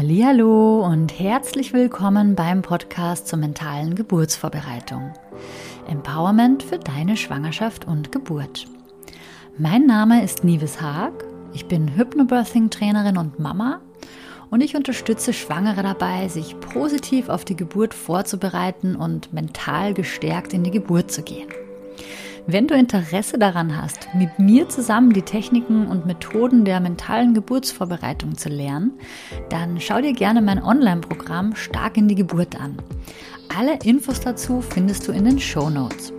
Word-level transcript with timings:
Hallo 0.00 0.86
und 0.86 1.18
herzlich 1.18 1.72
willkommen 1.72 2.36
beim 2.36 2.62
Podcast 2.62 3.26
zur 3.26 3.40
mentalen 3.40 3.96
Geburtsvorbereitung. 3.96 5.12
Empowerment 5.88 6.62
für 6.62 6.78
deine 6.78 7.16
Schwangerschaft 7.16 7.84
und 7.84 8.12
Geburt. 8.12 8.66
Mein 9.58 9.86
Name 9.86 10.22
ist 10.22 10.44
Nives 10.44 10.80
Haag. 10.80 11.24
Ich 11.52 11.66
bin 11.66 11.96
Hypnobirthing 11.96 12.70
Trainerin 12.70 13.16
und 13.16 13.40
Mama 13.40 13.80
und 14.50 14.60
ich 14.60 14.76
unterstütze 14.76 15.32
Schwangere 15.32 15.82
dabei, 15.82 16.28
sich 16.28 16.60
positiv 16.60 17.28
auf 17.28 17.44
die 17.44 17.56
Geburt 17.56 17.92
vorzubereiten 17.92 18.94
und 18.94 19.32
mental 19.32 19.94
gestärkt 19.94 20.52
in 20.52 20.62
die 20.62 20.70
Geburt 20.70 21.10
zu 21.10 21.22
gehen. 21.22 21.48
Wenn 22.50 22.66
du 22.66 22.74
Interesse 22.74 23.36
daran 23.36 23.76
hast, 23.76 24.08
mit 24.14 24.38
mir 24.38 24.70
zusammen 24.70 25.12
die 25.12 25.20
Techniken 25.20 25.86
und 25.86 26.06
Methoden 26.06 26.64
der 26.64 26.80
mentalen 26.80 27.34
Geburtsvorbereitung 27.34 28.38
zu 28.38 28.48
lernen, 28.48 28.92
dann 29.50 29.78
schau 29.78 30.00
dir 30.00 30.14
gerne 30.14 30.40
mein 30.40 30.64
Online-Programm 30.64 31.54
Stark 31.56 31.98
in 31.98 32.08
die 32.08 32.14
Geburt 32.14 32.58
an. 32.58 32.78
Alle 33.54 33.78
Infos 33.84 34.20
dazu 34.20 34.62
findest 34.62 35.06
du 35.06 35.12
in 35.12 35.26
den 35.26 35.38
Show 35.38 35.68
Notes. 35.68 36.14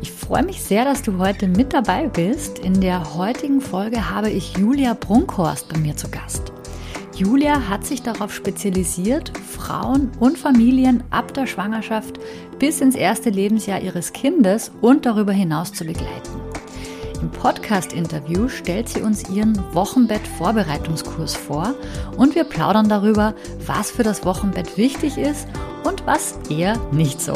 Ich 0.00 0.10
freue 0.10 0.44
mich 0.44 0.62
sehr, 0.62 0.86
dass 0.86 1.02
du 1.02 1.18
heute 1.18 1.46
mit 1.46 1.74
dabei 1.74 2.08
bist. 2.08 2.58
In 2.60 2.80
der 2.80 3.14
heutigen 3.14 3.60
Folge 3.60 4.08
habe 4.08 4.30
ich 4.30 4.56
Julia 4.56 4.94
Brunkhorst 4.94 5.68
bei 5.68 5.78
mir 5.78 5.94
zu 5.94 6.08
Gast. 6.10 6.54
Julia 7.14 7.68
hat 7.68 7.84
sich 7.84 8.02
darauf 8.02 8.34
spezialisiert, 8.34 9.32
Frauen 9.38 10.10
und 10.18 10.38
Familien 10.38 11.04
ab 11.10 11.34
der 11.34 11.46
Schwangerschaft 11.46 12.18
bis 12.58 12.80
ins 12.80 12.94
erste 12.94 13.28
Lebensjahr 13.28 13.80
ihres 13.80 14.12
Kindes 14.12 14.72
und 14.80 15.04
darüber 15.04 15.32
hinaus 15.32 15.72
zu 15.72 15.84
begleiten. 15.84 16.40
Im 17.20 17.30
Podcast-Interview 17.30 18.48
stellt 18.48 18.88
sie 18.88 19.02
uns 19.02 19.28
ihren 19.30 19.56
Wochenbett-Vorbereitungskurs 19.74 21.36
vor 21.36 21.74
und 22.16 22.34
wir 22.34 22.44
plaudern 22.44 22.88
darüber, 22.88 23.34
was 23.66 23.90
für 23.92 24.02
das 24.02 24.24
Wochenbett 24.24 24.76
wichtig 24.76 25.18
ist 25.18 25.46
und 25.84 26.04
was 26.06 26.38
eher 26.50 26.76
nicht 26.90 27.20
so. 27.20 27.34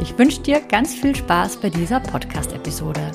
Ich 0.00 0.18
wünsche 0.18 0.40
dir 0.40 0.60
ganz 0.60 0.94
viel 0.94 1.14
Spaß 1.14 1.58
bei 1.58 1.70
dieser 1.70 2.00
Podcast-Episode. 2.00 3.12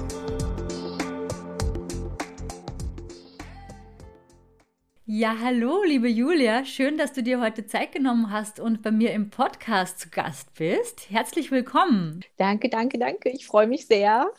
Ja, 5.09 5.37
hallo, 5.41 5.85
liebe 5.85 6.09
Julia. 6.09 6.65
Schön, 6.65 6.97
dass 6.97 7.13
du 7.13 7.23
dir 7.23 7.39
heute 7.39 7.65
Zeit 7.65 7.93
genommen 7.93 8.29
hast 8.29 8.59
und 8.59 8.81
bei 8.81 8.91
mir 8.91 9.13
im 9.13 9.29
Podcast 9.29 10.01
zu 10.01 10.09
Gast 10.09 10.53
bist. 10.55 11.09
Herzlich 11.09 11.49
willkommen. 11.49 12.25
Danke, 12.35 12.67
danke, 12.67 12.99
danke. 12.99 13.29
Ich 13.29 13.47
freue 13.47 13.67
mich 13.67 13.87
sehr, 13.87 14.29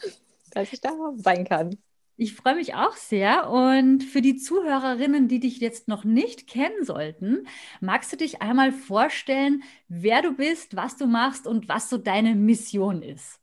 dass 0.50 0.70
ich 0.70 0.82
da 0.82 0.90
sein 1.16 1.46
kann. 1.46 1.78
Ich 2.18 2.34
freue 2.34 2.56
mich 2.56 2.74
auch 2.74 2.94
sehr. 2.96 3.48
Und 3.48 4.04
für 4.04 4.20
die 4.20 4.36
Zuhörerinnen, 4.36 5.26
die 5.26 5.40
dich 5.40 5.58
jetzt 5.58 5.88
noch 5.88 6.04
nicht 6.04 6.46
kennen 6.46 6.84
sollten, 6.84 7.46
magst 7.80 8.12
du 8.12 8.18
dich 8.18 8.42
einmal 8.42 8.70
vorstellen, 8.70 9.62
wer 9.88 10.20
du 10.20 10.32
bist, 10.36 10.76
was 10.76 10.98
du 10.98 11.06
machst 11.06 11.46
und 11.46 11.70
was 11.70 11.88
so 11.88 11.96
deine 11.96 12.34
Mission 12.34 13.00
ist? 13.00 13.40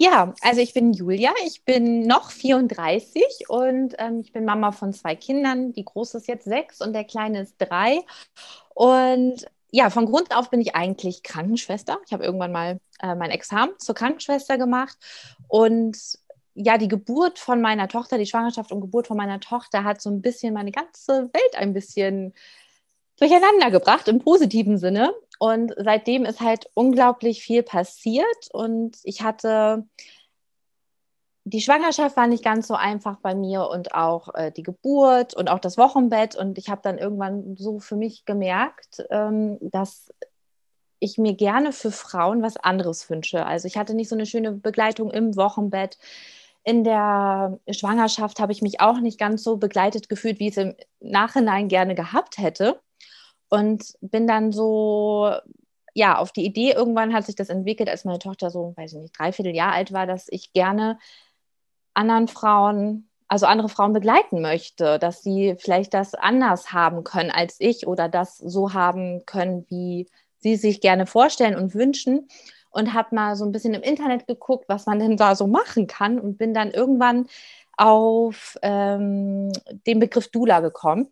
Ja, 0.00 0.32
also 0.42 0.60
ich 0.60 0.74
bin 0.74 0.92
Julia, 0.92 1.32
ich 1.44 1.64
bin 1.64 2.06
noch 2.06 2.30
34 2.30 3.48
und 3.48 3.96
ähm, 3.98 4.20
ich 4.20 4.32
bin 4.32 4.44
Mama 4.44 4.70
von 4.70 4.92
zwei 4.92 5.16
Kindern. 5.16 5.72
Die 5.72 5.84
große 5.84 6.18
ist 6.18 6.28
jetzt 6.28 6.44
sechs 6.44 6.80
und 6.80 6.92
der 6.92 7.02
kleine 7.02 7.40
ist 7.40 7.56
drei. 7.58 8.04
Und 8.74 9.46
ja, 9.72 9.90
von 9.90 10.06
Grund 10.06 10.34
auf 10.34 10.50
bin 10.50 10.60
ich 10.60 10.76
eigentlich 10.76 11.24
Krankenschwester. 11.24 11.98
Ich 12.06 12.12
habe 12.12 12.24
irgendwann 12.24 12.52
mal 12.52 12.80
äh, 13.02 13.16
mein 13.16 13.32
Examen 13.32 13.72
zur 13.78 13.96
Krankenschwester 13.96 14.56
gemacht 14.56 14.96
und 15.48 15.98
ja, 16.54 16.78
die 16.78 16.88
Geburt 16.88 17.40
von 17.40 17.60
meiner 17.60 17.88
Tochter, 17.88 18.18
die 18.18 18.26
Schwangerschaft 18.26 18.70
und 18.70 18.80
Geburt 18.80 19.08
von 19.08 19.16
meiner 19.16 19.40
Tochter 19.40 19.82
hat 19.82 20.00
so 20.00 20.10
ein 20.10 20.22
bisschen 20.22 20.54
meine 20.54 20.72
ganze 20.72 21.30
Welt 21.32 21.56
ein 21.56 21.72
bisschen 21.72 22.34
durcheinander 23.18 23.72
gebracht 23.72 24.06
im 24.06 24.20
positiven 24.20 24.78
Sinne. 24.78 25.12
Und 25.38 25.72
seitdem 25.76 26.24
ist 26.24 26.40
halt 26.40 26.68
unglaublich 26.74 27.42
viel 27.42 27.62
passiert 27.62 28.48
und 28.52 28.98
ich 29.04 29.22
hatte 29.22 29.84
die 31.48 31.60
Schwangerschaft 31.60 32.16
war 32.16 32.26
nicht 32.26 32.44
ganz 32.44 32.66
so 32.66 32.74
einfach 32.74 33.16
bei 33.20 33.34
mir 33.34 33.68
und 33.68 33.94
auch 33.94 34.34
äh, 34.34 34.52
die 34.52 34.62
Geburt 34.62 35.34
und 35.34 35.48
auch 35.48 35.58
das 35.58 35.78
Wochenbett. 35.78 36.36
Und 36.36 36.58
ich 36.58 36.68
habe 36.68 36.82
dann 36.82 36.98
irgendwann 36.98 37.56
so 37.56 37.80
für 37.80 37.96
mich 37.96 38.24
gemerkt, 38.26 39.04
ähm, 39.10 39.58
dass 39.60 40.12
ich 41.00 41.16
mir 41.16 41.34
gerne 41.34 41.72
für 41.72 41.90
Frauen 41.90 42.42
was 42.42 42.56
anderes 42.56 43.08
wünsche. 43.08 43.46
Also 43.46 43.66
ich 43.66 43.76
hatte 43.76 43.94
nicht 43.94 44.08
so 44.08 44.16
eine 44.16 44.26
schöne 44.26 44.52
Begleitung 44.52 45.10
im 45.10 45.36
Wochenbett. 45.36 45.98
In 46.64 46.84
der 46.84 47.58
Schwangerschaft 47.70 48.40
habe 48.40 48.52
ich 48.52 48.62
mich 48.62 48.80
auch 48.80 49.00
nicht 49.00 49.18
ganz 49.18 49.42
so 49.42 49.56
begleitet 49.56 50.08
gefühlt, 50.08 50.40
wie 50.40 50.48
ich 50.48 50.56
es 50.56 50.62
im 50.62 50.74
Nachhinein 51.00 51.68
gerne 51.68 51.94
gehabt 51.94 52.36
hätte 52.36 52.80
und 53.48 53.94
bin 54.00 54.26
dann 54.26 54.52
so 54.52 55.32
ja, 55.98 56.16
auf 56.16 56.30
die 56.32 56.44
Idee, 56.44 56.72
irgendwann 56.72 57.12
hat 57.12 57.26
sich 57.26 57.34
das 57.34 57.48
entwickelt, 57.48 57.88
als 57.88 58.04
meine 58.04 58.20
Tochter 58.20 58.50
so, 58.50 58.72
weiß 58.76 58.92
ich 58.92 58.98
nicht, 59.00 59.18
dreiviertel 59.18 59.54
Jahr 59.54 59.72
alt 59.72 59.92
war, 59.92 60.06
dass 60.06 60.28
ich 60.28 60.52
gerne 60.52 60.98
anderen 61.92 62.28
Frauen, 62.28 63.08
also 63.26 63.46
andere 63.46 63.68
Frauen 63.68 63.92
begleiten 63.92 64.40
möchte, 64.40 65.00
dass 65.00 65.22
sie 65.22 65.56
vielleicht 65.58 65.94
das 65.94 66.14
anders 66.14 66.72
haben 66.72 67.02
können 67.02 67.30
als 67.32 67.56
ich 67.58 67.86
oder 67.88 68.08
das 68.08 68.38
so 68.38 68.74
haben 68.74 69.26
können, 69.26 69.66
wie 69.68 70.08
sie 70.38 70.54
sich 70.54 70.80
gerne 70.80 71.06
vorstellen 71.06 71.56
und 71.56 71.74
wünschen. 71.74 72.28
Und 72.70 72.92
habe 72.92 73.14
mal 73.14 73.34
so 73.34 73.44
ein 73.46 73.50
bisschen 73.50 73.74
im 73.74 73.82
Internet 73.82 74.26
geguckt, 74.26 74.66
was 74.68 74.86
man 74.86 74.98
denn 75.00 75.16
da 75.16 75.34
so 75.34 75.46
machen 75.46 75.86
kann 75.86 76.20
und 76.20 76.36
bin 76.36 76.52
dann 76.52 76.70
irgendwann 76.70 77.26
auf 77.76 78.58
ähm, 78.62 79.50
den 79.86 79.98
Begriff 79.98 80.28
Dula 80.28 80.60
gekommen 80.60 81.10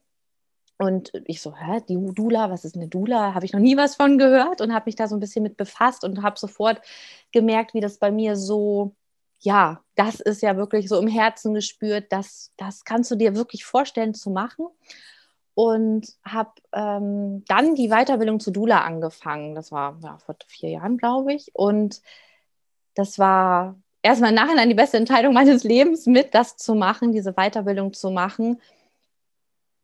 und 0.78 1.12
ich 1.24 1.40
so, 1.40 1.54
hä, 1.56 1.80
die 1.88 1.96
Dula, 2.14 2.50
was 2.50 2.64
ist 2.64 2.76
eine 2.76 2.88
Dula? 2.88 3.34
Habe 3.34 3.46
ich 3.46 3.52
noch 3.52 3.60
nie 3.60 3.76
was 3.76 3.96
von 3.96 4.18
gehört 4.18 4.60
und 4.60 4.74
habe 4.74 4.84
mich 4.86 4.96
da 4.96 5.08
so 5.08 5.16
ein 5.16 5.20
bisschen 5.20 5.42
mit 5.42 5.56
befasst 5.56 6.04
und 6.04 6.22
habe 6.22 6.38
sofort 6.38 6.82
gemerkt, 7.32 7.72
wie 7.72 7.80
das 7.80 7.98
bei 7.98 8.10
mir 8.10 8.36
so, 8.36 8.94
ja, 9.40 9.80
das 9.94 10.20
ist 10.20 10.42
ja 10.42 10.56
wirklich 10.56 10.88
so 10.88 11.00
im 11.00 11.08
Herzen 11.08 11.54
gespürt, 11.54 12.12
das, 12.12 12.52
das 12.58 12.84
kannst 12.84 13.10
du 13.10 13.16
dir 13.16 13.34
wirklich 13.34 13.64
vorstellen 13.64 14.12
zu 14.14 14.30
machen. 14.30 14.66
Und 15.54 16.08
habe 16.22 16.50
ähm, 16.74 17.42
dann 17.48 17.74
die 17.74 17.88
Weiterbildung 17.88 18.40
zu 18.40 18.50
Dula 18.50 18.82
angefangen. 18.82 19.54
Das 19.54 19.72
war 19.72 19.98
ja, 20.02 20.18
vor 20.18 20.36
vier 20.48 20.68
Jahren, 20.68 20.98
glaube 20.98 21.32
ich. 21.32 21.50
Und 21.54 22.02
das 22.94 23.18
war 23.18 23.74
erstmal 24.02 24.30
im 24.30 24.36
Nachhinein 24.36 24.68
die 24.68 24.74
beste 24.74 24.98
Entscheidung 24.98 25.32
meines 25.32 25.64
Lebens, 25.64 26.04
mit 26.04 26.34
das 26.34 26.58
zu 26.58 26.74
machen, 26.74 27.12
diese 27.12 27.32
Weiterbildung 27.32 27.94
zu 27.94 28.10
machen 28.10 28.60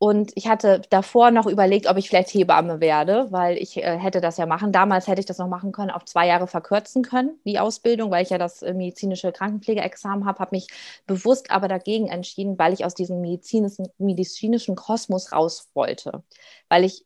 und 0.03 0.33
ich 0.35 0.49
hatte 0.49 0.81
davor 0.89 1.31
noch 1.31 1.45
überlegt, 1.45 1.87
ob 1.87 1.95
ich 1.95 2.09
vielleicht 2.09 2.33
Hebamme 2.33 2.81
werde, 2.81 3.27
weil 3.31 3.57
ich 3.57 3.77
äh, 3.77 3.97
hätte 3.97 4.19
das 4.19 4.35
ja 4.35 4.45
machen. 4.45 4.73
Damals 4.73 5.07
hätte 5.07 5.21
ich 5.21 5.25
das 5.25 5.37
noch 5.37 5.47
machen 5.47 5.71
können, 5.71 5.91
auf 5.91 6.03
zwei 6.03 6.27
Jahre 6.27 6.45
verkürzen 6.45 7.03
können, 7.03 7.39
die 7.45 7.57
Ausbildung, 7.57 8.11
weil 8.11 8.21
ich 8.21 8.29
ja 8.29 8.37
das 8.37 8.61
äh, 8.63 8.73
medizinische 8.73 9.31
Krankenpflegeexamen 9.31 10.25
habe, 10.25 10.39
habe 10.39 10.57
mich 10.57 10.67
bewusst 11.07 11.51
aber 11.51 11.69
dagegen 11.69 12.09
entschieden, 12.09 12.59
weil 12.59 12.73
ich 12.73 12.83
aus 12.83 12.95
diesem 12.95 13.21
medizinischen, 13.21 13.87
medizinischen 13.97 14.75
Kosmos 14.75 15.31
raus 15.31 15.69
wollte. 15.73 16.21
Weil 16.67 16.83
ich 16.83 17.05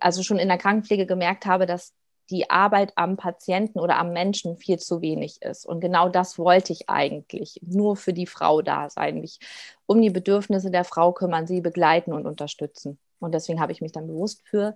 also 0.00 0.22
schon 0.22 0.38
in 0.38 0.48
der 0.48 0.58
Krankenpflege 0.58 1.06
gemerkt 1.06 1.46
habe, 1.46 1.64
dass 1.64 1.94
die 2.30 2.50
Arbeit 2.50 2.92
am 2.96 3.16
Patienten 3.16 3.80
oder 3.80 3.96
am 3.96 4.12
Menschen 4.12 4.56
viel 4.56 4.78
zu 4.78 5.00
wenig 5.00 5.42
ist. 5.42 5.66
Und 5.66 5.80
genau 5.80 6.08
das 6.08 6.38
wollte 6.38 6.72
ich 6.72 6.88
eigentlich, 6.88 7.60
nur 7.62 7.96
für 7.96 8.12
die 8.12 8.26
Frau 8.26 8.62
da 8.62 8.90
sein, 8.90 9.20
mich 9.20 9.38
um 9.86 10.02
die 10.02 10.10
Bedürfnisse 10.10 10.70
der 10.70 10.84
Frau 10.84 11.12
kümmern, 11.12 11.46
sie 11.46 11.60
begleiten 11.60 12.12
und 12.12 12.26
unterstützen. 12.26 12.98
Und 13.20 13.32
deswegen 13.32 13.60
habe 13.60 13.72
ich 13.72 13.80
mich 13.80 13.92
dann 13.92 14.06
bewusst 14.06 14.42
für 14.46 14.74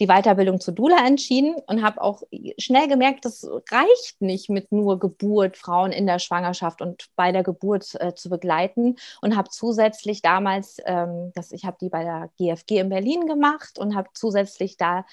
die 0.00 0.06
Weiterbildung 0.06 0.60
zu 0.60 0.72
Dula 0.72 1.06
entschieden 1.06 1.54
und 1.66 1.82
habe 1.82 2.00
auch 2.00 2.22
schnell 2.58 2.88
gemerkt, 2.88 3.24
das 3.24 3.46
reicht 3.70 4.20
nicht 4.20 4.48
mit 4.48 4.72
nur 4.72 4.98
Geburt, 4.98 5.56
Frauen 5.56 5.92
in 5.92 6.06
der 6.06 6.18
Schwangerschaft 6.18 6.80
und 6.80 7.08
bei 7.16 7.30
der 7.30 7.42
Geburt 7.42 7.94
äh, 8.00 8.14
zu 8.14 8.30
begleiten 8.30 8.96
und 9.20 9.36
habe 9.36 9.50
zusätzlich 9.50 10.22
damals, 10.22 10.78
ähm, 10.86 11.32
das, 11.34 11.52
ich 11.52 11.64
habe 11.64 11.76
die 11.80 11.90
bei 11.90 12.04
der 12.04 12.30
GFG 12.38 12.78
in 12.78 12.88
Berlin 12.88 13.26
gemacht 13.26 13.78
und 13.78 13.94
habe 13.94 14.08
zusätzlich 14.14 14.76
da 14.76 15.04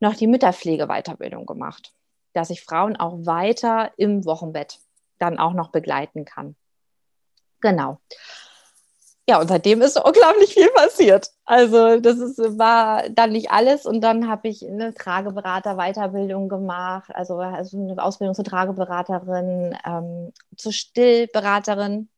noch 0.00 0.14
die 0.14 0.26
Mütterpflege-Weiterbildung 0.26 1.46
gemacht, 1.46 1.92
dass 2.32 2.50
ich 2.50 2.64
Frauen 2.64 2.96
auch 2.96 3.26
weiter 3.26 3.92
im 3.96 4.24
Wochenbett 4.24 4.78
dann 5.18 5.38
auch 5.38 5.52
noch 5.52 5.70
begleiten 5.70 6.24
kann. 6.24 6.56
Genau. 7.60 7.98
Ja, 9.28 9.38
und 9.40 9.48
seitdem 9.48 9.82
ist 9.82 10.02
unglaublich 10.02 10.54
viel 10.54 10.70
passiert. 10.70 11.30
Also 11.44 12.00
das 12.00 12.18
ist, 12.18 12.38
war 12.58 13.10
dann 13.10 13.32
nicht 13.32 13.50
alles 13.50 13.84
und 13.84 14.00
dann 14.00 14.26
habe 14.26 14.48
ich 14.48 14.66
eine 14.66 14.94
Trageberater-Weiterbildung 14.94 16.48
gemacht, 16.48 17.10
also, 17.14 17.36
also 17.36 17.76
eine 17.76 18.02
Ausbildung 18.02 18.34
zur 18.34 18.46
Trageberaterin, 18.46 19.76
ähm, 19.84 20.32
zur 20.56 20.72
Stillberaterin 20.72 22.08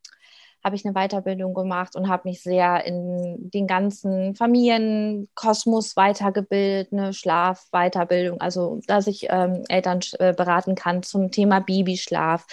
habe 0.62 0.77
ich 0.77 0.85
eine 0.85 0.95
Weiterbildung 0.95 1.55
gemacht 1.55 1.97
und 1.97 2.09
habe 2.09 2.29
mich 2.29 2.43
sehr 2.43 2.85
in 2.85 3.51
den 3.51 3.67
ganzen 3.67 4.35
Familienkosmos 4.35 5.97
weitergebildet, 5.97 6.93
eine 6.93 7.12
Schlafweiterbildung, 7.12 8.41
also 8.41 8.81
dass 8.87 9.07
ich 9.07 9.27
ähm, 9.31 9.65
Eltern 9.69 10.01
äh, 10.19 10.33
beraten 10.33 10.75
kann 10.75 11.03
zum 11.03 11.31
Thema 11.31 11.61
Babyschlaf, 11.61 12.47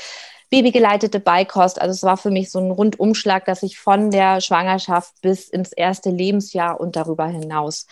babygeleitete 0.50 1.20
Beikost. 1.20 1.82
Also 1.82 1.92
es 1.92 2.04
war 2.04 2.18
für 2.18 2.32
mich 2.32 2.50
so 2.50 2.60
ein 2.60 2.72
Rundumschlag, 2.72 3.46
dass 3.46 3.64
ich 3.64 3.78
von 3.78 4.12
der 4.12 4.40
Schwangerschaft 4.40 5.14
bis 5.22 5.50
ins 5.50 5.74
erste 5.74 6.10
Lebensjahr 6.10 6.80
und 6.80 6.96
darüber 6.96 7.28
hinaus 7.28 7.88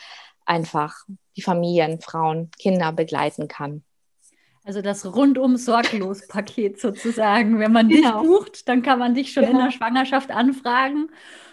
einfach 0.46 0.96
die 1.36 1.42
Familien, 1.42 2.00
Frauen, 2.00 2.52
Kinder 2.58 2.92
begleiten 2.94 3.48
kann. 3.48 3.84
Also 4.66 4.82
das 4.82 5.06
rundum 5.06 5.58
sorglos 5.58 6.28
Paket 6.28 6.80
sozusagen. 6.82 7.60
Wenn 7.60 7.72
man 7.72 7.88
genau. 7.88 8.22
dich 8.22 8.28
bucht, 8.28 8.68
dann 8.68 8.82
kann 8.82 8.98
man 8.98 9.14
dich 9.14 9.32
schon 9.32 9.46
genau. 9.46 9.60
in 9.60 9.66
der 9.66 9.72
Schwangerschaft 9.72 10.32
anfragen 10.32 11.12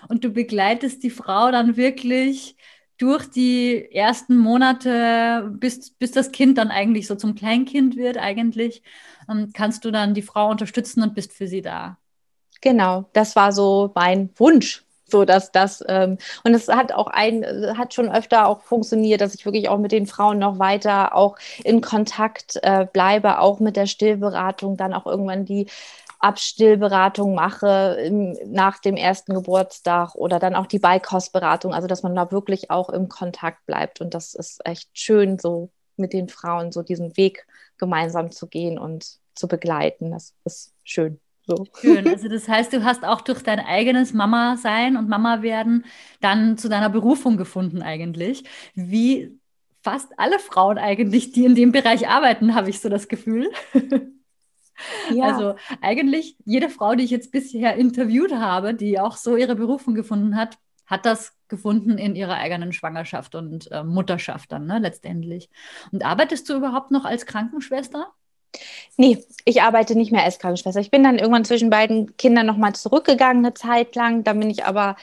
und 0.09 0.25
du 0.25 0.31
begleitest 0.31 1.03
die 1.03 1.11
Frau 1.11 1.51
dann 1.51 1.77
wirklich 1.77 2.57
durch 2.97 3.27
die 3.27 3.93
ersten 3.93 4.39
Monate, 4.39 5.51
bis, 5.59 5.91
bis 5.91 6.13
das 6.13 6.33
Kind 6.33 6.57
dann 6.57 6.71
eigentlich 6.71 7.07
so 7.07 7.15
zum 7.15 7.35
Kleinkind 7.35 7.97
wird, 7.97 8.17
eigentlich, 8.17 8.83
ähm, 9.29 9.51
kannst 9.53 9.85
du 9.85 9.91
dann 9.91 10.15
die 10.15 10.23
Frau 10.23 10.49
unterstützen 10.49 11.03
und 11.03 11.15
bist 11.15 11.33
für 11.33 11.49
sie 11.49 11.63
da. 11.63 11.99
Genau, 12.61 13.11
das 13.13 13.37
war 13.37 13.53
so 13.53 13.91
mein 13.95 14.31
Wunsch 14.37 14.85
so 15.13 15.25
dass 15.25 15.53
das 15.53 15.85
ähm, 15.89 16.19
und 16.43 16.55
es 16.55 16.69
hat 16.69 16.93
auch 16.93 17.07
ein 17.07 17.45
hat 17.79 17.95
schon 17.95 18.11
öfter 18.11 18.49
auch 18.49 18.63
funktioniert, 18.63 19.21
dass 19.21 19.35
ich 19.35 19.45
wirklich 19.47 19.69
auch 19.69 19.79
mit 19.79 19.93
den 19.93 20.07
Frauen 20.07 20.39
noch 20.41 20.59
weiter 20.59 21.15
auch 21.15 21.37
in 21.63 21.81
Kontakt 21.81 22.59
äh, 22.63 22.87
bleibe, 22.93 23.39
auch 23.39 23.61
mit 23.61 23.77
der 23.77 23.87
Stillberatung, 23.87 24.77
dann 24.77 24.93
auch 24.95 25.07
irgendwann 25.07 25.45
die 25.45 25.69
Abstillberatung 26.19 27.35
mache 27.35 27.97
im, 28.05 28.37
nach 28.47 28.79
dem 28.79 28.97
ersten 28.97 29.35
Geburtstag 29.35 30.15
oder 30.15 30.39
dann 30.39 30.55
auch 30.55 30.67
die 30.67 30.79
Beikostberatung, 30.79 31.75
also 31.75 31.89
dass 31.89 32.03
man 32.03 32.15
da 32.15 32.31
wirklich 32.33 32.71
auch 32.71 32.91
im 32.91 33.09
Kontakt 33.09 33.67
bleibt 33.67 34.01
und 34.01 34.15
das 34.15 34.35
ist 34.35 34.61
echt 34.65 34.89
schön, 34.93 35.39
so 35.39 35.71
mit 35.97 36.13
den 36.13 36.29
Frauen 36.29 36.73
so 36.73 36.83
diesen 36.83 37.17
Weg 37.17 37.47
gemeinsam 37.79 38.31
zu 38.33 38.47
gehen 38.47 38.79
und 38.79 39.19
zu 39.35 39.49
begleiten. 39.49 40.11
Das 40.13 40.35
ist 40.45 40.73
schön. 40.85 41.21
So. 41.47 41.67
Schön. 41.81 42.07
Also 42.07 42.29
das 42.29 42.49
heißt, 42.49 42.73
du 42.73 42.85
hast 42.85 43.05
auch 43.05 43.21
durch 43.21 43.43
dein 43.43 43.61
eigenes 43.61 44.13
Mama-Sein 44.13 44.97
und 44.97 45.09
Mama-Werden 45.09 45.85
dann 46.21 46.57
zu 46.57 46.69
deiner 46.69 46.89
Berufung 46.89 47.37
gefunden 47.37 47.83
eigentlich. 47.83 48.45
Wie 48.75 49.39
fast 49.83 50.13
alle 50.19 50.39
Frauen 50.39 50.79
eigentlich, 50.79 51.33
die 51.33 51.45
in 51.45 51.55
dem 51.55 51.73
Bereich 51.73 52.09
arbeiten, 52.09 52.55
habe 52.55 52.71
ich 52.71 52.81
so 52.81 52.89
das 52.89 53.09
Gefühl. 53.09 53.51
Ja. 55.11 55.27
Also 55.27 55.55
eigentlich 55.81 56.37
jede 56.45 56.69
Frau, 56.69 56.95
die 56.95 57.05
ich 57.05 57.11
jetzt 57.11 57.31
bisher 57.31 57.77
interviewt 57.77 58.33
habe, 58.33 58.75
die 58.75 58.99
auch 58.99 59.17
so 59.17 59.37
ihre 59.37 59.55
Berufung 59.55 59.95
gefunden 59.95 60.35
hat, 60.35 60.59
hat 60.87 61.07
das 61.07 61.37
gefunden 61.49 61.99
in 61.99 62.17
ihrer 62.17 62.35
eigenen 62.35 62.73
Schwangerschaft 62.73 63.35
und 63.35 63.71
äh, 63.71 63.85
Mutterschaft 63.85 64.51
dann 64.51 64.67
ne, 64.67 64.79
letztendlich. 64.79 65.51
Und 65.93 66.05
arbeitest 66.05 66.49
du 66.49 66.57
überhaupt 66.57 66.91
noch 66.91 67.05
als 67.05 67.27
Krankenschwester? 67.27 68.13
Nee, 68.97 69.25
ich 69.45 69.63
arbeite 69.63 69.95
nicht 69.95 70.13
mehr 70.13 70.25
als 70.25 70.39
Krankenschwester. 70.39 70.81
Ich 70.81 70.91
bin 70.91 71.03
dann 71.03 71.19
irgendwann 71.19 71.45
zwischen 71.45 71.71
beiden 71.71 72.17
Kindern 72.17 72.47
nochmal 72.47 72.75
zurückgegangen, 72.75 73.45
eine 73.45 73.55
Zeit 73.55 73.95
lang. 73.97 74.25
Dann 74.25 74.39
bin 74.39 74.51
ich 74.51 74.65
aber 74.65 74.97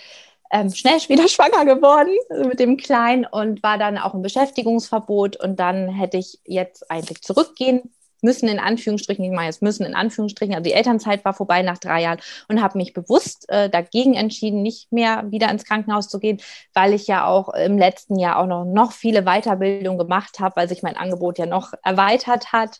ähm, 0.51 0.69
schnell 0.73 0.97
wieder 1.09 1.27
schwanger 1.27 1.65
geworden 1.65 2.15
mit 2.47 2.59
dem 2.59 2.77
Kleinen 2.77 3.25
und 3.25 3.63
war 3.63 3.77
dann 3.77 3.97
auch 3.97 4.13
im 4.13 4.21
Beschäftigungsverbot. 4.21 5.37
Und 5.37 5.59
dann 5.59 5.89
hätte 5.89 6.17
ich 6.17 6.39
jetzt 6.45 6.89
eigentlich 6.91 7.21
zurückgehen 7.21 7.91
müssen, 8.21 8.49
in 8.49 8.59
Anführungsstrichen, 8.59 9.23
ich 9.23 9.31
meine 9.31 9.47
jetzt 9.47 9.61
müssen, 9.61 9.85
in 9.85 9.95
Anführungsstrichen, 9.95 10.53
also 10.53 10.63
die 10.63 10.73
Elternzeit 10.73 11.23
war 11.23 11.33
vorbei 11.33 11.61
nach 11.61 11.77
drei 11.77 12.01
Jahren 12.01 12.19
und 12.47 12.61
habe 12.61 12.77
mich 12.77 12.93
bewusst 12.93 13.49
äh, 13.49 13.69
dagegen 13.69 14.13
entschieden, 14.13 14.61
nicht 14.61 14.91
mehr 14.91 15.23
wieder 15.29 15.49
ins 15.49 15.63
Krankenhaus 15.63 16.09
zu 16.09 16.19
gehen, 16.19 16.41
weil 16.73 16.93
ich 16.93 17.07
ja 17.07 17.25
auch 17.25 17.49
im 17.53 17.77
letzten 17.77 18.19
Jahr 18.19 18.37
auch 18.37 18.45
noch, 18.45 18.65
noch 18.65 18.91
viele 18.91 19.23
Weiterbildungen 19.23 19.97
gemacht 19.97 20.39
habe, 20.39 20.57
weil 20.57 20.69
sich 20.69 20.83
mein 20.83 20.97
Angebot 20.97 21.37
ja 21.37 21.45
noch 21.45 21.73
erweitert 21.83 22.51
hat 22.51 22.79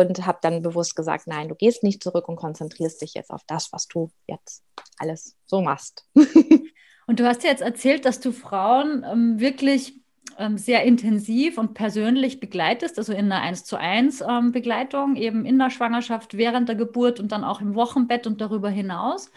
und 0.00 0.26
habe 0.26 0.38
dann 0.42 0.62
bewusst 0.62 0.96
gesagt, 0.96 1.26
nein, 1.26 1.48
du 1.48 1.54
gehst 1.54 1.82
nicht 1.82 2.02
zurück 2.02 2.28
und 2.28 2.36
konzentrierst 2.36 3.02
dich 3.02 3.14
jetzt 3.14 3.30
auf 3.30 3.42
das, 3.46 3.72
was 3.72 3.86
du 3.88 4.10
jetzt 4.26 4.62
alles 4.98 5.36
so 5.46 5.60
machst. 5.60 6.06
und 7.06 7.20
du 7.20 7.26
hast 7.26 7.44
ja 7.44 7.50
jetzt 7.50 7.62
erzählt, 7.62 8.04
dass 8.04 8.20
du 8.20 8.32
Frauen 8.32 9.04
ähm, 9.10 9.40
wirklich 9.40 10.00
ähm, 10.38 10.58
sehr 10.58 10.82
intensiv 10.84 11.58
und 11.58 11.74
persönlich 11.74 12.40
begleitest, 12.40 12.98
also 12.98 13.12
in 13.12 13.30
einer 13.30 13.40
1 13.40 13.64
zu 13.64 13.76
1 13.76 14.22
ähm, 14.22 14.52
Begleitung, 14.52 15.16
eben 15.16 15.44
in 15.44 15.58
der 15.58 15.70
Schwangerschaft, 15.70 16.36
während 16.36 16.68
der 16.68 16.76
Geburt 16.76 17.20
und 17.20 17.32
dann 17.32 17.44
auch 17.44 17.60
im 17.60 17.74
Wochenbett 17.74 18.26
und 18.26 18.40
darüber 18.40 18.70
hinaus. 18.70 19.30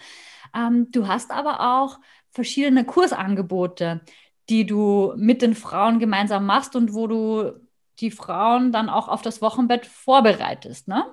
Ähm, 0.55 0.89
du 0.91 1.07
hast 1.07 1.31
aber 1.31 1.77
auch 1.77 1.99
verschiedene 2.31 2.85
Kursangebote, 2.85 4.01
die 4.49 4.65
du 4.65 5.13
mit 5.17 5.41
den 5.41 5.55
Frauen 5.55 5.99
gemeinsam 5.99 6.45
machst 6.45 6.75
und 6.75 6.93
wo 6.93 7.07
du 7.07 7.66
die 7.99 8.11
Frauen 8.11 8.71
dann 8.71 8.89
auch 8.89 9.07
auf 9.07 9.21
das 9.21 9.41
Wochenbett 9.41 9.85
vorbereitest. 9.85 10.87
Ne? 10.87 11.03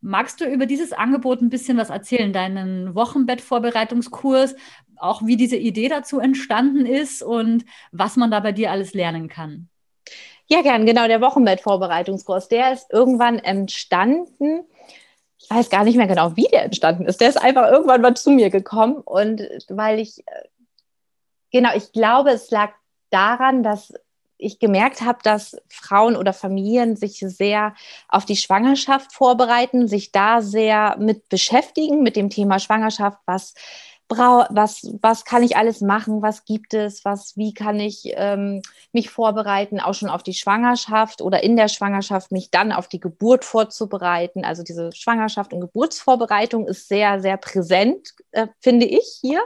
Magst 0.00 0.40
du 0.40 0.44
über 0.46 0.66
dieses 0.66 0.92
Angebot 0.92 1.40
ein 1.40 1.50
bisschen 1.50 1.76
was 1.76 1.90
erzählen, 1.90 2.32
deinen 2.32 2.94
Wochenbettvorbereitungskurs, 2.94 4.56
auch 4.96 5.24
wie 5.24 5.36
diese 5.36 5.56
Idee 5.56 5.88
dazu 5.88 6.20
entstanden 6.20 6.86
ist 6.86 7.22
und 7.22 7.64
was 7.90 8.16
man 8.16 8.30
da 8.30 8.40
bei 8.40 8.52
dir 8.52 8.70
alles 8.70 8.94
lernen 8.94 9.28
kann? 9.28 9.68
Ja, 10.48 10.62
gern, 10.62 10.86
genau, 10.86 11.06
der 11.06 11.20
Wochenbettvorbereitungskurs, 11.20 12.48
der 12.48 12.72
ist 12.72 12.92
irgendwann 12.92 13.38
entstanden. 13.38 14.64
Ich 15.38 15.50
weiß 15.50 15.70
gar 15.70 15.84
nicht 15.84 15.96
mehr 15.96 16.06
genau, 16.06 16.36
wie 16.36 16.48
der 16.52 16.64
entstanden 16.64 17.06
ist. 17.06 17.20
Der 17.20 17.28
ist 17.28 17.40
einfach 17.40 17.70
irgendwann 17.70 18.00
mal 18.00 18.14
zu 18.14 18.30
mir 18.30 18.50
gekommen 18.50 18.96
und 18.96 19.42
weil 19.68 19.98
ich, 19.98 20.18
äh, 20.26 20.48
genau, 21.52 21.70
ich 21.74 21.92
glaube, 21.92 22.30
es 22.30 22.50
lag 22.50 22.72
daran, 23.10 23.62
dass 23.62 23.94
ich 24.42 24.58
gemerkt 24.58 25.02
habe, 25.02 25.18
dass 25.22 25.56
Frauen 25.68 26.16
oder 26.16 26.32
Familien 26.32 26.96
sich 26.96 27.18
sehr 27.18 27.74
auf 28.08 28.24
die 28.24 28.36
Schwangerschaft 28.36 29.12
vorbereiten, 29.12 29.88
sich 29.88 30.12
da 30.12 30.42
sehr 30.42 30.96
mit 30.98 31.28
beschäftigen, 31.28 32.02
mit 32.02 32.16
dem 32.16 32.30
Thema 32.30 32.58
Schwangerschaft, 32.58 33.18
was 33.26 33.54
was, 34.18 34.90
was 35.00 35.24
kann 35.24 35.42
ich 35.42 35.56
alles 35.56 35.80
machen, 35.80 36.22
was 36.22 36.44
gibt 36.44 36.74
es, 36.74 37.04
was, 37.04 37.36
wie 37.36 37.54
kann 37.54 37.80
ich 37.80 38.12
ähm, 38.14 38.62
mich 38.92 39.10
vorbereiten, 39.10 39.80
auch 39.80 39.94
schon 39.94 40.08
auf 40.08 40.22
die 40.22 40.34
Schwangerschaft 40.34 41.22
oder 41.22 41.42
in 41.42 41.56
der 41.56 41.68
Schwangerschaft 41.68 42.32
mich 42.32 42.50
dann 42.50 42.72
auf 42.72 42.88
die 42.88 43.00
Geburt 43.00 43.44
vorzubereiten. 43.44 44.44
Also 44.44 44.62
diese 44.62 44.92
Schwangerschaft 44.92 45.52
und 45.52 45.60
Geburtsvorbereitung 45.60 46.66
ist 46.66 46.88
sehr, 46.88 47.20
sehr 47.20 47.36
präsent, 47.36 48.14
äh, 48.32 48.48
finde 48.60 48.86
ich 48.86 49.18
hier. 49.20 49.40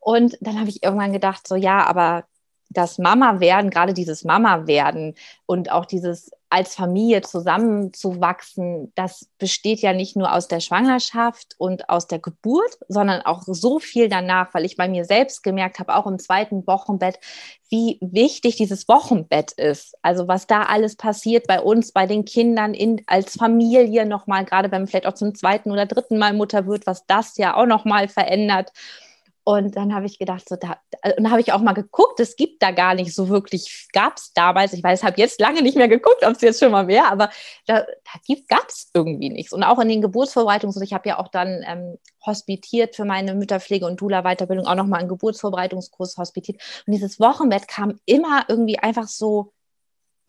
Und 0.00 0.38
dann 0.40 0.58
habe 0.58 0.70
ich 0.70 0.82
irgendwann 0.82 1.12
gedacht, 1.12 1.46
so 1.46 1.56
ja, 1.56 1.84
aber 1.84 2.24
das 2.70 2.98
Mama 2.98 3.40
werden, 3.40 3.70
gerade 3.70 3.94
dieses 3.94 4.24
Mama 4.24 4.66
werden 4.66 5.14
und 5.44 5.72
auch 5.72 5.84
dieses 5.84 6.30
als 6.52 6.74
Familie 6.74 7.22
zusammenzuwachsen, 7.22 8.92
das 8.96 9.28
besteht 9.38 9.80
ja 9.80 9.92
nicht 9.92 10.16
nur 10.16 10.32
aus 10.32 10.48
der 10.48 10.58
Schwangerschaft 10.58 11.54
und 11.58 11.88
aus 11.88 12.08
der 12.08 12.18
Geburt, 12.18 12.76
sondern 12.88 13.22
auch 13.22 13.42
so 13.44 13.78
viel 13.78 14.08
danach, 14.08 14.52
weil 14.52 14.64
ich 14.64 14.76
bei 14.76 14.88
mir 14.88 15.04
selbst 15.04 15.44
gemerkt 15.44 15.78
habe, 15.78 15.94
auch 15.94 16.08
im 16.08 16.18
zweiten 16.18 16.66
Wochenbett, 16.66 17.20
wie 17.68 17.98
wichtig 18.00 18.56
dieses 18.56 18.88
Wochenbett 18.88 19.52
ist. 19.52 19.96
Also 20.02 20.26
was 20.26 20.48
da 20.48 20.62
alles 20.62 20.96
passiert 20.96 21.46
bei 21.46 21.60
uns, 21.60 21.92
bei 21.92 22.06
den 22.06 22.24
Kindern 22.24 22.74
in, 22.74 23.02
als 23.06 23.36
Familie 23.36 24.04
nochmal, 24.04 24.44
gerade 24.44 24.72
wenn 24.72 24.82
man 24.82 24.88
vielleicht 24.88 25.06
auch 25.06 25.14
zum 25.14 25.36
zweiten 25.36 25.70
oder 25.70 25.86
dritten 25.86 26.18
Mal 26.18 26.34
Mutter 26.34 26.66
wird, 26.66 26.84
was 26.84 27.06
das 27.06 27.36
ja 27.36 27.56
auch 27.56 27.66
nochmal 27.66 28.08
verändert. 28.08 28.72
Und 29.42 29.76
dann 29.76 29.94
habe 29.94 30.06
ich 30.06 30.18
gedacht, 30.18 30.48
so 30.48 30.56
da, 30.56 30.76
und 31.16 31.30
habe 31.30 31.40
ich 31.40 31.52
auch 31.52 31.60
mal 31.60 31.72
geguckt, 31.72 32.20
es 32.20 32.36
gibt 32.36 32.62
da 32.62 32.72
gar 32.72 32.94
nicht 32.94 33.14
so 33.14 33.28
wirklich, 33.30 33.88
gab 33.92 34.18
es 34.18 34.32
damals, 34.34 34.74
ich 34.74 34.82
weiß, 34.82 35.02
habe 35.02 35.18
jetzt 35.18 35.40
lange 35.40 35.62
nicht 35.62 35.76
mehr 35.76 35.88
geguckt, 35.88 36.24
ob 36.24 36.32
es 36.32 36.42
jetzt 36.42 36.60
schon 36.60 36.72
mal 36.72 36.84
mehr, 36.84 37.10
aber 37.10 37.30
da, 37.66 37.80
da 37.80 38.34
gab 38.48 38.68
es 38.68 38.90
irgendwie 38.92 39.30
nichts. 39.30 39.52
Und 39.52 39.64
auch 39.64 39.78
in 39.78 39.88
den 39.88 40.02
Geburtsvorbereitungen, 40.02 40.82
ich 40.82 40.92
habe 40.92 41.08
ja 41.08 41.18
auch 41.18 41.28
dann 41.28 41.64
ähm, 41.66 41.98
hospitiert 42.24 42.96
für 42.96 43.06
meine 43.06 43.34
Mütterpflege 43.34 43.86
und 43.86 44.00
Dula-Weiterbildung, 44.00 44.66
auch 44.66 44.74
nochmal 44.74 45.00
einen 45.00 45.08
Geburtsvorbereitungskurs 45.08 46.18
hospitiert. 46.18 46.60
Und 46.86 46.92
dieses 46.92 47.18
Wochenbett 47.18 47.66
kam 47.66 47.98
immer 48.04 48.44
irgendwie 48.48 48.78
einfach 48.78 49.08
so 49.08 49.52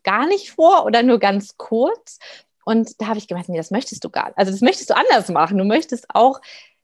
gar 0.04 0.26
nicht 0.26 0.52
vor 0.52 0.84
oder 0.86 1.02
nur 1.02 1.18
ganz 1.18 1.56
kurz. 1.58 2.18
Und 2.64 3.00
da 3.00 3.08
habe 3.08 3.18
ich 3.18 3.28
gemeint, 3.28 3.48
nee, 3.48 3.56
das 3.56 3.70
möchtest 3.70 4.04
du 4.04 4.10
gar 4.10 4.26
nicht. 4.28 4.38
Also 4.38 4.52
das 4.52 4.60
möchtest 4.60 4.90
du 4.90 4.96
anders 4.96 5.28
machen. 5.28 5.58
Du 5.58 5.64
möchtest 5.64 6.06
auch 6.14 6.40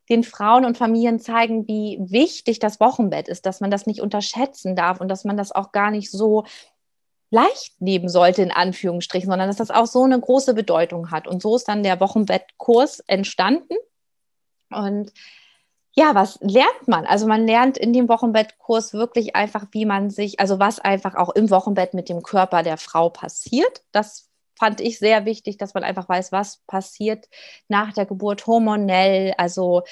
den 0.09 0.25
Frauen 0.25 0.65
und 0.65 0.79
Familien 0.79 1.21
zeigen, 1.21 1.69
wie 1.69 1.99
wichtig 2.01 2.59
das 2.59 2.81
Wochenbett 2.81 3.29
ist, 3.29 3.47
dass 3.47 3.61
man 3.61 3.71
das 3.71 3.87
nicht 3.87 4.01
unterschätzen 4.01 4.75
darf 4.77 5.01
und 5.01 5.09
dass 5.09 5.25
man 5.25 5.37
das 5.37 5.53
auch 5.53 5.73
gar 5.73 5.91
nicht 5.91 6.11
so 6.11 6.45
leicht 7.31 7.81
nehmen 7.81 8.09
sollte, 8.09 8.43
in 8.43 8.51
Anführungsstrichen, 8.51 9.29
sondern 9.29 9.49
dass 9.49 9.57
das 9.57 9.71
auch 9.71 9.87
so 9.87 10.05
eine 10.05 10.19
große 10.19 10.55
Bedeutung 10.55 11.11
hat. 11.11 11.29
Und 11.29 11.43
so 11.43 11.57
ist 11.57 11.69
dann 11.69 11.83
der 11.83 12.01
Wochenbettkurs 12.01 13.01
entstanden. 13.01 13.75
Und 14.71 15.13
ja, 15.95 16.15
was 16.15 16.39
lernt 16.41 16.87
man? 16.87 17.07
Also 17.07 17.27
man 17.27 17.47
lernt 17.47 17.77
in 17.77 17.93
dem 17.93 18.09
Wochenbettkurs 18.09 18.95
wirklich 18.95 19.35
einfach, 19.37 19.67
wie 19.73 19.85
man 19.85 20.11
sich, 20.11 20.41
also 20.41 20.59
was 20.59 20.79
einfach 20.79 21.17
auch 21.17 21.31
im 21.31 21.51
Wochenbett 21.51 21.93
mit 21.93 22.09
dem 22.09 22.23
Körper 22.23 22.63
der 22.63 22.77
Frau 22.77 23.11
passiert. 23.11 23.83
Das 23.93 24.28
fand 24.59 24.81
ich 24.81 24.99
sehr 24.99 25.25
wichtig, 25.25 25.57
dass 25.57 25.75
man 25.75 25.85
einfach 25.85 26.09
weiß, 26.09 26.33
was 26.33 26.59
passiert 26.67 27.29
nach 27.69 27.93
der 27.93 28.07
Geburt 28.07 28.47
hormonell, 28.47 29.35
also 29.39 29.83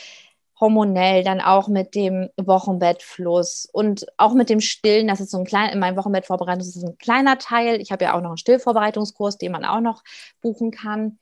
hormonell, 0.58 1.22
dann 1.22 1.40
auch 1.40 1.68
mit 1.68 1.94
dem 1.94 2.30
Wochenbettfluss 2.36 3.68
und 3.72 4.06
auch 4.16 4.32
mit 4.34 4.48
dem 4.48 4.60
Stillen. 4.60 5.08
Das 5.08 5.20
ist 5.20 5.30
so 5.30 5.38
ein 5.38 5.44
kleiner, 5.44 5.72
in 5.72 5.78
meinem 5.78 5.96
Wochenbettvorbereitung 5.96 6.62
ist 6.62 6.82
ein 6.82 6.98
kleiner 6.98 7.38
Teil. 7.38 7.80
Ich 7.80 7.92
habe 7.92 8.04
ja 8.04 8.14
auch 8.14 8.22
noch 8.22 8.30
einen 8.30 8.38
Stillvorbereitungskurs, 8.38 9.38
den 9.38 9.52
man 9.52 9.64
auch 9.64 9.80
noch 9.80 10.02
buchen 10.40 10.70
kann. 10.70 11.18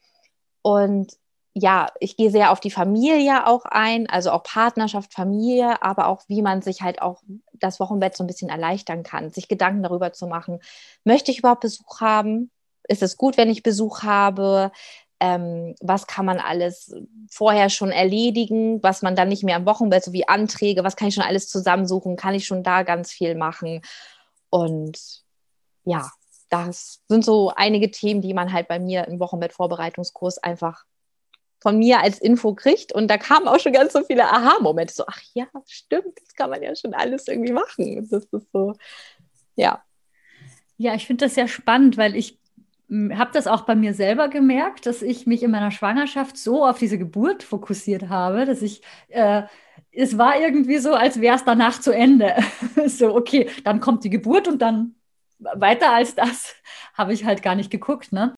Und 0.62 1.14
ja, 1.54 1.88
ich 2.00 2.16
gehe 2.16 2.30
sehr 2.30 2.50
auf 2.50 2.60
die 2.60 2.70
Familie 2.70 3.46
auch 3.46 3.64
ein, 3.64 4.08
also 4.08 4.32
auch 4.32 4.42
Partnerschaft, 4.42 5.14
Familie, 5.14 5.82
aber 5.82 6.08
auch 6.08 6.22
wie 6.28 6.42
man 6.42 6.62
sich 6.62 6.82
halt 6.82 7.00
auch 7.00 7.22
das 7.52 7.78
Wochenbett 7.78 8.16
so 8.16 8.24
ein 8.24 8.26
bisschen 8.26 8.48
erleichtern 8.48 9.04
kann, 9.04 9.30
sich 9.30 9.46
Gedanken 9.48 9.82
darüber 9.84 10.12
zu 10.12 10.26
machen, 10.26 10.60
möchte 11.04 11.30
ich 11.30 11.38
überhaupt 11.38 11.60
Besuch 11.60 12.00
haben? 12.00 12.50
Ist 12.88 13.02
es 13.02 13.16
gut, 13.16 13.36
wenn 13.36 13.50
ich 13.50 13.62
Besuch 13.62 14.02
habe? 14.02 14.72
Ähm, 15.20 15.74
was 15.80 16.06
kann 16.06 16.26
man 16.26 16.38
alles 16.38 16.94
vorher 17.30 17.70
schon 17.70 17.90
erledigen, 17.90 18.82
was 18.82 19.02
man 19.02 19.16
dann 19.16 19.28
nicht 19.28 19.44
mehr 19.44 19.56
am 19.56 19.66
Wochenbett, 19.66 20.04
so 20.04 20.12
wie 20.12 20.28
Anträge, 20.28 20.84
was 20.84 20.96
kann 20.96 21.08
ich 21.08 21.14
schon 21.14 21.24
alles 21.24 21.48
zusammensuchen, 21.48 22.16
kann 22.16 22.34
ich 22.34 22.46
schon 22.46 22.62
da 22.62 22.82
ganz 22.82 23.12
viel 23.12 23.34
machen. 23.34 23.80
Und 24.50 25.22
ja, 25.84 26.10
das 26.50 27.00
sind 27.08 27.24
so 27.24 27.52
einige 27.54 27.90
Themen, 27.90 28.20
die 28.20 28.34
man 28.34 28.52
halt 28.52 28.68
bei 28.68 28.78
mir 28.78 29.06
im 29.08 29.18
Wochenbett-Vorbereitungskurs 29.18 30.38
einfach 30.38 30.84
von 31.60 31.78
mir 31.78 32.00
als 32.00 32.18
Info 32.18 32.54
kriegt. 32.54 32.92
Und 32.92 33.08
da 33.08 33.16
kamen 33.16 33.48
auch 33.48 33.58
schon 33.58 33.72
ganz 33.72 33.94
so 33.94 34.04
viele 34.04 34.30
Aha-Momente. 34.30 34.92
So, 34.92 35.04
ach 35.06 35.20
ja, 35.32 35.46
stimmt, 35.66 36.20
das 36.20 36.34
kann 36.34 36.50
man 36.50 36.62
ja 36.62 36.76
schon 36.76 36.92
alles 36.94 37.26
irgendwie 37.26 37.52
machen. 37.52 38.06
Das 38.10 38.24
ist 38.24 38.52
so, 38.52 38.74
ja. 39.56 39.82
Ja, 40.76 40.94
ich 40.94 41.06
finde 41.06 41.24
das 41.24 41.34
sehr 41.34 41.48
spannend, 41.48 41.96
weil 41.96 42.16
ich 42.16 42.38
habe 43.14 43.30
das 43.32 43.46
auch 43.46 43.62
bei 43.62 43.74
mir 43.74 43.94
selber 43.94 44.28
gemerkt, 44.28 44.86
dass 44.86 45.02
ich 45.02 45.26
mich 45.26 45.42
in 45.42 45.50
meiner 45.50 45.70
Schwangerschaft 45.70 46.36
so 46.36 46.66
auf 46.66 46.78
diese 46.78 46.98
Geburt 46.98 47.42
fokussiert 47.42 48.08
habe, 48.08 48.44
dass 48.46 48.62
ich, 48.62 48.82
äh, 49.08 49.42
es 49.90 50.18
war 50.18 50.38
irgendwie 50.38 50.78
so, 50.78 50.94
als 50.94 51.20
wäre 51.20 51.36
es 51.36 51.44
danach 51.44 51.80
zu 51.80 51.92
Ende. 51.92 52.34
so, 52.86 53.14
okay, 53.14 53.50
dann 53.64 53.80
kommt 53.80 54.04
die 54.04 54.10
Geburt 54.10 54.48
und 54.48 54.62
dann 54.62 54.94
weiter 55.38 55.92
als 55.92 56.14
das 56.14 56.54
habe 56.94 57.12
ich 57.12 57.24
halt 57.24 57.42
gar 57.42 57.54
nicht 57.54 57.70
geguckt. 57.70 58.12
Ne? 58.12 58.34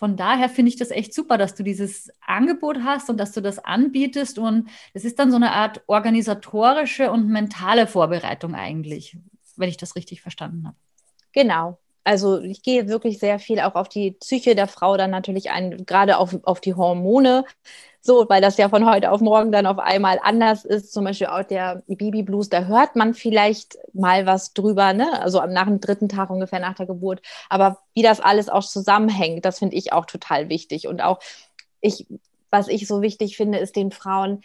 von 0.00 0.16
daher 0.16 0.48
finde 0.48 0.70
ich 0.70 0.76
das 0.76 0.90
echt 0.90 1.12
super, 1.12 1.36
dass 1.36 1.54
du 1.54 1.62
dieses 1.62 2.10
Angebot 2.26 2.78
hast 2.84 3.10
und 3.10 3.18
dass 3.18 3.32
du 3.32 3.42
das 3.42 3.58
anbietest. 3.58 4.38
Und 4.38 4.70
es 4.94 5.04
ist 5.04 5.18
dann 5.18 5.30
so 5.30 5.36
eine 5.36 5.52
Art 5.52 5.82
organisatorische 5.88 7.10
und 7.10 7.28
mentale 7.28 7.86
Vorbereitung 7.86 8.54
eigentlich, 8.54 9.18
wenn 9.56 9.68
ich 9.68 9.76
das 9.76 9.96
richtig 9.96 10.22
verstanden 10.22 10.66
habe. 10.66 10.76
Genau. 11.32 11.78
Also 12.04 12.40
ich 12.40 12.62
gehe 12.62 12.88
wirklich 12.88 13.18
sehr 13.18 13.38
viel 13.38 13.60
auch 13.60 13.74
auf 13.74 13.88
die 13.88 14.12
Psyche 14.12 14.54
der 14.54 14.68
Frau 14.68 14.96
dann 14.96 15.10
natürlich 15.10 15.50
ein, 15.50 15.84
gerade 15.86 16.18
auf, 16.18 16.38
auf 16.44 16.60
die 16.60 16.74
Hormone 16.74 17.44
so, 18.02 18.26
weil 18.28 18.40
das 18.40 18.56
ja 18.56 18.68
von 18.70 18.88
heute 18.88 19.10
auf 19.10 19.20
morgen 19.20 19.52
dann 19.52 19.66
auf 19.66 19.78
einmal 19.78 20.18
anders 20.22 20.64
ist. 20.64 20.92
Zum 20.92 21.04
Beispiel 21.04 21.26
auch 21.26 21.42
der 21.42 21.82
Baby 21.86 22.22
Blues, 22.22 22.48
da 22.48 22.64
hört 22.64 22.96
man 22.96 23.12
vielleicht 23.14 23.76
mal 23.92 24.24
was 24.26 24.54
drüber, 24.54 24.94
ne? 24.94 25.20
Also 25.20 25.44
nach 25.46 25.66
dem 25.66 25.80
dritten 25.80 26.08
Tag 26.08 26.30
ungefähr 26.30 26.60
nach 26.60 26.74
der 26.74 26.86
Geburt. 26.86 27.20
Aber 27.50 27.78
wie 27.94 28.02
das 28.02 28.20
alles 28.20 28.48
auch 28.48 28.64
zusammenhängt, 28.64 29.44
das 29.44 29.58
finde 29.58 29.76
ich 29.76 29.92
auch 29.92 30.06
total 30.06 30.48
wichtig. 30.48 30.88
Und 30.88 31.02
auch 31.02 31.18
ich, 31.82 32.06
was 32.50 32.68
ich 32.68 32.86
so 32.86 33.02
wichtig 33.02 33.36
finde, 33.36 33.58
ist 33.58 33.76
den 33.76 33.90
Frauen 33.90 34.42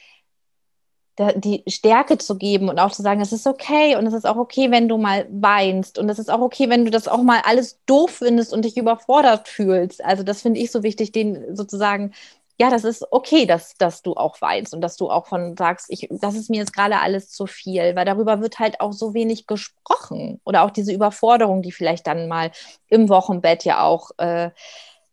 die 1.36 1.63
Stärke 1.67 2.17
zu 2.17 2.38
geben 2.38 2.67
und 2.69 2.79
auch 2.79 2.91
zu 2.91 3.01
sagen, 3.01 3.22
es 3.22 3.31
ist 3.31 3.48
okay 3.48 3.95
und 3.95 4.05
es 4.05 4.13
ist 4.13 4.25
auch 4.25 4.36
okay, 4.36 4.69
wenn 4.72 4.89
du 4.89 4.98
mal 4.98 5.25
weinst 5.31 5.98
und 5.98 6.10
es 6.10 6.19
ist 6.19 6.29
auch 6.29 6.41
okay, 6.41 6.69
wenn 6.69 6.84
du 6.84 6.91
das 6.91 7.07
auch 7.07 7.22
mal 7.22 7.41
alles 7.45 7.79
doof 7.86 8.17
findest 8.19 8.51
und 8.53 8.65
dich 8.65 8.75
überfordert 8.75 9.48
fühlst. 9.48 10.03
Also 10.03 10.24
das 10.24 10.41
finde 10.41 10.60
ich 10.60 10.72
so 10.72 10.84
wichtig, 10.84 11.12
den 11.13 11.55
sozusagen 11.55 12.13
ja, 12.57 12.69
das 12.69 12.86
ist 12.86 13.05
okay, 13.12 13.45
dass, 13.45 13.75
dass 13.75 14.01
du 14.01 14.13
auch 14.13 14.39
weinst 14.39 14.74
und 14.74 14.79
dass 14.79 14.95
du 14.95 15.10
auch 15.10 15.27
von 15.27 15.57
sagst, 15.57 15.88
ich, 15.89 16.07
das 16.10 16.36
ist 16.36 16.50
mir 16.50 16.57
jetzt 16.57 16.74
gerade 16.74 17.00
alles 17.00 17.29
zu 17.29 17.48
viel, 17.48 17.95
weil 17.95 18.05
darüber 18.05 18.39
wird 18.41 18.60
halt 18.60 18.79
auch 18.79 18.93
so 18.93 19.13
wenig 19.13 19.45
gesprochen. 19.45 20.39
Oder 20.45 20.63
auch 20.63 20.72
diese 20.72 20.93
Überforderung, 20.93 21.62
die 21.62 21.74
vielleicht 21.74 22.07
dann 22.07 22.29
mal 22.29 22.51
im 22.88 23.10
Wochenbett 23.10 23.65
ja 23.65 23.84
auch 23.84 24.12
äh, 24.19 24.51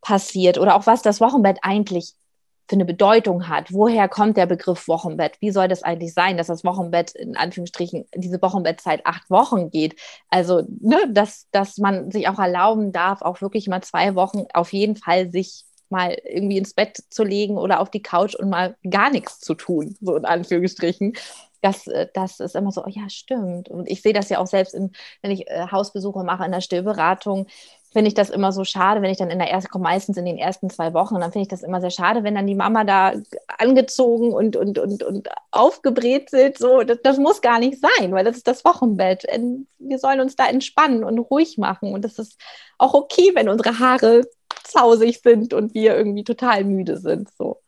passiert. 0.00 0.56
Oder 0.58 0.76
auch 0.76 0.86
was 0.86 1.02
das 1.02 1.20
Wochenbett 1.20 1.58
eigentlich 1.62 2.14
für 2.68 2.76
eine 2.76 2.84
Bedeutung 2.84 3.48
hat. 3.48 3.72
Woher 3.72 4.08
kommt 4.08 4.36
der 4.36 4.46
Begriff 4.46 4.88
Wochenbett? 4.88 5.36
Wie 5.40 5.50
soll 5.50 5.68
das 5.68 5.82
eigentlich 5.82 6.14
sein, 6.14 6.36
dass 6.36 6.46
das 6.46 6.64
Wochenbett 6.64 7.12
in 7.12 7.36
Anführungsstrichen 7.36 8.06
diese 8.14 8.40
Wochenbettzeit 8.40 9.04
acht 9.04 9.28
Wochen 9.30 9.70
geht? 9.70 9.96
Also, 10.28 10.62
ne, 10.80 10.98
dass, 11.10 11.48
dass 11.50 11.78
man 11.78 12.10
sich 12.10 12.28
auch 12.28 12.38
erlauben 12.38 12.92
darf, 12.92 13.22
auch 13.22 13.40
wirklich 13.40 13.68
mal 13.68 13.82
zwei 13.82 14.14
Wochen 14.14 14.44
auf 14.54 14.72
jeden 14.72 14.96
Fall 14.96 15.30
sich 15.30 15.64
mal 15.92 16.16
irgendwie 16.24 16.58
ins 16.58 16.74
Bett 16.74 16.98
zu 17.10 17.22
legen 17.22 17.58
oder 17.58 17.80
auf 17.80 17.90
die 17.90 18.02
Couch 18.02 18.34
und 18.34 18.48
mal 18.48 18.76
gar 18.88 19.10
nichts 19.10 19.38
zu 19.38 19.54
tun, 19.54 19.96
so 20.00 20.16
in 20.16 20.24
Anführungsstrichen. 20.24 21.12
Das, 21.60 21.86
äh, 21.86 22.08
das 22.14 22.40
ist 22.40 22.56
immer 22.56 22.72
so, 22.72 22.82
oh 22.84 22.88
ja, 22.88 23.08
stimmt. 23.08 23.68
Und 23.68 23.88
ich 23.88 24.02
sehe 24.02 24.12
das 24.12 24.28
ja 24.30 24.38
auch 24.38 24.46
selbst, 24.46 24.74
in, 24.74 24.92
wenn 25.20 25.30
ich 25.30 25.48
äh, 25.48 25.66
Hausbesuche 25.70 26.24
mache 26.24 26.44
in 26.44 26.50
der 26.50 26.60
Stillberatung, 26.60 27.46
finde 27.92 28.08
ich 28.08 28.14
das 28.14 28.30
immer 28.30 28.52
so 28.52 28.64
schade, 28.64 29.02
wenn 29.02 29.10
ich 29.10 29.18
dann 29.18 29.30
in 29.30 29.38
der 29.38 29.50
ersten, 29.50 29.70
komme 29.70 29.84
meistens 29.84 30.16
in 30.16 30.24
den 30.24 30.38
ersten 30.38 30.70
zwei 30.70 30.94
Wochen, 30.94 31.20
dann 31.20 31.30
finde 31.30 31.42
ich 31.42 31.48
das 31.48 31.62
immer 31.62 31.80
sehr 31.80 31.90
schade, 31.90 32.24
wenn 32.24 32.34
dann 32.34 32.46
die 32.46 32.54
Mama 32.54 32.84
da 32.84 33.12
angezogen 33.58 34.32
und, 34.32 34.56
und, 34.56 34.78
und, 34.78 35.02
und 35.02 35.28
aufgebrezelt, 35.50 36.58
so, 36.58 36.82
das, 36.82 36.98
das 37.02 37.18
muss 37.18 37.42
gar 37.42 37.58
nicht 37.58 37.80
sein, 37.80 38.12
weil 38.12 38.24
das 38.24 38.38
ist 38.38 38.48
das 38.48 38.64
Wochenbett. 38.64 39.24
Wir 39.78 39.98
sollen 39.98 40.20
uns 40.20 40.36
da 40.36 40.48
entspannen 40.48 41.04
und 41.04 41.18
ruhig 41.18 41.58
machen 41.58 41.92
und 41.92 42.02
das 42.04 42.18
ist 42.18 42.40
auch 42.78 42.94
okay, 42.94 43.32
wenn 43.34 43.48
unsere 43.48 43.78
Haare 43.78 44.22
zausig 44.64 45.20
sind 45.20 45.52
und 45.52 45.74
wir 45.74 45.94
irgendwie 45.94 46.24
total 46.24 46.64
müde 46.64 46.96
sind. 46.96 47.28
So. 47.36 47.60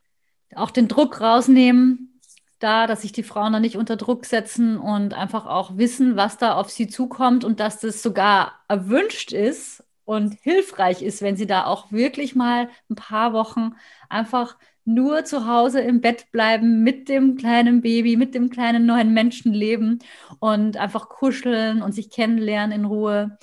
Auch 0.54 0.70
den 0.70 0.88
Druck 0.88 1.20
rausnehmen, 1.20 2.18
da, 2.60 2.86
dass 2.86 3.02
sich 3.02 3.12
die 3.12 3.22
Frauen 3.22 3.52
da 3.52 3.60
nicht 3.60 3.76
unter 3.76 3.96
Druck 3.96 4.24
setzen 4.24 4.78
und 4.78 5.12
einfach 5.12 5.44
auch 5.44 5.76
wissen, 5.76 6.16
was 6.16 6.38
da 6.38 6.54
auf 6.54 6.70
sie 6.70 6.88
zukommt 6.88 7.44
und 7.44 7.60
dass 7.60 7.80
das 7.80 8.02
sogar 8.02 8.52
erwünscht 8.68 9.32
ist 9.32 9.83
und 10.04 10.34
hilfreich 10.42 11.02
ist, 11.02 11.22
wenn 11.22 11.36
sie 11.36 11.46
da 11.46 11.64
auch 11.66 11.92
wirklich 11.92 12.34
mal 12.34 12.68
ein 12.90 12.94
paar 12.96 13.32
Wochen 13.32 13.72
einfach 14.08 14.56
nur 14.84 15.24
zu 15.24 15.46
Hause 15.46 15.80
im 15.80 16.00
Bett 16.00 16.30
bleiben 16.30 16.82
mit 16.82 17.08
dem 17.08 17.36
kleinen 17.36 17.80
Baby, 17.80 18.16
mit 18.16 18.34
dem 18.34 18.50
kleinen 18.50 18.86
neuen 18.86 19.14
Menschen 19.14 19.52
leben 19.52 20.00
und 20.40 20.76
einfach 20.76 21.08
kuscheln 21.08 21.82
und 21.82 21.92
sich 21.92 22.10
kennenlernen 22.10 22.80
in 22.80 22.84
Ruhe. 22.84 23.38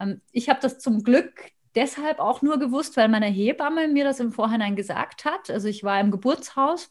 Ähm, 0.00 0.20
ich 0.32 0.48
habe 0.48 0.60
das 0.62 0.78
zum 0.78 1.02
Glück 1.02 1.52
deshalb 1.74 2.18
auch 2.20 2.42
nur 2.42 2.58
gewusst, 2.58 2.96
weil 2.96 3.08
meine 3.08 3.26
Hebamme 3.26 3.88
mir 3.88 4.04
das 4.04 4.20
im 4.20 4.32
Vorhinein 4.32 4.76
gesagt 4.76 5.24
hat. 5.24 5.50
Also 5.50 5.68
ich 5.68 5.84
war 5.84 6.00
im 6.00 6.10
Geburtshaus 6.10 6.90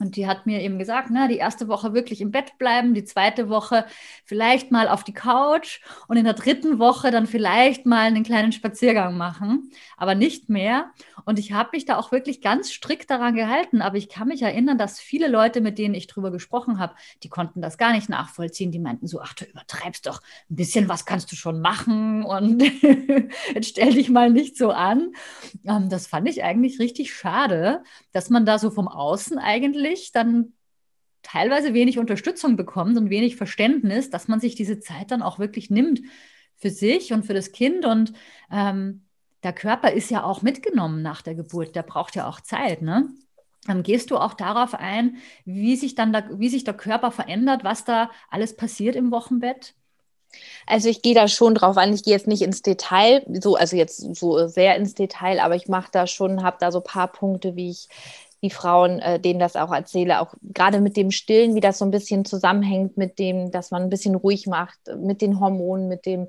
und 0.00 0.16
die 0.16 0.26
hat 0.26 0.46
mir 0.46 0.60
eben 0.62 0.78
gesagt, 0.78 1.08
na, 1.12 1.28
die 1.28 1.36
erste 1.36 1.68
Woche 1.68 1.92
wirklich 1.92 2.20
im 2.20 2.30
Bett 2.30 2.56
bleiben, 2.58 2.94
die 2.94 3.04
zweite 3.04 3.48
Woche 3.48 3.84
vielleicht 4.24 4.70
mal 4.70 4.88
auf 4.88 5.04
die 5.04 5.12
Couch 5.12 5.80
und 6.08 6.16
in 6.16 6.24
der 6.24 6.34
dritten 6.34 6.78
Woche 6.78 7.10
dann 7.10 7.26
vielleicht 7.26 7.86
mal 7.86 8.06
einen 8.06 8.24
kleinen 8.24 8.52
Spaziergang 8.52 9.16
machen, 9.16 9.70
aber 9.96 10.14
nicht 10.14 10.48
mehr. 10.48 10.90
Und 11.24 11.38
ich 11.38 11.52
habe 11.52 11.70
mich 11.72 11.84
da 11.84 11.98
auch 11.98 12.12
wirklich 12.12 12.40
ganz 12.40 12.72
strikt 12.72 13.10
daran 13.10 13.34
gehalten. 13.34 13.82
Aber 13.82 13.96
ich 13.96 14.08
kann 14.08 14.28
mich 14.28 14.42
erinnern, 14.42 14.78
dass 14.78 15.00
viele 15.00 15.28
Leute, 15.28 15.60
mit 15.60 15.78
denen 15.78 15.94
ich 15.94 16.06
drüber 16.06 16.30
gesprochen 16.30 16.78
habe, 16.78 16.94
die 17.22 17.28
konnten 17.28 17.60
das 17.60 17.78
gar 17.78 17.92
nicht 17.92 18.08
nachvollziehen. 18.08 18.72
Die 18.72 18.78
meinten 18.78 19.06
so, 19.06 19.20
ach, 19.20 19.34
du 19.34 19.44
übertreibst 19.44 20.06
doch 20.06 20.22
ein 20.50 20.56
bisschen, 20.56 20.88
was 20.88 21.04
kannst 21.04 21.30
du 21.30 21.36
schon 21.36 21.60
machen? 21.60 22.24
Und 22.24 22.62
jetzt 23.54 23.68
stell 23.68 23.92
dich 23.92 24.08
mal 24.08 24.30
nicht 24.30 24.56
so 24.56 24.70
an. 24.70 25.12
Ähm, 25.66 25.88
das 25.90 26.06
fand 26.06 26.28
ich 26.28 26.42
eigentlich 26.42 26.78
richtig 26.78 27.12
schade, 27.12 27.82
dass 28.12 28.30
man 28.30 28.46
da 28.46 28.58
so 28.58 28.70
vom 28.70 28.88
Außen 28.88 29.38
eigentlich 29.38 29.89
natürlich 29.90 30.12
dann 30.12 30.52
teilweise 31.22 31.74
wenig 31.74 31.98
Unterstützung 31.98 32.56
bekommt 32.56 32.96
und 32.96 33.10
wenig 33.10 33.36
Verständnis, 33.36 34.10
dass 34.10 34.28
man 34.28 34.40
sich 34.40 34.54
diese 34.54 34.80
Zeit 34.80 35.10
dann 35.10 35.22
auch 35.22 35.38
wirklich 35.38 35.70
nimmt 35.70 36.00
für 36.56 36.70
sich 36.70 37.12
und 37.12 37.24
für 37.24 37.34
das 37.34 37.52
Kind. 37.52 37.84
Und 37.84 38.12
ähm, 38.50 39.04
der 39.42 39.52
Körper 39.52 39.92
ist 39.92 40.10
ja 40.10 40.24
auch 40.24 40.42
mitgenommen 40.42 41.02
nach 41.02 41.22
der 41.22 41.34
Geburt, 41.34 41.74
der 41.74 41.82
braucht 41.82 42.16
ja 42.16 42.26
auch 42.28 42.40
Zeit. 42.40 42.82
Ne? 42.82 43.08
Dann 43.66 43.82
gehst 43.82 44.10
du 44.10 44.16
auch 44.16 44.34
darauf 44.34 44.74
ein, 44.74 45.16
wie 45.44 45.76
sich 45.76 45.94
dann 45.94 46.12
der, 46.12 46.38
wie 46.38 46.48
sich 46.48 46.64
der 46.64 46.74
Körper 46.74 47.10
verändert, 47.10 47.64
was 47.64 47.84
da 47.84 48.10
alles 48.30 48.56
passiert 48.56 48.96
im 48.96 49.10
Wochenbett? 49.10 49.74
Also 50.66 50.88
ich 50.88 51.02
gehe 51.02 51.14
da 51.14 51.26
schon 51.26 51.54
drauf 51.56 51.76
an. 51.76 51.92
Ich 51.92 52.04
gehe 52.04 52.14
jetzt 52.14 52.28
nicht 52.28 52.42
ins 52.42 52.62
Detail, 52.62 53.26
so 53.42 53.56
also 53.56 53.76
jetzt 53.76 53.98
so 54.14 54.46
sehr 54.46 54.76
ins 54.76 54.94
Detail, 54.94 55.40
aber 55.40 55.56
ich 55.56 55.66
mache 55.68 55.90
da 55.92 56.06
schon, 56.06 56.44
habe 56.44 56.56
da 56.60 56.70
so 56.70 56.78
ein 56.78 56.84
paar 56.84 57.08
Punkte, 57.10 57.56
wie 57.56 57.70
ich 57.70 57.88
die 58.42 58.50
Frauen, 58.50 59.00
äh, 59.00 59.20
denen 59.20 59.38
das 59.38 59.56
auch 59.56 59.72
erzähle, 59.72 60.20
auch 60.20 60.34
gerade 60.42 60.80
mit 60.80 60.96
dem 60.96 61.10
Stillen, 61.10 61.54
wie 61.54 61.60
das 61.60 61.78
so 61.78 61.84
ein 61.84 61.90
bisschen 61.90 62.24
zusammenhängt 62.24 62.96
mit 62.96 63.18
dem, 63.18 63.50
dass 63.50 63.70
man 63.70 63.82
ein 63.82 63.90
bisschen 63.90 64.14
ruhig 64.14 64.46
macht, 64.46 64.78
mit 64.96 65.20
den 65.20 65.40
Hormonen, 65.40 65.88
mit 65.88 66.06
dem 66.06 66.28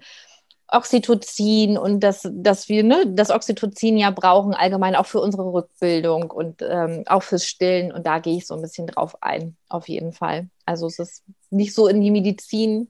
Oxytocin 0.72 1.77
und 1.77 2.00
dass, 2.00 2.27
dass 2.32 2.70
wir 2.70 2.84
ne, 2.84 3.06
das 3.08 3.30
Oxytocin 3.30 3.98
ja 3.98 4.10
brauchen, 4.10 4.53
allgemein 4.53 4.96
auch 4.96 5.06
für 5.06 5.20
unsere 5.20 5.51
Rückbildung 5.51 6.32
und 6.32 6.62
ähm, 6.62 7.03
auch 7.08 7.24
fürs 7.24 7.46
Stillen. 7.46 7.91
Und 7.91 8.08
da 8.08 8.20
gehe 8.20 8.38
ich 8.38 8.48
so 8.48 8.56
ein 8.56 8.62
bisschen 8.62 8.88
drauf 8.88 9.22
ein, 9.22 9.58
auf 9.68 9.89
jeden 9.89 10.13
Fall. 10.13 10.50
Also 10.65 10.88
es 10.88 11.00
ist 11.00 11.24
nicht 11.50 11.75
so 11.75 11.88
in 11.88 12.01
die 12.01 12.12
Medizin, 12.12 12.89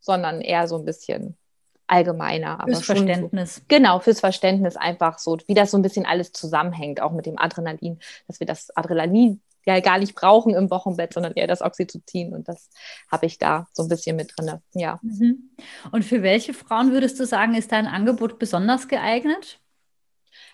sondern 0.00 0.40
eher 0.40 0.66
so 0.66 0.76
ein 0.76 0.84
bisschen 0.84 1.36
allgemeiner. 1.86 2.60
Aber 2.60 2.72
fürs 2.72 2.84
Verständnis. 2.84 3.56
So, 3.56 3.62
genau, 3.68 3.98
fürs 4.00 4.20
Verständnis 4.20 4.76
einfach 4.76 5.18
so, 5.18 5.38
wie 5.46 5.54
das 5.54 5.70
so 5.70 5.78
ein 5.78 5.82
bisschen 5.82 6.06
alles 6.06 6.32
zusammenhängt, 6.32 7.00
auch 7.00 7.12
mit 7.12 7.26
dem 7.26 7.38
Adrenalin, 7.38 7.98
dass 8.26 8.40
wir 8.40 8.46
das 8.46 8.74
Adrenalin 8.76 9.40
ja 9.66 9.80
gar 9.80 9.98
nicht 9.98 10.14
brauchen 10.14 10.54
im 10.54 10.70
Wochenbett, 10.70 11.14
sondern 11.14 11.32
eher 11.34 11.46
das 11.46 11.62
Oxytocin 11.62 12.34
und 12.34 12.48
das 12.48 12.68
habe 13.10 13.26
ich 13.26 13.38
da 13.38 13.66
so 13.72 13.82
ein 13.82 13.88
bisschen 13.88 14.16
mit 14.16 14.32
drin. 14.36 14.60
Ja. 14.74 14.98
Mhm. 15.02 15.50
Und 15.90 16.04
für 16.04 16.22
welche 16.22 16.54
Frauen 16.54 16.92
würdest 16.92 17.18
du 17.18 17.26
sagen, 17.26 17.54
ist 17.54 17.72
dein 17.72 17.86
Angebot 17.86 18.38
besonders 18.38 18.88
geeignet? 18.88 19.60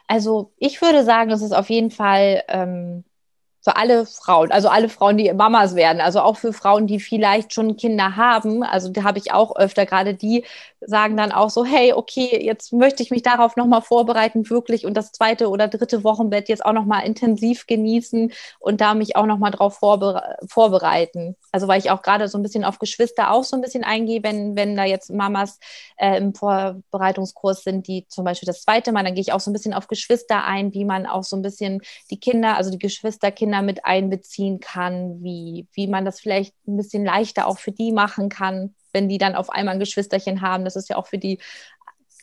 Also 0.06 0.52
ich 0.58 0.80
würde 0.80 1.04
sagen, 1.04 1.30
das 1.30 1.42
ist 1.42 1.52
auf 1.52 1.70
jeden 1.70 1.90
Fall 1.90 2.42
ähm, 2.49 3.04
für 3.62 3.76
alle 3.76 4.06
Frauen, 4.06 4.50
also 4.50 4.68
alle 4.68 4.88
Frauen, 4.88 5.18
die 5.18 5.32
Mamas 5.32 5.75
werden, 5.75 6.00
also 6.00 6.20
auch 6.20 6.37
für 6.37 6.52
Frauen, 6.52 6.87
die 6.87 6.99
vielleicht 6.99 7.52
schon 7.52 7.76
Kinder 7.76 8.16
haben. 8.16 8.62
Also 8.62 8.88
da 8.88 9.02
habe 9.02 9.18
ich 9.18 9.32
auch 9.32 9.54
öfter 9.56 9.87
gerade 9.87 10.14
die 10.14 10.44
sagen 10.80 11.16
dann 11.16 11.32
auch 11.32 11.50
so, 11.50 11.64
hey, 11.64 11.92
okay, 11.92 12.42
jetzt 12.44 12.72
möchte 12.72 13.02
ich 13.02 13.10
mich 13.10 13.22
darauf 13.22 13.56
nochmal 13.56 13.82
vorbereiten, 13.82 14.49
wirklich 14.49 14.87
und 14.87 14.94
das 14.94 15.12
zweite 15.12 15.49
oder 15.49 15.68
dritte 15.68 16.04
Wochenbett 16.04 16.49
jetzt 16.49 16.64
auch 16.64 16.72
nochmal 16.72 17.04
intensiv 17.04 17.66
genießen 17.66 18.32
und 18.58 18.80
da 18.80 18.94
mich 18.94 19.16
auch 19.16 19.26
nochmal 19.26 19.50
drauf 19.50 19.78
vorbere 19.78 20.37
vorbereiten. 20.49 21.37
Also 21.52 21.68
weil 21.68 21.78
ich 21.78 21.90
auch 21.90 22.02
gerade 22.02 22.28
so 22.28 22.38
ein 22.38 22.42
bisschen 22.42 22.64
auf 22.64 22.78
Geschwister 22.78 23.32
auch 23.32 23.44
so 23.44 23.56
ein 23.56 23.62
bisschen 23.62 23.84
eingehe, 23.84 24.22
wenn, 24.22 24.56
wenn 24.56 24.76
da 24.76 24.84
jetzt 24.84 25.10
Mamas 25.10 25.58
äh, 25.96 26.16
im 26.16 26.34
Vorbereitungskurs 26.34 27.62
sind, 27.62 27.87
die 27.87 28.06
zum 28.08 28.25
Beispiel 28.25 28.46
das 28.46 28.62
zweite 28.62 28.92
Mal, 28.92 29.04
dann 29.04 29.14
gehe 29.14 29.22
ich 29.22 29.32
auch 29.32 29.40
so 29.40 29.50
ein 29.50 29.54
bisschen 29.54 29.75
auf 29.75 29.88
Geschwister 29.88 30.44
ein, 30.44 30.72
wie 30.72 30.84
man 30.84 31.06
auch 31.06 31.25
so 31.25 31.37
ein 31.37 31.42
bisschen 31.42 31.80
die 32.10 32.20
Kinder, 32.20 32.56
also 32.56 32.70
die 32.70 32.78
Geschwisterkinder 32.78 33.62
mit 33.62 33.84
einbeziehen 33.84 34.60
kann, 34.60 35.22
wie, 35.22 35.66
wie 35.72 35.88
man 35.88 36.04
das 36.04 36.20
vielleicht 36.20 36.54
ein 36.66 36.76
bisschen 36.76 37.04
leichter 37.04 37.46
auch 37.46 37.58
für 37.58 37.72
die 37.72 37.92
machen 37.92 38.28
kann 38.28 38.75
wenn 38.92 39.09
die 39.09 39.18
dann 39.18 39.35
auf 39.35 39.50
einmal 39.50 39.75
ein 39.75 39.80
Geschwisterchen 39.80 40.40
haben. 40.40 40.64
Das 40.64 40.76
ist 40.76 40.88
ja 40.88 40.97
auch 40.97 41.06
für 41.06 41.18
die 41.18 41.38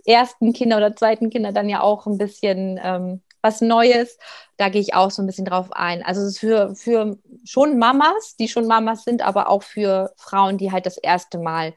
ersten 0.05 0.53
Kinder 0.53 0.77
oder 0.77 0.95
zweiten 0.95 1.29
Kinder 1.29 1.51
dann 1.51 1.69
ja 1.69 1.81
auch 1.81 2.07
ein 2.07 2.17
bisschen 2.17 2.79
ähm, 2.81 3.21
was 3.41 3.61
Neues. 3.61 4.17
Da 4.57 4.69
gehe 4.69 4.81
ich 4.81 4.93
auch 4.93 5.11
so 5.11 5.21
ein 5.21 5.25
bisschen 5.27 5.45
drauf 5.45 5.71
ein. 5.71 6.03
Also 6.03 6.21
es 6.21 6.33
ist 6.33 6.39
für, 6.39 6.75
für 6.75 7.17
schon 7.45 7.77
Mamas, 7.77 8.35
die 8.39 8.47
schon 8.47 8.67
Mamas 8.67 9.03
sind, 9.03 9.21
aber 9.21 9.49
auch 9.49 9.63
für 9.63 10.13
Frauen, 10.17 10.57
die 10.57 10.71
halt 10.71 10.85
das 10.85 10.97
erste 10.97 11.37
Mal 11.37 11.73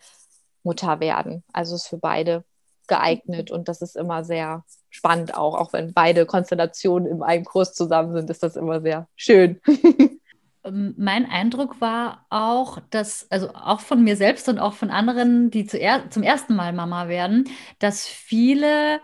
Mutter 0.63 1.01
werden. 1.01 1.45
Also 1.53 1.75
es 1.75 1.83
ist 1.83 1.89
für 1.89 1.99
beide 1.99 2.45
geeignet 2.87 3.51
und 3.51 3.69
das 3.69 3.83
ist 3.83 3.97
immer 3.97 4.25
sehr 4.25 4.65
spannend 4.91 5.37
auch, 5.37 5.55
auch 5.55 5.73
wenn 5.73 5.95
beide 5.95 6.27
Konstellationen 6.27 7.09
in 7.09 7.23
einem 7.23 7.45
Kurs 7.45 7.73
zusammen 7.73 8.13
sind, 8.13 8.29
ist 8.29 8.43
das 8.43 8.57
immer 8.57 8.81
sehr 8.81 9.09
schön. 9.17 9.61
Ähm, 10.65 10.95
mein 10.97 11.27
Eindruck 11.27 11.81
war 11.81 12.27
auch, 12.31 12.79
dass, 12.91 13.31
also 13.31 13.51
auch 13.55 13.81
von 13.81 14.03
mir 14.03 14.17
selbst 14.17 14.49
und 14.49 14.59
auch 14.59 14.75
von 14.75 14.91
anderen, 14.91 15.51
die 15.51 15.67
zuer 15.67 16.05
zum 16.11 16.23
ersten 16.23 16.55
Mal 16.55 16.73
Mama 16.73 17.09
werden, 17.09 17.49
dass 17.79 18.07
viele 18.07 19.01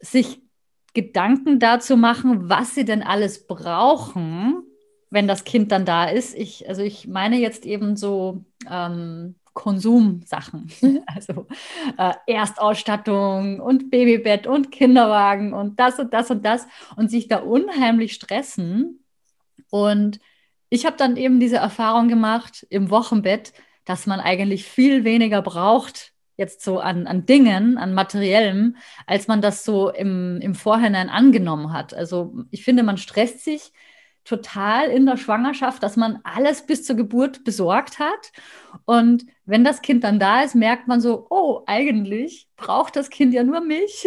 sich 0.00 0.40
Gedanken 0.94 1.58
dazu 1.60 1.96
machen, 1.96 2.48
was 2.48 2.74
sie 2.74 2.84
denn 2.84 3.02
alles 3.02 3.46
brauchen, 3.46 4.62
wenn 5.10 5.28
das 5.28 5.44
Kind 5.44 5.72
dann 5.72 5.84
da 5.84 6.06
ist. 6.06 6.36
Ich, 6.36 6.68
also 6.68 6.82
ich 6.82 7.06
meine 7.06 7.36
jetzt 7.38 7.66
eben 7.66 7.96
so 7.96 8.44
ähm, 8.70 9.36
Konsumsachen, 9.54 10.70
mhm. 10.80 11.02
also 11.06 11.46
äh, 11.96 12.14
Erstausstattung 12.26 13.60
und 13.60 13.90
Babybett 13.90 14.46
und 14.46 14.70
Kinderwagen 14.70 15.52
und 15.52 15.80
das 15.80 15.98
und 15.98 16.14
das 16.14 16.30
und 16.30 16.44
das 16.44 16.66
und 16.96 17.10
sich 17.10 17.26
da 17.28 17.38
unheimlich 17.38 18.14
stressen 18.14 19.04
und 19.70 20.20
ich 20.70 20.86
habe 20.86 20.96
dann 20.96 21.16
eben 21.16 21.40
diese 21.40 21.56
Erfahrung 21.56 22.08
gemacht 22.08 22.66
im 22.70 22.90
Wochenbett, 22.90 23.52
dass 23.84 24.06
man 24.06 24.20
eigentlich 24.20 24.64
viel 24.64 25.04
weniger 25.04 25.42
braucht, 25.42 26.12
jetzt 26.36 26.62
so 26.62 26.78
an, 26.78 27.06
an 27.06 27.26
Dingen, 27.26 27.78
an 27.78 27.94
Materiellem, 27.94 28.76
als 29.06 29.28
man 29.28 29.40
das 29.40 29.64
so 29.64 29.90
im, 29.90 30.40
im 30.40 30.54
Vorhinein 30.54 31.08
angenommen 31.08 31.72
hat. 31.72 31.94
Also 31.94 32.34
ich 32.50 32.64
finde, 32.64 32.82
man 32.82 32.96
stresst 32.96 33.44
sich 33.44 33.72
total 34.28 34.90
in 34.90 35.06
der 35.06 35.16
Schwangerschaft, 35.16 35.82
dass 35.82 35.96
man 35.96 36.20
alles 36.22 36.66
bis 36.66 36.84
zur 36.84 36.96
Geburt 36.96 37.44
besorgt 37.44 37.98
hat. 37.98 38.32
Und 38.84 39.24
wenn 39.46 39.64
das 39.64 39.80
Kind 39.80 40.04
dann 40.04 40.18
da 40.18 40.42
ist, 40.42 40.54
merkt 40.54 40.86
man 40.86 41.00
so, 41.00 41.26
oh, 41.30 41.62
eigentlich 41.66 42.46
braucht 42.56 42.96
das 42.96 43.08
Kind 43.08 43.32
ja 43.32 43.42
nur 43.42 43.62
Milch 43.62 44.06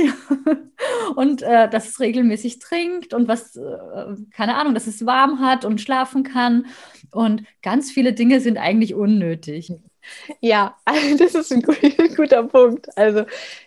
und 1.16 1.42
äh, 1.42 1.68
dass 1.70 1.90
es 1.90 2.00
regelmäßig 2.00 2.60
trinkt 2.60 3.16
und 3.16 3.28
was, 3.28 3.56
äh, 3.56 4.16
keine 4.32 4.58
Ahnung, 4.58 4.76
dass 4.76 4.86
es 4.86 5.08
warm 5.08 5.40
hat 5.40 5.66
und 5.66 5.82
schlafen 5.82 6.22
kann. 6.22 6.68
Und 7.12 7.44
ganz 7.64 7.92
viele 7.92 8.14
Dinge 8.14 8.42
sind 8.42 8.60
eigentlich 8.60 8.94
unnötig. 8.94 9.74
Ja, 10.40 10.76
das 11.20 11.36
ist 11.36 11.52
ein 11.52 11.62
guter 12.16 12.44
Punkt. 12.44 12.88
Also 12.98 13.26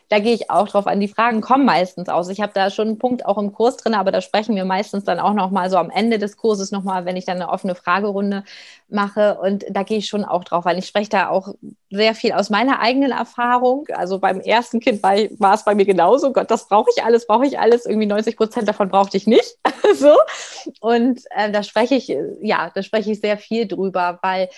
da 0.09 0.19
gehe 0.19 0.35
ich 0.35 0.51
auch 0.51 0.69
drauf 0.69 0.87
an. 0.87 1.01
Die 1.01 1.09
Fragen 1.09 1.41
kommen 1.41 1.65
meistens 1.65 2.09
aus. 2.09 2.29
Ich 2.29 2.41
habe 2.41 2.53
da 2.55 2.71
schon 2.71 2.89
einen 2.89 2.99
Punkt 2.99 3.25
auch 3.27 3.39
im 3.39 3.53
Kurs 3.53 3.79
drin, 3.79 3.95
aber 3.95 4.13
da 4.13 4.21
sprechen 4.21 4.55
wir 4.55 4.65
meistens 4.65 5.05
dann 5.05 5.19
auch 5.19 5.33
nochmal 5.33 5.71
so 5.71 5.77
am 5.77 5.91
Ende 5.91 6.19
des 6.19 6.37
Kurses 6.37 6.71
nochmal, 6.71 7.05
wenn 7.05 7.17
ich 7.17 7.25
dann 7.25 7.37
eine 7.41 7.49
offene 7.49 7.75
Fragerunde 7.75 8.45
mache. 8.89 9.39
Und 9.41 9.65
da 9.71 9.83
gehe 9.83 9.99
ich 9.99 10.07
schon 10.07 10.25
auch 10.25 10.45
drauf, 10.45 10.67
weil 10.67 10.79
ich 10.79 10.87
spreche 10.87 11.09
da 11.11 11.29
auch 11.31 11.55
sehr 11.91 12.15
viel 12.15 12.33
aus 12.33 12.51
meiner 12.51 12.81
eigenen 12.81 13.13
Erfahrung. 13.13 13.87
Also 13.93 14.19
beim 14.19 14.41
ersten 14.41 14.79
Kind 14.81 15.03
war, 15.03 15.15
war 15.39 15.55
es 15.55 15.65
bei 15.65 15.75
mir 15.75 15.87
genauso. 15.87 16.33
Gott, 16.33 16.51
das 16.51 16.69
brauche 16.69 16.91
ich 16.95 17.03
alles, 17.03 17.27
brauche 17.27 17.47
ich 17.47 17.59
alles. 17.59 17.87
Irgendwie 17.87 18.07
90 18.07 18.37
Prozent 18.37 18.69
davon 18.69 18.91
brauchte 18.91 19.17
ich 19.17 19.27
nicht. 19.27 19.57
so. 19.95 20.15
Und 20.81 21.23
äh, 21.31 21.51
da 21.51 21.63
spreche 21.63 21.95
ich, 21.95 22.15
ja, 22.41 22.71
da 22.75 22.83
spreche 22.83 23.11
ich 23.11 23.21
sehr 23.21 23.39
viel 23.39 23.67
drüber, 23.67 24.19
weil 24.23 24.49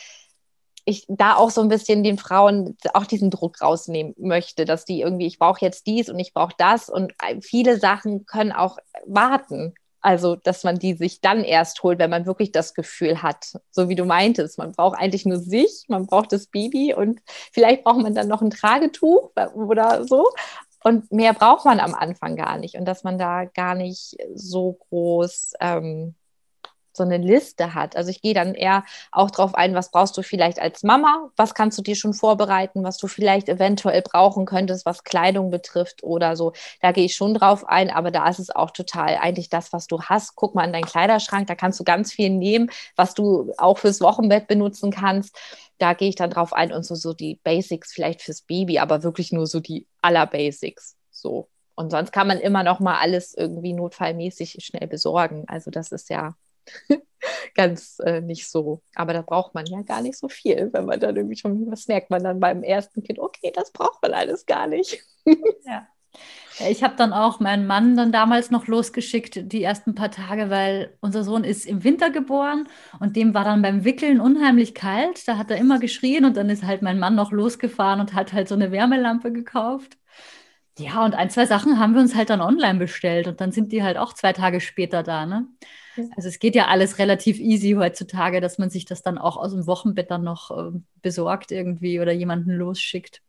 ich 0.86 1.04
da 1.08 1.34
auch 1.34 1.50
so 1.50 1.60
ein 1.60 1.68
bisschen 1.68 2.04
den 2.04 2.16
Frauen 2.16 2.76
auch 2.94 3.06
diesen 3.06 3.30
Druck 3.30 3.60
rausnehmen 3.60 4.14
möchte, 4.16 4.64
dass 4.64 4.84
die 4.84 5.00
irgendwie, 5.00 5.26
ich 5.26 5.38
brauche 5.38 5.60
jetzt 5.60 5.86
dies 5.86 6.08
und 6.08 6.18
ich 6.18 6.32
brauche 6.32 6.54
das 6.56 6.88
und 6.88 7.12
viele 7.42 7.78
Sachen 7.78 8.24
können 8.24 8.52
auch 8.52 8.78
warten. 9.04 9.74
Also, 10.00 10.36
dass 10.36 10.62
man 10.62 10.78
die 10.78 10.94
sich 10.94 11.20
dann 11.20 11.42
erst 11.42 11.82
holt, 11.82 11.98
wenn 11.98 12.10
man 12.10 12.26
wirklich 12.26 12.52
das 12.52 12.74
Gefühl 12.74 13.22
hat, 13.22 13.54
so 13.72 13.88
wie 13.88 13.96
du 13.96 14.04
meintest, 14.04 14.56
man 14.58 14.70
braucht 14.70 14.96
eigentlich 14.96 15.26
nur 15.26 15.38
sich, 15.38 15.86
man 15.88 16.06
braucht 16.06 16.32
das 16.32 16.46
Baby 16.46 16.94
und 16.94 17.20
vielleicht 17.52 17.82
braucht 17.82 18.00
man 18.00 18.14
dann 18.14 18.28
noch 18.28 18.40
ein 18.40 18.50
Tragetuch 18.50 19.32
oder 19.54 20.06
so. 20.06 20.28
Und 20.84 21.10
mehr 21.10 21.34
braucht 21.34 21.64
man 21.64 21.80
am 21.80 21.94
Anfang 21.94 22.36
gar 22.36 22.58
nicht. 22.58 22.76
Und 22.76 22.84
dass 22.84 23.02
man 23.02 23.18
da 23.18 23.46
gar 23.46 23.74
nicht 23.74 24.16
so 24.32 24.74
groß 24.88 25.54
ähm, 25.60 26.14
so 26.96 27.04
eine 27.04 27.18
Liste 27.18 27.74
hat. 27.74 27.96
Also 27.96 28.10
ich 28.10 28.22
gehe 28.22 28.34
dann 28.34 28.54
eher 28.54 28.84
auch 29.12 29.30
darauf 29.30 29.54
ein, 29.54 29.74
was 29.74 29.90
brauchst 29.90 30.16
du 30.16 30.22
vielleicht 30.22 30.58
als 30.58 30.82
Mama, 30.82 31.30
was 31.36 31.54
kannst 31.54 31.78
du 31.78 31.82
dir 31.82 31.96
schon 31.96 32.14
vorbereiten, 32.14 32.84
was 32.84 32.98
du 32.98 33.06
vielleicht 33.06 33.48
eventuell 33.48 34.02
brauchen 34.02 34.46
könntest, 34.46 34.86
was 34.86 35.04
Kleidung 35.04 35.50
betrifft 35.50 36.02
oder 36.02 36.36
so. 36.36 36.52
Da 36.80 36.92
gehe 36.92 37.04
ich 37.04 37.14
schon 37.14 37.34
drauf 37.34 37.68
ein, 37.68 37.90
aber 37.90 38.10
da 38.10 38.28
ist 38.28 38.38
es 38.38 38.54
auch 38.54 38.70
total 38.70 39.16
eigentlich 39.20 39.48
das, 39.48 39.72
was 39.72 39.86
du 39.86 40.02
hast. 40.02 40.34
Guck 40.36 40.54
mal 40.54 40.64
in 40.64 40.72
deinen 40.72 40.84
Kleiderschrank, 40.84 41.46
da 41.46 41.54
kannst 41.54 41.80
du 41.80 41.84
ganz 41.84 42.12
viel 42.12 42.30
nehmen, 42.30 42.70
was 42.96 43.14
du 43.14 43.52
auch 43.58 43.78
fürs 43.78 44.00
Wochenbett 44.00 44.48
benutzen 44.48 44.90
kannst. 44.90 45.36
Da 45.78 45.92
gehe 45.94 46.08
ich 46.08 46.16
dann 46.16 46.30
drauf 46.30 46.52
ein 46.52 46.72
und 46.72 46.84
so, 46.84 46.94
so 46.94 47.12
die 47.12 47.38
Basics 47.44 47.92
vielleicht 47.92 48.22
fürs 48.22 48.42
Baby, 48.42 48.78
aber 48.78 49.02
wirklich 49.02 49.32
nur 49.32 49.46
so 49.46 49.60
die 49.60 49.86
aller 50.00 50.26
Basics. 50.26 50.96
So. 51.10 51.48
Und 51.74 51.90
sonst 51.90 52.12
kann 52.12 52.26
man 52.26 52.40
immer 52.40 52.62
noch 52.62 52.80
mal 52.80 52.98
alles 52.98 53.34
irgendwie 53.34 53.74
notfallmäßig 53.74 54.58
schnell 54.64 54.88
besorgen. 54.88 55.44
Also 55.46 55.70
das 55.70 55.92
ist 55.92 56.08
ja 56.08 56.34
ganz 57.54 57.98
äh, 58.04 58.20
nicht 58.20 58.48
so. 58.48 58.82
Aber 58.94 59.12
da 59.12 59.22
braucht 59.22 59.54
man 59.54 59.66
ja 59.66 59.82
gar 59.82 60.02
nicht 60.02 60.18
so 60.18 60.28
viel, 60.28 60.70
wenn 60.72 60.86
man 60.86 61.00
dann 61.00 61.16
irgendwie 61.16 61.36
schon, 61.36 61.70
was 61.70 61.88
merkt 61.88 62.10
man 62.10 62.22
dann 62.22 62.40
beim 62.40 62.62
ersten 62.62 63.02
Kind, 63.02 63.18
okay, 63.18 63.52
das 63.54 63.72
braucht 63.72 64.02
man 64.02 64.12
alles 64.14 64.46
gar 64.46 64.66
nicht. 64.66 65.02
ja. 65.64 65.86
Ich 66.70 66.82
habe 66.82 66.96
dann 66.96 67.12
auch 67.12 67.40
meinen 67.40 67.66
Mann 67.66 67.96
dann 67.96 68.12
damals 68.12 68.50
noch 68.50 68.66
losgeschickt, 68.66 69.52
die 69.52 69.62
ersten 69.62 69.94
paar 69.94 70.10
Tage, 70.10 70.48
weil 70.48 70.96
unser 71.00 71.22
Sohn 71.22 71.44
ist 71.44 71.66
im 71.66 71.84
Winter 71.84 72.08
geboren 72.08 72.68
und 72.98 73.16
dem 73.16 73.34
war 73.34 73.44
dann 73.44 73.60
beim 73.60 73.84
Wickeln 73.84 74.20
unheimlich 74.20 74.74
kalt. 74.74 75.28
Da 75.28 75.36
hat 75.36 75.50
er 75.50 75.58
immer 75.58 75.78
geschrien 75.78 76.24
und 76.24 76.36
dann 76.38 76.48
ist 76.48 76.64
halt 76.64 76.80
mein 76.80 76.98
Mann 76.98 77.14
noch 77.14 77.32
losgefahren 77.32 78.00
und 78.00 78.14
hat 78.14 78.32
halt 78.32 78.48
so 78.48 78.54
eine 78.54 78.72
Wärmelampe 78.72 79.32
gekauft. 79.32 79.98
Ja, 80.78 81.04
und 81.04 81.14
ein, 81.14 81.30
zwei 81.30 81.46
Sachen 81.46 81.78
haben 81.78 81.94
wir 81.94 82.00
uns 82.00 82.14
halt 82.14 82.30
dann 82.30 82.40
online 82.42 82.78
bestellt 82.78 83.26
und 83.28 83.40
dann 83.40 83.52
sind 83.52 83.72
die 83.72 83.82
halt 83.82 83.96
auch 83.96 84.12
zwei 84.12 84.32
Tage 84.32 84.60
später 84.60 85.02
da. 85.02 85.24
Ne? 85.26 85.46
Also 86.16 86.28
es 86.28 86.38
geht 86.38 86.54
ja 86.54 86.66
alles 86.66 86.98
relativ 86.98 87.38
easy 87.38 87.72
heutzutage, 87.72 88.40
dass 88.40 88.58
man 88.58 88.70
sich 88.70 88.84
das 88.84 89.02
dann 89.02 89.18
auch 89.18 89.36
aus 89.36 89.52
dem 89.52 89.66
Wochenbett 89.66 90.10
dann 90.10 90.24
noch 90.24 90.50
äh, 90.50 90.78
besorgt 91.02 91.52
irgendwie 91.52 92.00
oder 92.00 92.12
jemanden 92.12 92.50
losschickt. 92.52 93.22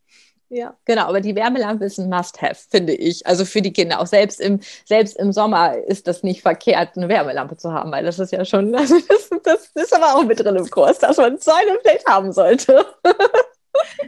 Ja, 0.50 0.78
genau, 0.86 1.04
aber 1.04 1.20
die 1.20 1.36
Wärmelampe 1.36 1.84
ist 1.84 2.00
ein 2.00 2.10
Must-Have, 2.10 2.56
finde 2.70 2.94
ich. 2.94 3.28
Also 3.28 3.44
für 3.44 3.62
die 3.62 3.74
Kinder. 3.74 4.00
Auch 4.00 4.08
selbst 4.08 4.40
im, 4.40 4.62
selbst 4.86 5.18
im 5.18 5.34
Sommer 5.34 5.78
ist 5.78 6.08
das 6.08 6.24
nicht 6.24 6.42
verkehrt, 6.42 6.96
eine 6.96 7.10
Wärmelampe 7.10 7.58
zu 7.58 7.74
haben, 7.74 7.92
weil 7.92 8.06
das 8.06 8.18
ist 8.18 8.32
ja 8.32 8.46
schon, 8.46 8.74
also 8.74 8.96
das, 9.10 9.30
das 9.44 9.72
ist 9.76 9.94
aber 9.94 10.16
auch 10.16 10.24
mit 10.24 10.40
drin 10.40 10.56
im 10.56 10.70
Kurs, 10.70 11.00
dass 11.00 11.18
man 11.18 11.38
so 11.38 11.52
eine 11.52 11.78
vielleicht 11.82 12.08
haben 12.08 12.32
sollte. 12.32 12.86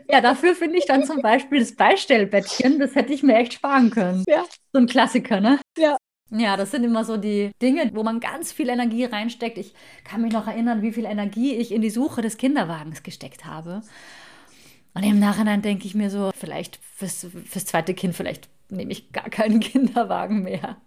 Ja, 0.10 0.22
dafür 0.22 0.56
finde 0.56 0.78
ich 0.78 0.86
dann 0.86 1.06
zum 1.06 1.22
Beispiel 1.22 1.60
das 1.60 1.76
Beistellbettchen, 1.76 2.80
das 2.80 2.96
hätte 2.96 3.14
ich 3.14 3.22
mir 3.22 3.36
echt 3.36 3.54
sparen 3.54 3.92
können. 3.92 4.24
Ja. 4.28 4.46
So 4.74 4.80
ein 4.80 4.88
Klassiker, 4.88 5.40
ne? 5.40 5.60
Ja. 5.78 5.98
Ja, 6.32 6.58
das 6.58 6.72
sind 6.72 6.84
immer 6.84 7.04
so 7.04 7.18
die 7.18 7.52
Dinge, 7.62 7.90
wo 7.94 8.04
man 8.04 8.20
ganz 8.20 8.52
viel 8.52 8.70
Energie 8.70 9.06
reinsteckt. 9.06 9.58
Ich 9.58 9.74
kann 10.04 10.22
mich 10.22 10.34
noch 10.34 10.48
erinnern, 10.48 10.82
wie 10.82 10.92
viel 10.92 11.06
Energie 11.06 11.56
ich 11.56 11.72
in 11.72 11.82
die 11.82 11.90
Suche 11.90 12.22
des 12.22 12.38
Kinderwagens 12.38 13.02
gesteckt 13.02 13.46
habe. 13.46 13.82
Und 14.94 15.04
im 15.04 15.20
Nachhinein 15.20 15.62
denke 15.62 15.86
ich 15.86 15.96
mir 15.96 16.10
so, 16.10 16.32
vielleicht 16.36 16.80
fürs, 16.96 17.26
fürs 17.46 17.66
zweite 17.66 17.94
Kind, 17.94 18.16
vielleicht 18.16 18.50
nehme 18.70 18.92
ich 18.92 19.12
gar 19.12 19.30
keinen 19.30 19.60
Kinderwagen 19.62 20.44
mehr. 20.44 20.78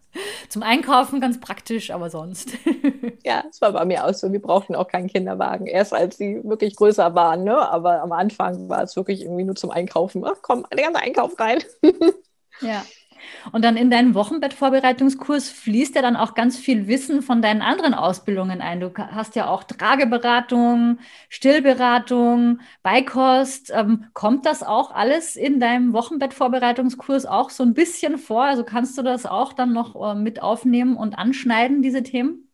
Zum 0.49 0.63
Einkaufen 0.63 1.21
ganz 1.21 1.41
praktisch, 1.41 1.91
aber 1.91 2.11
sonst. 2.11 2.51
ja, 3.25 3.45
es 3.49 3.61
war 3.63 3.73
bei 3.73 3.85
mir 3.87 4.05
auch 4.05 4.13
so. 4.13 4.31
Wir 4.31 4.43
brauchten 4.43 4.75
auch 4.75 4.87
keinen 4.87 5.09
Kinderwagen. 5.09 5.67
Erst 5.67 5.95
als 5.95 6.19
sie 6.19 6.41
wirklich 6.45 6.77
größer 6.77 7.15
waren, 7.15 7.45
ne? 7.45 7.57
Aber 7.57 8.03
am 8.03 8.13
Anfang 8.13 8.69
war 8.69 8.83
es 8.83 8.95
wirklich 8.95 9.23
irgendwie 9.23 9.45
nur 9.45 9.55
zum 9.55 9.71
Einkaufen. 9.71 10.23
Ach 10.27 10.37
komm, 10.43 10.67
der 10.71 10.85
ganze 10.85 11.01
Einkauf 11.01 11.39
rein. 11.41 11.61
ja. 12.61 12.85
Und 13.53 13.65
dann 13.65 13.77
in 13.77 13.91
deinen 13.91 14.15
Wochenbettvorbereitungskurs 14.15 15.49
fließt 15.51 15.95
ja 15.95 16.03
dann 16.03 16.17
auch 16.17 16.35
ganz 16.35 16.59
viel 16.59 16.87
Wissen 16.87 17.23
von 17.23 17.43
deinen 17.43 17.63
anderen 17.63 17.95
Ausbildungen 17.95 18.61
ein. 18.61 18.81
Du 18.81 18.93
hast 18.97 19.37
ja 19.37 19.49
auch 19.49 19.65
Trageberatung, 19.65 20.99
Stillberatung, 21.29 22.61
Beikost. 22.83 23.73
Ähm, 23.75 24.07
kommt 24.13 24.47
das 24.47 24.63
auch 24.63 24.91
alles 24.93 25.37
in 25.37 25.61
deinem 25.61 25.93
Wochenbettvorbereitungskurs 25.93 27.27
auch 27.27 27.51
so 27.51 27.63
ein 27.63 27.75
bisschen 27.75 28.19
vor? 28.19 28.45
Also 28.45 28.65
kannst 28.65 28.97
du 28.99 29.03
das 29.03 29.27
auch 29.27 29.53
dann 29.53 29.73
noch 29.73 29.95
äh, 30.13 30.15
mit 30.15 30.43
aufnehmen 30.43 30.97
und 30.97 31.15
anschneiden, 31.19 31.83
diese 31.83 32.03
Themen? 32.03 32.52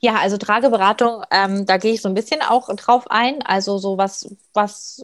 Ja, 0.00 0.16
also 0.16 0.36
Trageberatung, 0.38 1.22
ähm, 1.30 1.66
da 1.66 1.76
gehe 1.76 1.92
ich 1.92 2.02
so 2.02 2.08
ein 2.08 2.14
bisschen 2.14 2.40
auch 2.42 2.74
drauf 2.76 3.10
ein. 3.10 3.42
Also 3.42 3.78
so 3.78 3.98
was, 3.98 4.34
was, 4.54 5.02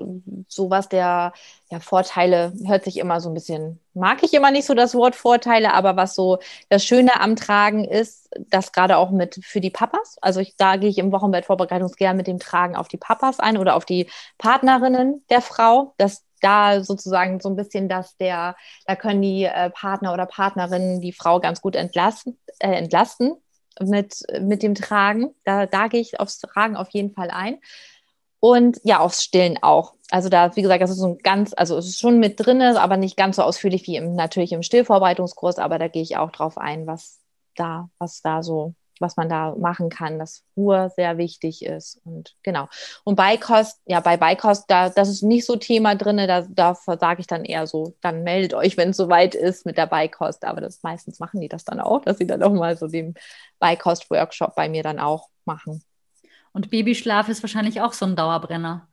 so 0.48 0.70
was 0.70 0.88
der 0.88 1.32
ja, 1.70 1.80
Vorteile 1.80 2.52
hört 2.66 2.84
sich 2.84 2.98
immer 2.98 3.20
so 3.20 3.30
ein 3.30 3.34
bisschen, 3.34 3.80
mag 3.94 4.22
ich 4.22 4.34
immer 4.34 4.50
nicht 4.50 4.66
so 4.66 4.74
das 4.74 4.94
Wort 4.94 5.14
Vorteile, 5.14 5.74
aber 5.74 5.96
was 5.96 6.14
so 6.14 6.38
das 6.68 6.84
Schöne 6.84 7.20
am 7.20 7.36
Tragen 7.36 7.84
ist, 7.84 8.28
das 8.48 8.72
gerade 8.72 8.96
auch 8.96 9.10
mit 9.10 9.40
für 9.44 9.60
die 9.60 9.70
Papas. 9.70 10.16
Also 10.20 10.40
ich, 10.40 10.56
da 10.56 10.76
gehe 10.76 10.90
ich 10.90 10.98
im 10.98 11.12
Wochenbettvorbereitungsgern 11.12 12.16
mit 12.16 12.26
dem 12.26 12.38
Tragen 12.38 12.76
auf 12.76 12.88
die 12.88 12.98
Papas 12.98 13.40
ein 13.40 13.58
oder 13.58 13.76
auf 13.76 13.84
die 13.84 14.08
Partnerinnen 14.38 15.24
der 15.30 15.42
Frau. 15.42 15.94
Das 15.98 16.24
da 16.42 16.82
sozusagen 16.82 17.40
so 17.40 17.48
ein 17.48 17.56
bisschen, 17.56 17.88
dass 17.88 18.16
der, 18.16 18.56
da 18.86 18.96
können 18.96 19.22
die 19.22 19.44
äh, 19.44 19.70
Partner 19.70 20.12
oder 20.12 20.26
Partnerinnen 20.26 21.00
die 21.00 21.12
Frau 21.12 21.40
ganz 21.40 21.60
gut 21.60 21.76
entlasten, 21.76 22.36
äh, 22.58 22.72
entlasten 22.72 23.36
mit, 23.80 24.22
mit 24.40 24.62
dem 24.62 24.74
Tragen. 24.74 25.34
Da, 25.44 25.66
da 25.66 25.88
gehe 25.88 26.00
ich 26.00 26.20
aufs 26.20 26.38
Tragen 26.38 26.76
auf 26.76 26.90
jeden 26.90 27.12
Fall 27.12 27.30
ein. 27.30 27.58
Und 28.40 28.80
ja, 28.82 28.98
aufs 28.98 29.22
Stillen 29.22 29.58
auch. 29.62 29.94
Also 30.10 30.28
da, 30.28 30.56
wie 30.56 30.62
gesagt, 30.62 30.82
das 30.82 30.90
ist 30.90 30.98
so 30.98 31.14
ein 31.14 31.18
ganz, 31.18 31.54
also 31.56 31.78
es 31.78 31.86
ist 31.86 32.00
schon 32.00 32.18
mit 32.18 32.44
drin, 32.44 32.60
aber 32.60 32.96
nicht 32.96 33.16
ganz 33.16 33.36
so 33.36 33.42
ausführlich 33.42 33.86
wie 33.86 33.96
im, 33.96 34.14
natürlich 34.14 34.52
im 34.52 34.62
Stillvorbereitungskurs, 34.62 35.58
aber 35.58 35.78
da 35.78 35.88
gehe 35.88 36.02
ich 36.02 36.16
auch 36.16 36.32
drauf 36.32 36.58
ein, 36.58 36.86
was 36.86 37.20
da, 37.54 37.88
was 37.98 38.20
da 38.20 38.42
so 38.42 38.74
was 39.02 39.16
man 39.16 39.28
da 39.28 39.54
machen 39.58 39.90
kann, 39.90 40.18
dass 40.18 40.44
Ruhe 40.56 40.90
sehr 40.96 41.18
wichtig 41.18 41.64
ist. 41.64 42.00
Und 42.04 42.34
genau. 42.42 42.68
Und 43.04 43.16
Beikost, 43.16 43.80
ja, 43.84 44.00
bei 44.00 44.16
Beikost, 44.16 44.64
da, 44.68 44.88
das 44.88 45.08
ist 45.08 45.22
nicht 45.22 45.44
so 45.44 45.56
Thema 45.56 45.94
drin, 45.94 46.16
da, 46.16 46.46
da 46.48 46.74
sage 46.74 47.20
ich 47.20 47.26
dann 47.26 47.44
eher 47.44 47.66
so, 47.66 47.94
dann 48.00 48.22
meldet 48.22 48.54
euch, 48.54 48.76
wenn 48.76 48.90
es 48.90 48.96
soweit 48.96 49.34
ist 49.34 49.66
mit 49.66 49.76
der 49.76 49.86
Beikost. 49.86 50.44
Aber 50.44 50.60
das 50.60 50.82
meistens 50.82 51.18
machen 51.18 51.40
die 51.40 51.48
das 51.48 51.64
dann 51.64 51.80
auch, 51.80 52.02
dass 52.02 52.18
sie 52.18 52.26
dann 52.26 52.42
auch 52.42 52.52
mal 52.52 52.76
so 52.78 52.86
den 52.86 53.14
Beikost-Workshop 53.58 54.54
bei 54.54 54.68
mir 54.68 54.82
dann 54.82 54.98
auch 54.98 55.28
machen. 55.44 55.82
Und 56.52 56.70
Babyschlaf 56.70 57.28
ist 57.28 57.42
wahrscheinlich 57.42 57.80
auch 57.80 57.92
so 57.92 58.06
ein 58.06 58.16
Dauerbrenner. 58.16 58.88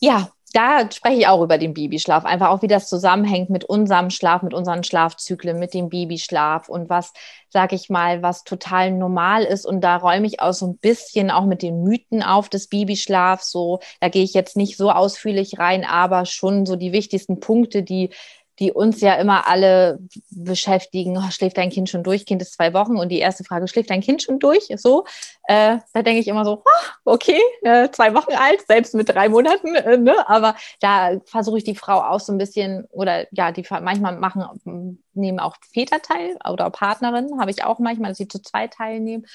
Ja, 0.00 0.30
da 0.52 0.90
spreche 0.90 1.18
ich 1.18 1.26
auch 1.26 1.42
über 1.42 1.58
den 1.58 1.74
Babyschlaf, 1.74 2.24
einfach 2.24 2.48
auch 2.48 2.62
wie 2.62 2.68
das 2.68 2.88
zusammenhängt 2.88 3.50
mit 3.50 3.64
unserem 3.64 4.10
Schlaf, 4.10 4.42
mit 4.42 4.54
unseren 4.54 4.82
Schlafzyklen, 4.82 5.58
mit 5.58 5.74
dem 5.74 5.90
Babyschlaf 5.90 6.68
und 6.68 6.88
was, 6.88 7.12
sage 7.50 7.76
ich 7.76 7.90
mal, 7.90 8.22
was 8.22 8.44
total 8.44 8.92
normal 8.92 9.44
ist. 9.44 9.66
Und 9.66 9.82
da 9.82 9.96
räume 9.96 10.26
ich 10.26 10.40
auch 10.40 10.52
so 10.52 10.66
ein 10.66 10.78
bisschen 10.78 11.30
auch 11.30 11.44
mit 11.44 11.62
den 11.62 11.82
Mythen 11.82 12.22
auf 12.22 12.48
des 12.48 12.68
Babyschlafs. 12.68 13.50
So, 13.50 13.80
da 14.00 14.08
gehe 14.08 14.24
ich 14.24 14.32
jetzt 14.32 14.56
nicht 14.56 14.76
so 14.76 14.90
ausführlich 14.90 15.58
rein, 15.58 15.84
aber 15.84 16.24
schon 16.24 16.64
so 16.64 16.76
die 16.76 16.92
wichtigsten 16.92 17.40
Punkte, 17.40 17.82
die 17.82 18.10
die 18.58 18.72
uns 18.72 19.00
ja 19.00 19.14
immer 19.14 19.46
alle 19.46 19.98
beschäftigen. 20.30 21.16
Oh, 21.16 21.30
schläft 21.30 21.56
dein 21.56 21.70
Kind 21.70 21.88
schon 21.88 22.02
durch? 22.02 22.26
Kind 22.26 22.42
ist 22.42 22.54
zwei 22.54 22.74
Wochen. 22.74 22.96
Und 22.96 23.10
die 23.10 23.18
erste 23.18 23.44
Frage, 23.44 23.68
schläft 23.68 23.90
dein 23.90 24.00
Kind 24.00 24.22
schon 24.22 24.38
durch? 24.38 24.68
So, 24.76 25.04
äh, 25.44 25.78
da 25.92 26.02
denke 26.02 26.20
ich 26.20 26.28
immer 26.28 26.44
so, 26.44 26.62
oh, 26.64 27.12
okay, 27.12 27.40
äh, 27.62 27.88
zwei 27.90 28.14
Wochen 28.14 28.32
alt, 28.32 28.66
selbst 28.66 28.94
mit 28.94 29.08
drei 29.08 29.28
Monaten. 29.28 29.74
Äh, 29.74 29.96
ne? 29.98 30.28
Aber 30.28 30.56
da 30.80 31.12
versuche 31.24 31.58
ich 31.58 31.64
die 31.64 31.74
Frau 31.74 32.00
auch 32.00 32.20
so 32.20 32.32
ein 32.32 32.38
bisschen, 32.38 32.86
oder 32.90 33.26
ja, 33.32 33.52
die 33.52 33.64
manchmal 33.70 34.16
machen, 34.16 35.00
nehmen 35.18 35.40
auch 35.40 35.56
Väter 35.72 36.00
teil 36.00 36.38
oder 36.48 36.70
Partnerinnen, 36.70 37.40
habe 37.40 37.50
ich 37.50 37.64
auch 37.64 37.78
manchmal, 37.78 38.10
dass 38.10 38.18
sie 38.18 38.28
zu 38.28 38.40
zwei 38.40 38.68
teilnehmen. 38.68 39.26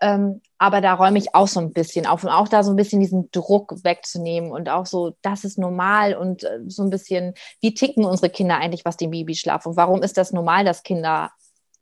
Ähm, 0.00 0.40
aber 0.58 0.80
da 0.80 0.94
räume 0.94 1.18
ich 1.18 1.34
auch 1.34 1.46
so 1.48 1.60
ein 1.60 1.72
bisschen 1.72 2.06
auf 2.06 2.24
und 2.24 2.30
auch 2.30 2.48
da 2.48 2.64
so 2.64 2.70
ein 2.70 2.76
bisschen 2.76 3.00
diesen 3.00 3.30
Druck 3.30 3.84
wegzunehmen 3.84 4.50
und 4.50 4.68
auch 4.68 4.86
so, 4.86 5.16
das 5.22 5.44
ist 5.44 5.58
normal 5.58 6.14
und 6.14 6.44
äh, 6.44 6.60
so 6.66 6.82
ein 6.82 6.90
bisschen, 6.90 7.34
wie 7.60 7.74
ticken 7.74 8.04
unsere 8.04 8.30
Kinder 8.30 8.56
eigentlich, 8.56 8.84
was 8.84 8.96
den 8.96 9.10
Babyschlaf 9.10 9.66
und 9.66 9.76
warum 9.76 10.02
ist 10.02 10.16
das 10.16 10.32
normal, 10.32 10.64
dass 10.64 10.82
Kinder 10.82 11.30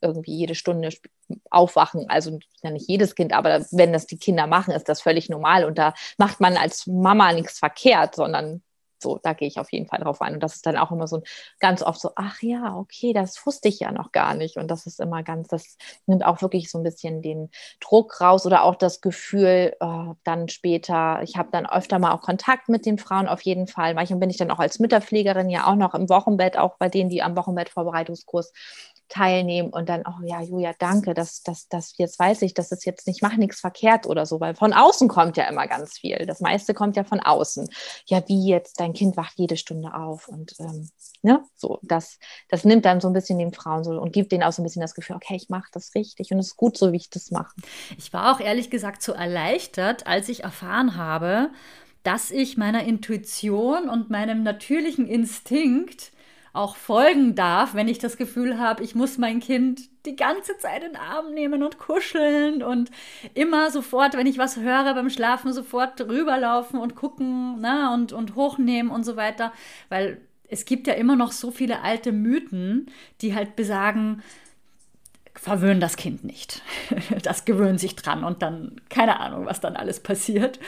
irgendwie 0.03 0.35
jede 0.35 0.55
Stunde 0.55 0.90
aufwachen. 1.51 2.09
Also 2.09 2.38
ja 2.62 2.70
nicht 2.70 2.88
jedes 2.88 3.14
Kind, 3.14 3.33
aber 3.33 3.64
wenn 3.70 3.92
das 3.92 4.07
die 4.07 4.18
Kinder 4.18 4.46
machen, 4.46 4.73
ist 4.73 4.88
das 4.88 5.01
völlig 5.01 5.29
normal. 5.29 5.64
Und 5.64 5.79
da 5.79 5.94
macht 6.18 6.40
man 6.40 6.57
als 6.57 6.87
Mama 6.87 7.33
nichts 7.33 7.59
verkehrt, 7.59 8.14
sondern 8.14 8.62
so, 9.03 9.19
da 9.23 9.33
gehe 9.33 9.49
ich 9.49 9.59
auf 9.59 9.73
jeden 9.73 9.87
Fall 9.87 10.01
drauf 10.01 10.21
ein. 10.21 10.35
Und 10.35 10.43
das 10.43 10.57
ist 10.57 10.67
dann 10.67 10.77
auch 10.77 10.91
immer 10.91 11.07
so 11.07 11.23
ganz 11.59 11.83
oft 11.83 12.01
so, 12.01 12.11
ach 12.17 12.41
ja, 12.43 12.77
okay, 12.77 13.13
das 13.13 13.45
wusste 13.47 13.69
ich 13.69 13.81
ja 13.81 13.93
noch 13.93 14.13
gar 14.13 14.35
nicht. 14.35 14.57
Und 14.57 14.69
das 14.71 14.87
ist 14.87 15.01
immer 15.01 15.23
ganz, 15.23 15.49
das 15.49 15.77
nimmt 16.07 16.25
auch 16.25 16.43
wirklich 16.43 16.71
so 16.71 16.79
ein 16.79 16.85
bisschen 16.85 17.23
den 17.23 17.51
Druck 17.81 18.21
raus 18.21 18.47
oder 18.47 18.65
auch 18.65 18.77
das 18.77 19.01
Gefühl, 19.01 19.77
oh, 19.81 20.15
dann 20.25 20.49
später, 20.49 21.23
ich 21.23 21.37
habe 21.37 21.51
dann 21.53 21.67
öfter 21.67 21.99
mal 21.99 22.13
auch 22.13 22.23
Kontakt 22.23 22.69
mit 22.69 22.87
den 22.87 22.99
Frauen 22.99 23.29
auf 23.29 23.43
jeden 23.43 23.67
Fall. 23.67 23.95
Manchmal 23.95 24.21
bin 24.21 24.31
ich 24.31 24.37
dann 24.37 24.51
auch 24.51 24.59
als 24.59 24.79
Mütterpflegerin 24.79 25.51
ja 25.51 25.67
auch 25.67 25.77
noch 25.77 25.95
im 25.95 26.09
Wochenbett, 26.09 26.57
auch 26.57 26.77
bei 26.79 26.89
denen, 26.89 27.11
die 27.11 27.23
am 27.23 27.37
Wochenbettvorbereitungskurs 27.37 28.53
teilnehmen 29.11 29.70
und 29.70 29.88
dann, 29.88 30.05
oh 30.07 30.25
ja, 30.25 30.40
Julia, 30.40 30.73
danke, 30.79 31.12
dass 31.12 31.42
das, 31.42 31.68
das, 31.68 31.94
jetzt 31.99 32.18
weiß 32.18 32.42
ich, 32.42 32.55
dass 32.55 32.73
es 32.73 32.85
jetzt 32.85 33.07
nicht, 33.07 33.23
mach 33.23 33.37
nichts 33.37 33.61
verkehrt 33.61 34.07
oder 34.07 34.25
so, 34.25 34.40
weil 34.40 34.55
von 34.55 34.73
außen 34.73 35.09
kommt 35.09 35.37
ja 35.37 35.44
immer 35.44 35.66
ganz 35.66 35.99
viel. 35.99 36.25
Das 36.27 36.40
meiste 36.40 36.73
kommt 36.73 36.96
ja 36.96 37.05
von 37.05 37.20
außen. 37.20 37.68
Ja, 38.07 38.23
wie 38.29 38.49
jetzt, 38.49 38.81
dein 38.81 38.92
Kind 38.92 39.16
wacht 39.16 39.35
jede 39.37 39.57
Stunde 39.57 39.94
auf 39.94 40.29
und 40.29 40.55
ähm, 40.61 40.88
ne, 41.23 41.44
so, 41.57 41.79
das, 41.83 42.18
das 42.49 42.64
nimmt 42.64 42.85
dann 42.85 43.01
so 43.01 43.09
ein 43.09 43.12
bisschen 43.12 43.38
den 43.38 43.53
Frauen 43.53 43.85
so 43.85 43.90
und 44.01 44.12
gibt 44.12 44.33
denen 44.33 44.44
auch 44.44 44.53
so 44.53 44.62
ein 44.62 44.64
bisschen 44.64 44.83
das 44.83 44.94
Gefühl, 44.94 45.16
okay, 45.16 45.35
ich 45.35 45.49
mache 45.49 45.68
das 45.73 45.94
richtig 45.94 46.31
und 46.31 46.38
es 46.38 46.49
ist 46.49 46.57
gut 46.57 46.79
so, 46.79 46.92
wie 46.92 46.96
ich 46.96 47.11
das 47.11 47.31
mache. 47.31 47.55
Ich 47.99 48.12
war 48.12 48.35
auch 48.35 48.40
ehrlich 48.40 48.70
gesagt 48.70 49.03
so 49.03 49.12
erleichtert, 49.12 50.07
als 50.07 50.29
ich 50.29 50.44
erfahren 50.44 50.96
habe, 50.96 51.51
dass 52.05 52.31
ich 52.31 52.57
meiner 52.57 52.85
Intuition 52.85 53.88
und 53.88 54.09
meinem 54.09 54.42
natürlichen 54.42 55.07
Instinkt 55.07 56.12
auch 56.53 56.77
folgen 56.77 57.35
darf, 57.35 57.75
wenn 57.75 57.89
ich 57.89 57.99
das 57.99 58.17
Gefühl 58.17 58.59
habe, 58.59 58.83
ich 58.83 58.95
muss 58.95 59.19
mein 59.19 59.41
Kind 59.41 59.83
die 60.05 60.17
ganze 60.17 60.59
Zeit 60.59 60.83
in 60.83 60.93
den 60.93 61.01
Arm 61.01 61.33
nehmen 61.33 61.63
und 61.63 61.79
kuscheln 61.79 62.63
und 62.63 62.91
immer 63.35 63.71
sofort, 63.71 64.17
wenn 64.17 64.27
ich 64.27 64.39
was 64.39 64.57
höre 64.57 64.95
beim 64.95 65.11
Schlafen, 65.11 65.53
sofort 65.53 66.01
rüberlaufen 66.01 66.81
und 66.81 66.97
gucken 66.97 67.61
ne, 67.61 67.91
und, 67.95 68.13
und 68.13 68.35
hochnehmen 68.35 68.91
und 68.91 69.05
so 69.05 69.17
weiter. 69.17 69.53
Weil 69.89 70.21
es 70.49 70.65
gibt 70.65 70.87
ja 70.87 70.95
immer 70.95 71.17
noch 71.17 71.33
so 71.33 71.51
viele 71.51 71.83
alte 71.83 72.11
Mythen, 72.11 72.87
die 73.21 73.35
halt 73.35 73.55
besagen, 73.55 74.23
verwöhnen 75.35 75.81
das 75.81 75.97
Kind 75.97 76.25
nicht. 76.25 76.63
Das 77.23 77.45
gewöhnt 77.45 77.79
sich 77.79 77.97
dran 77.97 78.25
und 78.25 78.43
dann 78.43 78.81
keine 78.89 79.21
Ahnung, 79.21 79.47
was 79.47 79.61
dann 79.61 79.77
alles 79.77 80.01
passiert. 80.01 80.59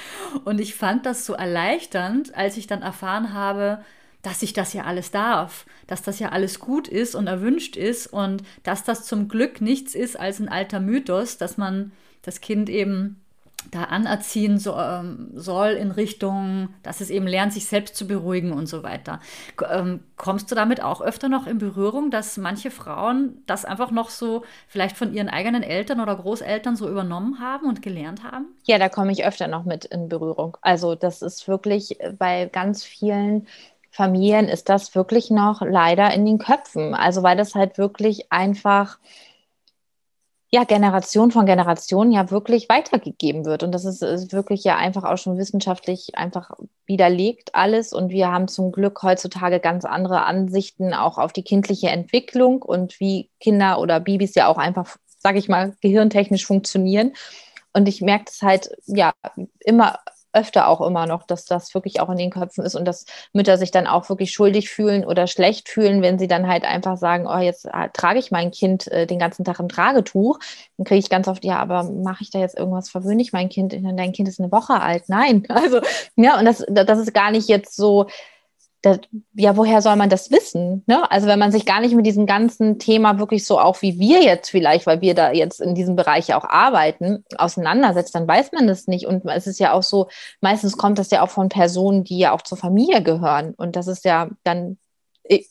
Und 0.45 0.61
ich 0.61 0.75
fand 0.75 1.07
das 1.07 1.27
so 1.27 1.35
erleichternd, 1.35 2.35
als 2.37 2.57
ich 2.57 2.67
dann 2.67 2.83
erfahren 2.83 3.33
habe, 3.33 3.85
dass 4.23 4.43
ich 4.43 4.53
das 4.53 4.73
ja 4.73 4.85
alles 4.85 5.11
darf, 5.11 5.67
dass 5.87 6.03
das 6.03 6.19
ja 6.19 6.31
alles 6.31 6.61
gut 6.61 6.89
ist 6.89 7.15
und 7.15 7.27
erwünscht 7.27 7.77
ist 7.77 8.07
und 8.07 8.43
dass 8.63 8.85
das 8.85 9.05
zum 9.05 9.29
Glück 9.29 9.61
nichts 9.61 9.95
ist 9.95 10.19
als 10.19 10.41
ein 10.41 10.49
alter 10.49 10.81
Mythos, 10.81 11.39
dass 11.39 11.57
man 11.59 11.93
das 12.23 12.41
Kind 12.41 12.69
eben 12.69 13.23
da 13.71 13.85
anerziehen 13.85 14.59
so, 14.59 14.77
ähm, 14.77 15.31
soll 15.35 15.71
in 15.71 15.91
Richtung, 15.91 16.71
dass 16.83 17.01
es 17.01 17.11
eben 17.11 17.27
lernt, 17.27 17.53
sich 17.53 17.67
selbst 17.67 17.95
zu 17.95 18.07
beruhigen 18.07 18.53
und 18.53 18.67
so 18.67 18.83
weiter. 18.83 19.21
Ähm, 19.71 20.01
kommst 20.17 20.51
du 20.51 20.55
damit 20.55 20.83
auch 20.83 21.01
öfter 21.01 21.29
noch 21.29 21.47
in 21.47 21.59
Berührung, 21.59 22.11
dass 22.11 22.37
manche 22.37 22.71
Frauen 22.71 23.43
das 23.47 23.65
einfach 23.65 23.91
noch 23.91 24.11
so 24.11 24.43
vielleicht 24.67 24.97
von 24.97 25.15
ihren 25.15 25.29
eigenen 25.29 25.63
Eltern 25.63 26.01
oder 26.01 26.17
Großeltern 26.17 26.77
so 26.77 26.89
übernommen 26.89 27.39
haben 27.39 27.69
und 27.69 27.83
gelernt 27.83 28.25
haben? 28.25 28.47
Ja, 28.65 28.79
da 28.79 28.89
komme 28.89 29.13
ich 29.13 29.25
öfter 29.25 29.47
noch 29.47 29.65
mit 29.65 29.85
in 29.85 30.09
Berührung. 30.09 30.57
Also 30.61 30.95
das 30.95 31.23
ist 31.23 31.47
wirklich 31.47 31.99
bei 32.19 32.47
ganz 32.47 32.85
vielen 32.85 33.47
Familien 33.93 34.49
ist 34.49 34.69
das 34.71 34.95
wirklich 34.95 35.31
noch 35.31 35.61
leider 35.61 36.13
in 36.13 36.25
den 36.25 36.39
Köpfen. 36.39 36.95
Also 36.95 37.23
weil 37.23 37.37
das 37.37 37.55
halt 37.55 37.79
wirklich 37.79 38.33
einfach 38.33 38.99
ja, 40.55 40.65
Generation 40.65 41.31
von 41.31 41.47
Generation 41.47 42.13
ja 42.13 42.31
wirklich 42.31 42.69
weitergegeben 42.69 43.47
wird. 43.47 43.63
Und 43.63 43.73
das 43.73 43.87
ist, 43.87 44.03
ist, 44.03 44.35
wirklich 44.35 44.65
ja 44.65 44.77
einfach 44.77 45.05
auch 45.05 45.17
schon 45.17 45.39
wissenschaftlich 45.39 46.15
einfach 46.15 46.51
widerlegt 46.85 47.55
alles. 47.55 47.95
Und 47.95 48.11
wir 48.11 48.31
haben 48.31 48.49
zum 48.49 48.71
Glück 48.71 49.03
heutzutage 49.03 49.61
ganz 49.61 49.87
andere 49.87 50.25
Ansichten 50.25 50.93
auch 50.93 51.17
auf 51.17 51.33
die 51.33 51.43
kindliche 51.43 51.89
Entwicklung 51.89 52.61
und 52.61 53.01
wie 53.01 53.31
Kinder 53.41 53.79
oder 53.81 53.99
Babys 53.99 54.35
ja 54.35 54.47
auch 54.47 54.59
einfach, 54.59 54.97
sage 55.19 55.39
ich 55.39 55.49
mal, 55.49 55.75
gehirntechnisch 55.81 56.45
funktionieren. 56.45 57.15
Und 57.73 57.89
ich 57.89 58.03
merke 58.03 58.27
es 58.29 58.43
halt 58.43 58.71
ja 58.87 59.13
immer 59.61 60.01
öfter 60.33 60.69
auch 60.69 60.81
immer 60.81 61.07
noch, 61.07 61.25
dass 61.25 61.45
das 61.45 61.75
wirklich 61.75 62.01
auch 62.01 62.11
in 62.11 62.17
den 62.17 62.31
Köpfen 62.31 62.65
ist 62.65 62.75
und 62.75 62.85
dass 62.85 63.07
Mütter 63.33 63.59
sich 63.59 63.71
dann 63.71 63.87
auch 63.87 64.09
wirklich 64.09 64.33
schuldig 64.33 64.71
fühlen 64.71 65.05
oder 65.05 65.27
schlecht 65.27 65.69
fühlen, 65.69 66.03
wenn 66.03 66.19
sie 66.19 66.29
dann 66.29 66.49
halt 66.49 66.65
einfach 66.65 66.97
sagen, 66.97 67.27
oh, 67.27 67.39
jetzt 67.39 67.67
äh, 67.67 67.89
trage 67.93 68.19
ich 68.19 68.31
mein 68.31 68.51
Kind 68.51 68.89
äh, 68.89 69.07
den 69.07 69.19
ganzen 69.19 69.45
Tag 69.45 69.61
im 69.61 69.69
Tragetuch. 69.69 70.39
Dann 70.77 70.85
kriege 70.85 70.99
ich 70.99 71.11
ganz 71.11 71.29
oft, 71.29 71.45
ja, 71.45 71.59
aber 71.59 71.85
mache 71.85 72.23
ich 72.23 72.31
da 72.31 72.39
jetzt 72.39 72.59
irgendwas, 72.59 72.91
verwöhne 72.91 73.23
ich 73.23 73.33
mein 73.33 73.49
Kind? 73.49 73.73
Dein 73.73 74.13
Kind 74.13 74.29
ist 74.29 74.41
eine 74.41 74.53
Woche 74.53 74.81
alt. 74.81 75.05
Nein. 75.09 75.47
Also, 75.63 75.81
ja, 76.17 76.39
und 76.41 76.45
das, 76.45 76.65
das 76.69 76.99
ist 76.99 77.15
gar 77.15 77.31
nicht 77.31 77.49
jetzt 77.49 77.77
so, 77.77 78.07
das, 78.83 78.99
ja, 79.35 79.57
woher 79.57 79.81
soll 79.81 79.95
man 79.95 80.11
das 80.11 80.33
wissen? 80.33 80.83
Ne? 80.87 81.09
Also 81.11 81.29
wenn 81.29 81.39
man 81.39 81.53
sich 81.53 81.65
gar 81.65 81.81
nicht 81.81 81.95
mit 81.95 82.05
diesem 82.05 82.27
ganzen 82.27 82.81
Thema 82.81 83.19
wirklich 83.19 83.47
so 83.47 83.61
auch 83.61 83.81
wie 83.81 84.01
wir 84.01 84.23
jetzt 84.23 84.51
vielleicht, 84.51 84.87
weil 84.87 85.01
wir 85.01 85.15
da 85.15 85.31
jetzt 85.33 85.61
in 85.61 85.77
diesem 85.77 85.95
Bereich 85.95 86.35
auch 86.35 86.45
arbeiten, 86.45 87.25
auseinandersetzt, 87.39 88.15
dann 88.15 88.27
weiß 88.27 88.51
man 88.53 88.67
das 88.67 88.89
nicht. 88.89 89.07
Und 89.07 89.25
es 89.27 89.47
ist 89.47 89.61
ja 89.61 89.73
auch 89.73 89.85
so, 89.85 90.09
meistens 90.41 90.77
kommt 90.77 90.99
das 90.99 91.11
ja 91.11 91.23
auch 91.23 91.31
von 91.31 91.49
Personen, 91.49 92.03
die 92.03 92.19
ja 92.19 92.33
auch 92.33 92.43
zur 92.43 92.59
Familie 92.59 93.03
gehören. 93.03 93.55
Und 93.55 93.77
das 93.77 93.87
ist 93.87 94.05
ja 94.05 94.29
dann 94.43 94.79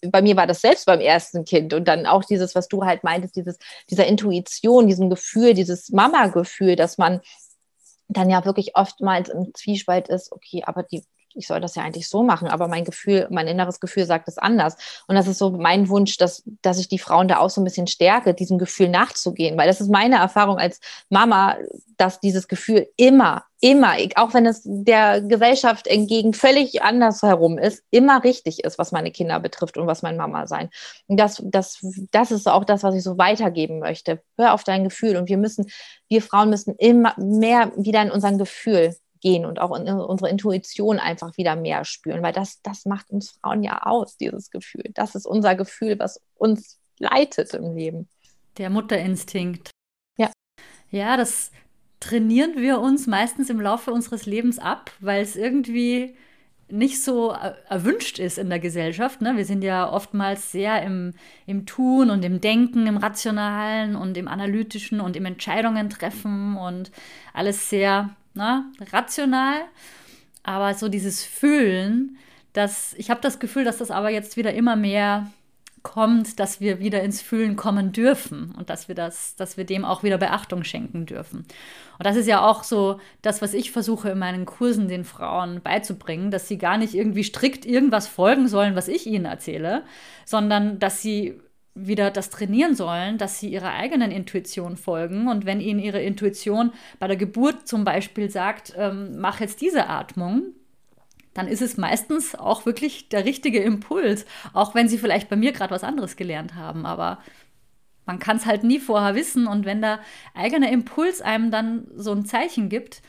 bei 0.10 0.22
mir 0.22 0.36
war 0.36 0.48
das 0.48 0.62
selbst 0.62 0.86
beim 0.86 1.00
ersten 1.00 1.46
Kind 1.46 1.74
und 1.74 1.88
dann 1.88 2.06
auch 2.06 2.26
dieses, 2.26 2.56
was 2.56 2.68
du 2.68 2.84
halt 2.84 3.04
meintest, 3.04 3.38
dieses, 3.38 3.58
dieser 3.90 4.06
Intuition, 4.06 4.88
diesem 4.88 5.10
Gefühl, 5.10 5.54
dieses 5.54 5.90
Mama-Gefühl, 5.90 6.76
dass 6.76 6.98
man 6.98 7.22
dann 8.10 8.30
ja 8.30 8.44
wirklich 8.44 8.76
oftmals 8.76 9.30
im 9.30 9.54
Zwiespalt 9.54 10.10
ist, 10.10 10.32
okay, 10.34 10.64
aber 10.66 10.84
die, 10.84 11.04
ich 11.36 11.48
soll 11.48 11.62
das 11.62 11.76
ja 11.76 11.84
eigentlich 11.84 12.10
so 12.10 12.24
machen, 12.24 12.48
aber 12.48 12.68
mein 12.68 12.86
Gefühl, 12.86 13.28
mein 13.30 13.48
inneres 13.48 13.80
Gefühl 13.80 14.06
sagt 14.06 14.28
es 14.28 14.38
anders. 14.38 14.76
Und 15.08 15.16
das 15.16 15.28
ist 15.28 15.38
so 15.38 15.52
mein 15.52 15.90
Wunsch, 15.90 16.18
dass, 16.18 16.44
dass 16.62 16.80
ich 16.80 16.88
die 16.88 17.00
Frauen 17.00 17.28
da 17.28 17.40
auch 17.40 17.50
so 17.50 17.62
ein 17.62 17.64
bisschen 17.64 17.88
stärke, 17.88 18.34
diesem 18.34 18.58
Gefühl 18.58 18.90
nachzugehen, 18.90 19.58
weil 19.58 19.68
das 19.68 19.82
ist 19.82 19.90
meine 19.90 20.18
Erfahrung 20.18 20.58
als 20.58 20.80
Mama, 21.10 21.58
dass 21.98 22.20
dieses 22.20 22.48
Gefühl 22.48 22.88
immer, 22.98 23.44
immer, 23.60 23.96
auch 24.16 24.34
wenn 24.34 24.48
es 24.48 24.62
der 24.66 25.22
Gesellschaft 25.22 25.86
entgegen 25.86 26.34
völlig 26.34 26.82
anders 26.82 27.22
herum 27.22 27.60
ist, 27.60 27.84
immer 27.92 28.24
richtig 28.24 28.64
ist, 28.64 28.80
was 28.80 28.92
meine 28.92 29.12
Kinder 29.12 29.40
betrifft 29.40 29.78
und 29.78 29.86
was 29.86 30.02
mein 30.02 30.18
Mama 30.18 30.48
sein. 30.48 30.70
Und 31.08 31.18
das, 31.18 31.42
das, 31.46 31.80
das 32.12 32.32
ist 32.32 32.48
auch 32.48 32.66
das, 32.66 32.82
was 32.84 32.96
ich 32.96 33.04
so 33.04 33.18
weitergeben 33.20 33.80
möchte. 33.80 34.22
Hör 34.38 34.54
auf 34.54 34.64
dein 34.64 34.84
Gefühl. 34.84 35.16
Und 35.16 35.30
wir 35.30 35.38
müssen, 35.38 35.68
wir 36.10 36.24
Frauen 36.24 36.50
müssen 36.50 36.76
immer 36.78 37.14
mehr 37.18 37.72
wieder 37.78 38.02
in 38.02 38.10
unser 38.12 38.32
Gefühl 38.32 38.96
gehen 39.22 39.46
und 39.46 39.60
auch 39.60 39.76
in 39.78 39.88
unsere 39.88 40.30
Intuition 40.30 41.00
einfach 41.00 41.38
wieder 41.38 41.56
mehr 41.56 41.86
spüren, 41.86 42.22
weil 42.24 42.34
das, 42.34 42.62
das 42.64 42.86
macht 42.86 43.10
uns 43.12 43.32
Frauen 43.32 43.64
ja 43.64 43.84
aus, 43.84 44.18
dieses 44.18 44.50
Gefühl. 44.50 44.86
Das 44.94 45.16
ist 45.16 45.26
unser 45.26 45.56
Gefühl, 45.56 45.98
was 46.00 46.22
uns 46.36 46.80
leitet 47.00 47.54
im 47.54 47.76
Leben. 47.76 48.10
Der 48.58 48.70
Mutterinstinkt. 48.70 49.72
Ja. 50.18 50.32
Ja, 50.90 51.16
das 51.18 51.52
trainieren 52.00 52.56
wir 52.58 52.80
uns 52.80 53.08
meistens 53.08 53.50
im 53.50 53.62
Laufe 53.62 53.92
unseres 53.92 54.26
Lebens 54.26 54.60
ab, 54.60 54.92
weil 55.00 55.22
es 55.22 55.36
irgendwie 55.36 56.16
nicht 56.72 57.04
so 57.04 57.36
erwünscht 57.70 58.18
ist 58.18 58.38
in 58.38 58.50
der 58.50 58.60
Gesellschaft. 58.60 59.22
Ne? 59.22 59.36
Wir 59.36 59.46
sind 59.46 59.62
ja 59.64 59.92
oftmals 59.92 60.52
sehr 60.52 60.82
im, 60.84 61.14
im 61.46 61.66
Tun 61.66 62.10
und 62.10 62.24
im 62.24 62.40
Denken, 62.40 62.88
im 62.88 62.98
Rationalen 62.98 63.96
und 63.96 64.18
im 64.18 64.28
Analytischen 64.28 65.02
und 65.02 65.16
im 65.16 65.26
Entscheidungen 65.26 65.90
treffen 65.90 66.58
und 66.58 66.92
alles 67.34 67.70
sehr 67.70 68.16
ne, 68.34 68.66
rational, 68.92 69.62
aber 70.44 70.74
so 70.74 70.90
dieses 70.90 71.24
Fühlen, 71.24 72.18
das, 72.54 72.94
ich 72.98 73.10
habe 73.10 73.22
das 73.22 73.40
Gefühl, 73.40 73.64
dass 73.64 73.78
das 73.78 73.92
aber 73.92 74.10
jetzt 74.10 74.38
wieder 74.38 74.54
immer 74.54 74.76
mehr 74.76 75.32
kommt, 75.84 76.40
dass 76.40 76.62
wir 76.62 76.80
wieder 76.80 77.02
ins 77.02 77.22
Fühlen 77.22 77.56
kommen 77.56 77.92
dürfen 77.92 78.54
und 78.58 78.70
dass 78.70 78.88
wir 78.88 78.96
das, 78.96 79.36
dass 79.36 79.58
wir 79.58 79.66
dem 79.66 79.84
auch 79.84 80.04
wieder 80.04 80.18
Beachtung 80.18 80.64
schenken 80.64 81.06
dürfen. 81.06 81.40
Und 81.98 82.06
das 82.06 82.16
ist 82.16 82.28
ja 82.28 82.46
auch 82.46 82.64
so 82.64 83.00
das, 83.22 83.42
was 83.42 83.54
ich 83.54 83.72
versuche 83.72 84.10
in 84.10 84.20
meinen 84.20 84.46
Kursen 84.46 84.88
den 84.88 85.06
Frauen 85.06 85.62
beizubringen, 85.62 86.30
dass 86.30 86.48
sie 86.48 86.58
gar 86.58 86.78
nicht 86.78 86.94
irgendwie 86.94 87.24
strikt 87.24 87.66
irgendwas 87.66 88.08
folgen 88.08 88.48
sollen, 88.48 88.76
was 88.76 88.88
ich 88.88 89.08
ihnen 89.08 89.26
erzähle, 89.26 89.84
sondern 90.26 90.78
dass 90.78 91.02
sie 91.02 91.40
wieder 91.74 92.12
das 92.12 92.30
trainieren 92.30 92.76
sollen, 92.76 93.18
dass 93.18 93.40
sie 93.40 93.50
ihrer 93.50 93.72
eigenen 93.72 94.12
Intuition 94.12 94.76
folgen. 94.78 95.28
Und 95.28 95.46
wenn 95.46 95.62
ihnen 95.62 95.80
ihre 95.80 96.02
Intuition 96.02 96.72
bei 97.00 97.08
der 97.08 97.18
Geburt 97.18 97.68
zum 97.68 97.84
Beispiel 97.84 98.30
sagt, 98.30 98.74
ähm, 98.78 99.20
mach 99.20 99.40
jetzt 99.40 99.62
diese 99.62 99.88
Atmung, 99.88 100.54
dann 101.34 101.48
ist 101.48 101.62
es 101.62 101.78
meistens 101.78 102.36
auch 102.36 102.66
wirklich 102.66 103.08
der 103.08 103.24
richtige 103.24 103.60
Impuls, 103.60 104.26
auch 104.54 104.76
wenn 104.76 104.90
sie 104.90 104.98
vielleicht 104.98 105.30
bei 105.30 105.38
mir 105.38 105.54
gerade 105.54 105.74
was 105.74 105.84
anderes 105.84 106.18
gelernt 106.18 106.56
haben. 106.56 106.86
Aber 106.86 107.20
man 108.06 108.20
kann 108.20 108.36
es 108.36 108.46
halt 108.46 108.64
nie 108.64 108.80
vorher 108.80 109.16
wissen. 109.16 109.48
Und 109.48 109.66
wenn 109.66 109.82
der 109.82 110.00
eigene 110.34 110.72
Impuls 110.72 111.22
einem 111.22 111.52
dann 111.52 111.88
so 111.96 112.12
ein 112.12 112.26
Zeichen 112.26 112.68
gibt, 112.68 113.02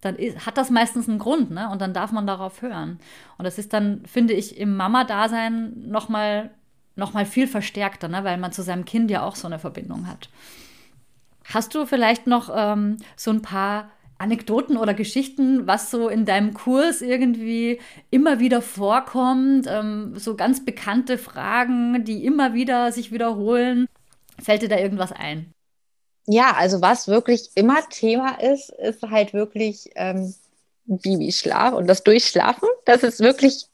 dann 0.00 0.16
ist, 0.16 0.46
hat 0.46 0.56
das 0.56 0.70
meistens 0.70 1.08
einen 1.08 1.18
Grund, 1.18 1.50
ne? 1.50 1.68
Und 1.70 1.82
dann 1.82 1.92
darf 1.92 2.12
man 2.12 2.26
darauf 2.26 2.62
hören. 2.62 3.00
Und 3.36 3.44
das 3.44 3.58
ist 3.58 3.72
dann, 3.72 4.06
finde 4.06 4.32
ich, 4.32 4.56
im 4.56 4.76
Mama-Dasein 4.76 5.88
nochmal 5.88 6.50
noch 6.98 7.14
mal 7.14 7.24
viel 7.24 7.46
verstärkter, 7.46 8.08
ne? 8.08 8.24
weil 8.24 8.36
man 8.36 8.52
zu 8.52 8.62
seinem 8.62 8.84
Kind 8.84 9.10
ja 9.10 9.22
auch 9.22 9.36
so 9.36 9.46
eine 9.46 9.58
Verbindung 9.58 10.06
hat. 10.06 10.28
Hast 11.44 11.74
du 11.74 11.86
vielleicht 11.86 12.26
noch 12.26 12.50
ähm, 12.54 12.98
so 13.16 13.30
ein 13.30 13.40
paar 13.40 13.90
Anekdoten 14.18 14.76
oder 14.76 14.94
Geschichten, 14.94 15.66
was 15.66 15.90
so 15.90 16.08
in 16.08 16.26
deinem 16.26 16.52
Kurs 16.52 17.00
irgendwie 17.00 17.80
immer 18.10 18.40
wieder 18.40 18.60
vorkommt, 18.60 19.66
ähm, 19.68 20.14
so 20.16 20.34
ganz 20.34 20.64
bekannte 20.64 21.18
Fragen, 21.18 22.04
die 22.04 22.24
immer 22.24 22.52
wieder 22.52 22.90
sich 22.90 23.12
wiederholen. 23.12 23.86
Fällt 24.42 24.62
dir 24.62 24.68
da 24.68 24.76
irgendwas 24.76 25.12
ein? 25.12 25.52
Ja, 26.26 26.52
also 26.56 26.82
was 26.82 27.08
wirklich 27.08 27.50
immer 27.54 27.88
Thema 27.88 28.40
ist, 28.40 28.70
ist 28.70 29.02
halt 29.02 29.32
wirklich 29.32 29.90
ähm, 29.94 30.34
Babyschlaf 30.84 31.72
und 31.72 31.86
das 31.86 32.02
Durchschlafen. 32.02 32.68
Das 32.84 33.02
ist 33.02 33.20
wirklich 33.20 33.66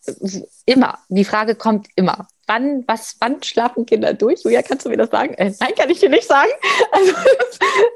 immer. 0.66 0.98
Die 1.08 1.24
Frage 1.24 1.54
kommt 1.54 1.88
immer 1.96 2.28
wann, 2.46 2.84
was, 2.86 3.16
wann 3.20 3.42
schlafen 3.42 3.86
Kinder 3.86 4.14
durch? 4.14 4.42
Julia, 4.44 4.62
kannst 4.62 4.84
du 4.84 4.90
mir 4.90 4.96
das 4.96 5.10
sagen? 5.10 5.34
Äh, 5.34 5.52
nein, 5.60 5.74
kann 5.76 5.90
ich 5.90 6.00
dir 6.00 6.10
nicht 6.10 6.26
sagen. 6.26 6.50
Also 6.92 7.12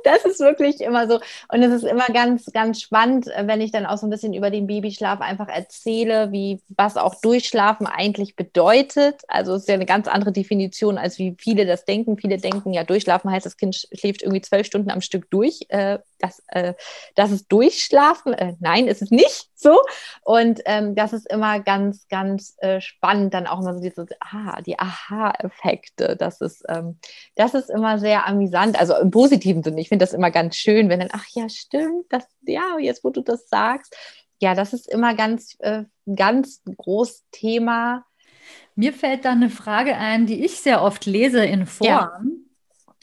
das 0.03 0.25
ist 0.25 0.41
wirklich 0.41 0.81
immer 0.81 1.07
so. 1.09 1.21
Und 1.53 1.63
es 1.63 1.73
ist 1.73 1.85
immer 1.85 2.07
ganz, 2.07 2.47
ganz 2.47 2.81
spannend, 2.81 3.29
äh, 3.29 3.47
wenn 3.47 3.61
ich 3.61 3.71
dann 3.71 3.87
auch 3.87 3.97
so 3.97 4.07
ein 4.07 4.11
bisschen 4.11 4.35
über 4.35 4.51
den 4.51 4.67
Babyschlaf 4.67 5.21
einfach 5.21 5.49
erzähle, 5.49 6.33
wie, 6.33 6.61
was 6.77 6.97
auch 6.97 7.15
Durchschlafen 7.21 7.87
eigentlich 7.87 8.35
bedeutet. 8.35 9.23
Also 9.29 9.55
es 9.55 9.63
ist 9.63 9.69
ja 9.69 9.75
eine 9.75 9.87
ganz 9.87 10.09
andere 10.09 10.33
Definition, 10.33 10.99
als 10.99 11.19
wie 11.19 11.37
viele 11.39 11.65
das 11.65 11.85
denken. 11.85 12.19
Viele 12.19 12.39
denken 12.39 12.73
ja, 12.73 12.83
Durchschlafen 12.83 13.31
heißt, 13.31 13.47
das 13.47 13.57
Kind 13.57 13.89
schläft 13.93 14.23
irgendwie 14.23 14.41
zwölf 14.41 14.67
Stunden 14.67 14.91
am 14.91 15.01
Stück 15.01 15.31
durch. 15.31 15.67
Äh, 15.69 15.99
das, 16.19 16.43
äh, 16.49 16.75
das 17.15 17.31
ist 17.31 17.47
Durchschlafen. 17.53 18.33
Äh, 18.33 18.55
nein, 18.59 18.89
ist 18.89 19.03
es 19.03 19.11
nicht 19.11 19.49
so. 19.59 19.81
Und 20.23 20.61
ähm, 20.67 20.95
das 20.95 21.13
ist 21.13 21.31
immer 21.31 21.61
ganz, 21.61 22.07
ganz 22.09 22.55
äh, 22.59 22.81
spannend, 22.81 23.35
dann 23.35 23.47
auch 23.47 23.61
immer 23.61 23.75
so 23.75 23.81
diese, 23.81 24.07
ah, 24.21 24.63
die 24.63 24.79
Aha-Effekte. 24.79 26.17
Das 26.17 26.41
ist, 26.41 26.65
ähm, 26.69 26.99
das 27.35 27.55
ist 27.55 27.69
immer 27.69 27.99
sehr 27.99 28.27
amüsant, 28.27 28.79
also 28.79 28.97
im 28.97 29.11
positiven 29.11 29.63
Sinne. 29.63 29.81
Ich 29.81 29.89
finde 29.89 30.05
das 30.05 30.15
immer 30.15 30.31
ganz 30.31 30.57
schön, 30.57 30.89
wenn 30.89 31.01
dann, 31.01 31.11
ach 31.13 31.27
ja, 31.33 31.49
stimmt, 31.49 32.07
das, 32.11 32.25
ja, 32.43 32.79
jetzt 32.79 33.03
wo 33.03 33.11
du 33.11 33.21
das 33.21 33.49
sagst. 33.49 33.97
Ja, 34.41 34.55
das 34.55 34.73
ist 34.73 34.89
immer 34.89 35.15
ganz, 35.15 35.57
äh, 35.59 35.83
ganz 36.15 36.63
groß 36.65 37.25
Thema. 37.33 38.05
Mir 38.77 38.93
fällt 38.93 39.25
da 39.25 39.33
eine 39.33 39.51
Frage 39.51 39.97
ein, 39.97 40.27
die 40.27 40.45
ich 40.45 40.61
sehr 40.61 40.83
oft 40.83 41.05
lese 41.07 41.45
in 41.45 41.67
Foren. 41.67 41.89
Ja 41.89 42.21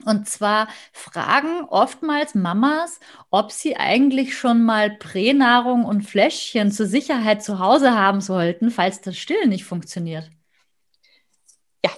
und 0.06 0.30
zwar 0.30 0.68
fragen 0.94 1.66
oftmals 1.68 2.36
Mamas, 2.36 3.00
ob 3.32 3.52
sie 3.52 3.76
eigentlich 3.76 4.38
schon 4.38 4.64
mal 4.64 4.92
Pränahrung 4.92 5.86
und 5.86 6.04
Fläschchen 6.04 6.72
zur 6.72 6.86
Sicherheit 6.86 7.44
zu 7.44 7.60
Hause 7.60 7.94
haben 7.96 8.22
sollten, 8.22 8.72
falls 8.72 9.02
das 9.02 9.18
Stillen 9.18 9.50
nicht 9.50 9.66
funktioniert. 9.66 10.30
Ja, 11.84 11.92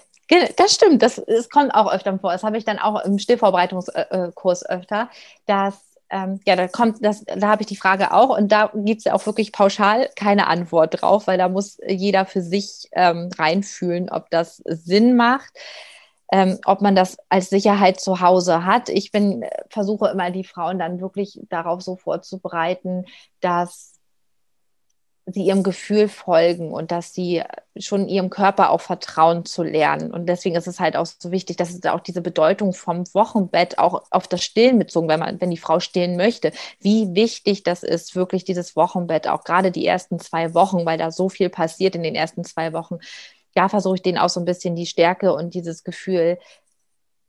das 0.57 0.73
stimmt. 0.73 1.01
Das, 1.01 1.21
das 1.25 1.49
kommt 1.49 1.73
auch 1.73 1.91
öfter 1.91 2.17
vor. 2.19 2.31
Das 2.31 2.43
habe 2.43 2.57
ich 2.57 2.65
dann 2.65 2.79
auch 2.79 3.03
im 3.05 3.19
Stillvorbereitungskurs 3.19 4.65
öfter, 4.69 5.09
dass 5.45 5.87
ähm, 6.09 6.39
ja, 6.45 6.55
da 6.55 6.67
kommt 6.67 7.03
das, 7.03 7.25
da 7.25 7.47
habe 7.47 7.63
ich 7.63 7.67
die 7.67 7.75
Frage 7.75 8.13
auch 8.13 8.37
und 8.37 8.49
da 8.51 8.71
gibt 8.73 8.99
es 8.99 9.05
ja 9.05 9.13
auch 9.13 9.25
wirklich 9.25 9.51
pauschal 9.51 10.09
keine 10.15 10.47
Antwort 10.47 11.01
drauf, 11.01 11.27
weil 11.27 11.37
da 11.37 11.49
muss 11.49 11.79
jeder 11.85 12.25
für 12.25 12.41
sich 12.41 12.87
ähm, 12.93 13.29
reinfühlen, 13.37 14.09
ob 14.09 14.29
das 14.29 14.57
Sinn 14.65 15.17
macht 15.17 15.51
ähm, 16.31 16.59
ob 16.65 16.81
man 16.81 16.95
das 16.95 17.17
als 17.29 17.49
Sicherheit 17.49 17.99
zu 17.99 18.21
Hause 18.21 18.65
hat. 18.65 18.89
Ich 18.89 19.11
bin, 19.11 19.43
äh, 19.43 19.49
versuche 19.69 20.09
immer 20.09 20.31
die 20.31 20.43
Frauen 20.43 20.79
dann 20.79 20.99
wirklich 20.99 21.39
darauf 21.49 21.81
so 21.81 21.95
vorzubereiten, 21.95 23.05
dass 23.39 23.97
sie 25.29 25.43
ihrem 25.43 25.61
Gefühl 25.61 26.07
folgen 26.07 26.71
und 26.71 26.91
dass 26.91 27.13
sie 27.13 27.43
schon 27.77 28.07
ihrem 28.07 28.29
Körper 28.29 28.71
auch 28.71 28.79
vertrauen 28.79 29.43
zu 29.43 29.61
lernen. 29.61 30.11
Und 30.11 30.27
deswegen 30.27 30.55
ist 30.55 30.67
es 30.67 30.79
halt 30.79 30.95
auch 30.95 31.05
so 31.05 31.31
wichtig, 31.31 31.57
dass 31.57 31.73
es 31.73 31.85
auch 31.85 31.99
diese 31.99 32.21
Bedeutung 32.21 32.73
vom 32.73 33.03
Wochenbett 33.13 33.77
auch 33.77 34.03
auf 34.09 34.27
das 34.27 34.43
Stillen 34.43 34.79
bezogen, 34.79 35.09
wenn 35.09 35.19
man, 35.19 35.41
wenn 35.41 35.51
die 35.51 35.57
Frau 35.57 35.81
stillen 35.81 36.15
möchte, 36.15 36.53
wie 36.79 37.13
wichtig 37.13 37.63
das 37.63 37.83
ist, 37.83 38.15
wirklich 38.15 38.45
dieses 38.45 38.77
Wochenbett, 38.77 39.27
auch 39.27 39.43
gerade 39.43 39.71
die 39.71 39.85
ersten 39.85 40.17
zwei 40.19 40.53
Wochen, 40.53 40.85
weil 40.85 40.97
da 40.97 41.11
so 41.11 41.27
viel 41.27 41.49
passiert 41.49 41.95
in 41.95 42.03
den 42.03 42.15
ersten 42.15 42.45
zwei 42.45 42.71
Wochen, 42.71 42.99
da 43.57 43.69
versuche 43.69 43.95
ich 43.95 44.01
denen 44.03 44.19
auch 44.19 44.29
so 44.29 44.39
ein 44.39 44.45
bisschen 44.45 44.75
die 44.75 44.85
Stärke 44.85 45.33
und 45.33 45.55
dieses 45.55 45.83
Gefühl, 45.83 46.37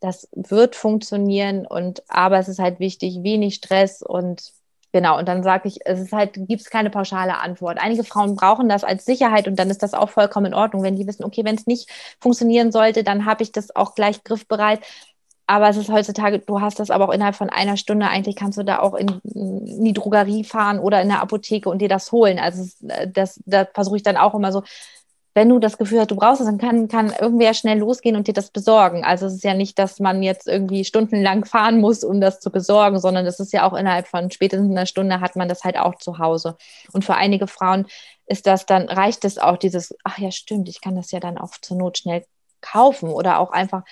das 0.00 0.28
wird 0.32 0.76
funktionieren 0.76 1.66
und 1.66 2.02
aber 2.08 2.38
es 2.38 2.48
ist 2.48 2.58
halt 2.58 2.80
wichtig, 2.80 3.22
wenig 3.22 3.54
Stress 3.54 4.02
und 4.02 4.52
genau, 4.92 5.18
und 5.18 5.26
dann 5.26 5.42
sage 5.42 5.68
ich, 5.68 5.80
es 5.86 5.98
ist 5.98 6.12
halt, 6.12 6.34
gibt 6.34 6.60
es 6.60 6.70
keine 6.70 6.90
pauschale 6.90 7.38
Antwort. 7.38 7.78
Einige 7.80 8.04
Frauen 8.04 8.36
brauchen 8.36 8.68
das 8.68 8.84
als 8.84 9.06
Sicherheit 9.06 9.48
und 9.48 9.58
dann 9.58 9.70
ist 9.70 9.82
das 9.82 9.94
auch 9.94 10.10
vollkommen 10.10 10.46
in 10.46 10.54
Ordnung, 10.54 10.82
wenn 10.82 10.96
die 10.96 11.06
wissen, 11.06 11.24
okay, 11.24 11.44
wenn 11.44 11.56
es 11.56 11.66
nicht 11.66 11.88
funktionieren 12.20 12.72
sollte, 12.72 13.02
dann 13.04 13.24
habe 13.24 13.42
ich 13.42 13.50
das 13.50 13.74
auch 13.74 13.94
gleich 13.94 14.22
griffbereit. 14.22 14.80
Aber 15.46 15.70
es 15.70 15.78
ist 15.78 15.90
heutzutage, 15.90 16.40
du 16.40 16.60
hast 16.60 16.78
das 16.78 16.90
aber 16.90 17.08
auch 17.08 17.12
innerhalb 17.12 17.34
von 17.34 17.48
einer 17.48 17.78
Stunde, 17.78 18.06
eigentlich 18.06 18.36
kannst 18.36 18.58
du 18.58 18.64
da 18.64 18.80
auch 18.80 18.94
in, 18.94 19.18
in 19.24 19.82
die 19.82 19.94
Drogerie 19.94 20.44
fahren 20.44 20.78
oder 20.78 21.00
in 21.00 21.08
der 21.08 21.22
Apotheke 21.22 21.70
und 21.70 21.78
dir 21.78 21.88
das 21.88 22.12
holen. 22.12 22.38
Also 22.38 22.68
das, 23.08 23.40
das 23.46 23.68
versuche 23.72 23.96
ich 23.96 24.02
dann 24.02 24.18
auch 24.18 24.34
immer 24.34 24.52
so, 24.52 24.62
wenn 25.38 25.50
du 25.50 25.60
das 25.60 25.78
Gefühl 25.78 26.00
hast, 26.00 26.10
du 26.10 26.16
brauchst 26.16 26.40
es, 26.40 26.48
dann 26.48 26.58
kann, 26.58 26.88
kann 26.88 27.12
irgendwer 27.16 27.54
schnell 27.54 27.78
losgehen 27.78 28.16
und 28.16 28.26
dir 28.26 28.32
das 28.32 28.50
besorgen. 28.50 29.04
Also 29.04 29.26
es 29.26 29.34
ist 29.34 29.44
ja 29.44 29.54
nicht, 29.54 29.78
dass 29.78 30.00
man 30.00 30.24
jetzt 30.24 30.48
irgendwie 30.48 30.84
stundenlang 30.84 31.44
fahren 31.44 31.80
muss, 31.80 32.02
um 32.02 32.20
das 32.20 32.40
zu 32.40 32.50
besorgen, 32.50 32.98
sondern 32.98 33.24
das 33.24 33.38
ist 33.38 33.52
ja 33.52 33.62
auch 33.62 33.74
innerhalb 33.74 34.08
von 34.08 34.32
spätestens 34.32 34.68
einer 34.68 34.86
Stunde 34.86 35.20
hat 35.20 35.36
man 35.36 35.48
das 35.48 35.62
halt 35.62 35.78
auch 35.78 35.94
zu 35.94 36.18
Hause. 36.18 36.56
Und 36.92 37.04
für 37.04 37.14
einige 37.14 37.46
Frauen 37.46 37.86
ist 38.26 38.48
das 38.48 38.66
dann, 38.66 38.88
reicht 38.88 39.24
es 39.24 39.38
auch 39.38 39.58
dieses, 39.58 39.94
ach 40.02 40.18
ja, 40.18 40.32
stimmt, 40.32 40.68
ich 40.68 40.80
kann 40.80 40.96
das 40.96 41.12
ja 41.12 41.20
dann 41.20 41.38
auch 41.38 41.52
zur 41.62 41.76
Not 41.76 41.98
schnell 41.98 42.24
kaufen 42.60 43.08
oder 43.08 43.38
auch 43.38 43.52
einfach 43.52 43.84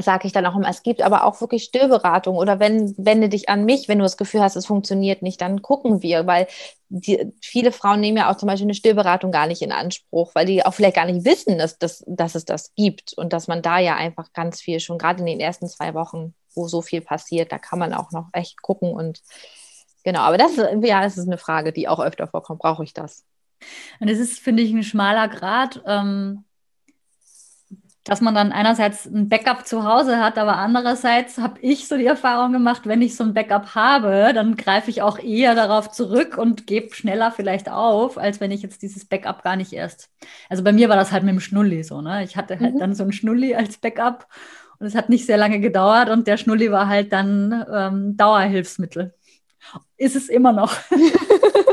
sage 0.00 0.26
ich 0.26 0.32
dann 0.32 0.46
auch 0.46 0.56
immer, 0.56 0.70
es 0.70 0.82
gibt 0.82 1.02
aber 1.02 1.24
auch 1.24 1.40
wirklich 1.40 1.64
Stillberatung 1.64 2.36
oder 2.36 2.58
wenn, 2.58 2.94
wende 2.96 3.28
dich 3.28 3.48
an 3.50 3.64
mich, 3.64 3.88
wenn 3.88 3.98
du 3.98 4.04
das 4.04 4.16
Gefühl 4.16 4.40
hast, 4.40 4.56
es 4.56 4.64
funktioniert 4.64 5.20
nicht, 5.20 5.40
dann 5.40 5.60
gucken 5.60 6.02
wir, 6.02 6.26
weil 6.26 6.46
die, 6.88 7.32
viele 7.42 7.72
Frauen 7.72 8.00
nehmen 8.00 8.16
ja 8.16 8.30
auch 8.30 8.36
zum 8.36 8.46
Beispiel 8.46 8.66
eine 8.66 8.74
Stillberatung 8.74 9.32
gar 9.32 9.46
nicht 9.46 9.60
in 9.60 9.72
Anspruch, 9.72 10.34
weil 10.34 10.46
die 10.46 10.64
auch 10.64 10.72
vielleicht 10.72 10.96
gar 10.96 11.04
nicht 11.04 11.26
wissen, 11.26 11.58
dass, 11.58 11.78
dass, 11.78 12.02
dass 12.06 12.34
es 12.34 12.46
das 12.46 12.74
gibt 12.74 13.12
und 13.14 13.34
dass 13.34 13.48
man 13.48 13.60
da 13.60 13.78
ja 13.78 13.96
einfach 13.96 14.32
ganz 14.32 14.62
viel 14.62 14.80
schon, 14.80 14.96
gerade 14.96 15.20
in 15.20 15.26
den 15.26 15.40
ersten 15.40 15.68
zwei 15.68 15.92
Wochen, 15.92 16.34
wo 16.54 16.68
so 16.68 16.80
viel 16.80 17.02
passiert, 17.02 17.52
da 17.52 17.58
kann 17.58 17.78
man 17.78 17.92
auch 17.92 18.12
noch 18.12 18.28
echt 18.32 18.62
gucken 18.62 18.92
und 18.92 19.20
genau, 20.04 20.20
aber 20.20 20.38
das, 20.38 20.56
ja, 20.56 21.02
das 21.02 21.18
ist 21.18 21.26
eine 21.26 21.38
Frage, 21.38 21.72
die 21.72 21.88
auch 21.88 22.00
öfter 22.00 22.26
vorkommt, 22.26 22.60
brauche 22.60 22.84
ich 22.84 22.94
das? 22.94 23.24
Und 24.00 24.08
es 24.08 24.18
ist, 24.18 24.38
finde 24.38 24.62
ich, 24.62 24.72
ein 24.72 24.82
schmaler 24.82 25.28
Grad. 25.28 25.82
Ähm 25.86 26.44
dass 28.04 28.20
man 28.20 28.34
dann 28.34 28.50
einerseits 28.50 29.06
ein 29.06 29.28
Backup 29.28 29.66
zu 29.66 29.84
Hause 29.84 30.18
hat, 30.18 30.36
aber 30.36 30.56
andererseits 30.56 31.38
habe 31.38 31.60
ich 31.60 31.86
so 31.86 31.96
die 31.96 32.06
Erfahrung 32.06 32.52
gemacht, 32.52 32.82
wenn 32.84 33.00
ich 33.00 33.14
so 33.14 33.22
ein 33.22 33.34
Backup 33.34 33.74
habe, 33.74 34.32
dann 34.34 34.56
greife 34.56 34.90
ich 34.90 35.02
auch 35.02 35.18
eher 35.18 35.54
darauf 35.54 35.90
zurück 35.90 36.36
und 36.36 36.66
gebe 36.66 36.94
schneller 36.94 37.30
vielleicht 37.30 37.70
auf, 37.70 38.18
als 38.18 38.40
wenn 38.40 38.50
ich 38.50 38.62
jetzt 38.62 38.82
dieses 38.82 39.04
Backup 39.04 39.44
gar 39.44 39.56
nicht 39.56 39.72
erst. 39.72 40.10
Also 40.48 40.64
bei 40.64 40.72
mir 40.72 40.88
war 40.88 40.96
das 40.96 41.12
halt 41.12 41.22
mit 41.22 41.32
dem 41.32 41.40
Schnulli 41.40 41.84
so, 41.84 42.00
ne? 42.00 42.24
Ich 42.24 42.36
hatte 42.36 42.58
halt 42.58 42.74
mhm. 42.74 42.78
dann 42.80 42.94
so 42.94 43.04
ein 43.04 43.12
Schnulli 43.12 43.54
als 43.54 43.78
Backup 43.78 44.26
und 44.80 44.86
es 44.86 44.96
hat 44.96 45.08
nicht 45.08 45.26
sehr 45.26 45.36
lange 45.36 45.60
gedauert 45.60 46.08
und 46.08 46.26
der 46.26 46.38
Schnulli 46.38 46.72
war 46.72 46.88
halt 46.88 47.12
dann 47.12 47.64
ähm, 47.72 48.16
Dauerhilfsmittel. 48.16 49.14
Ist 49.96 50.16
es 50.16 50.28
immer 50.28 50.52
noch. 50.52 50.76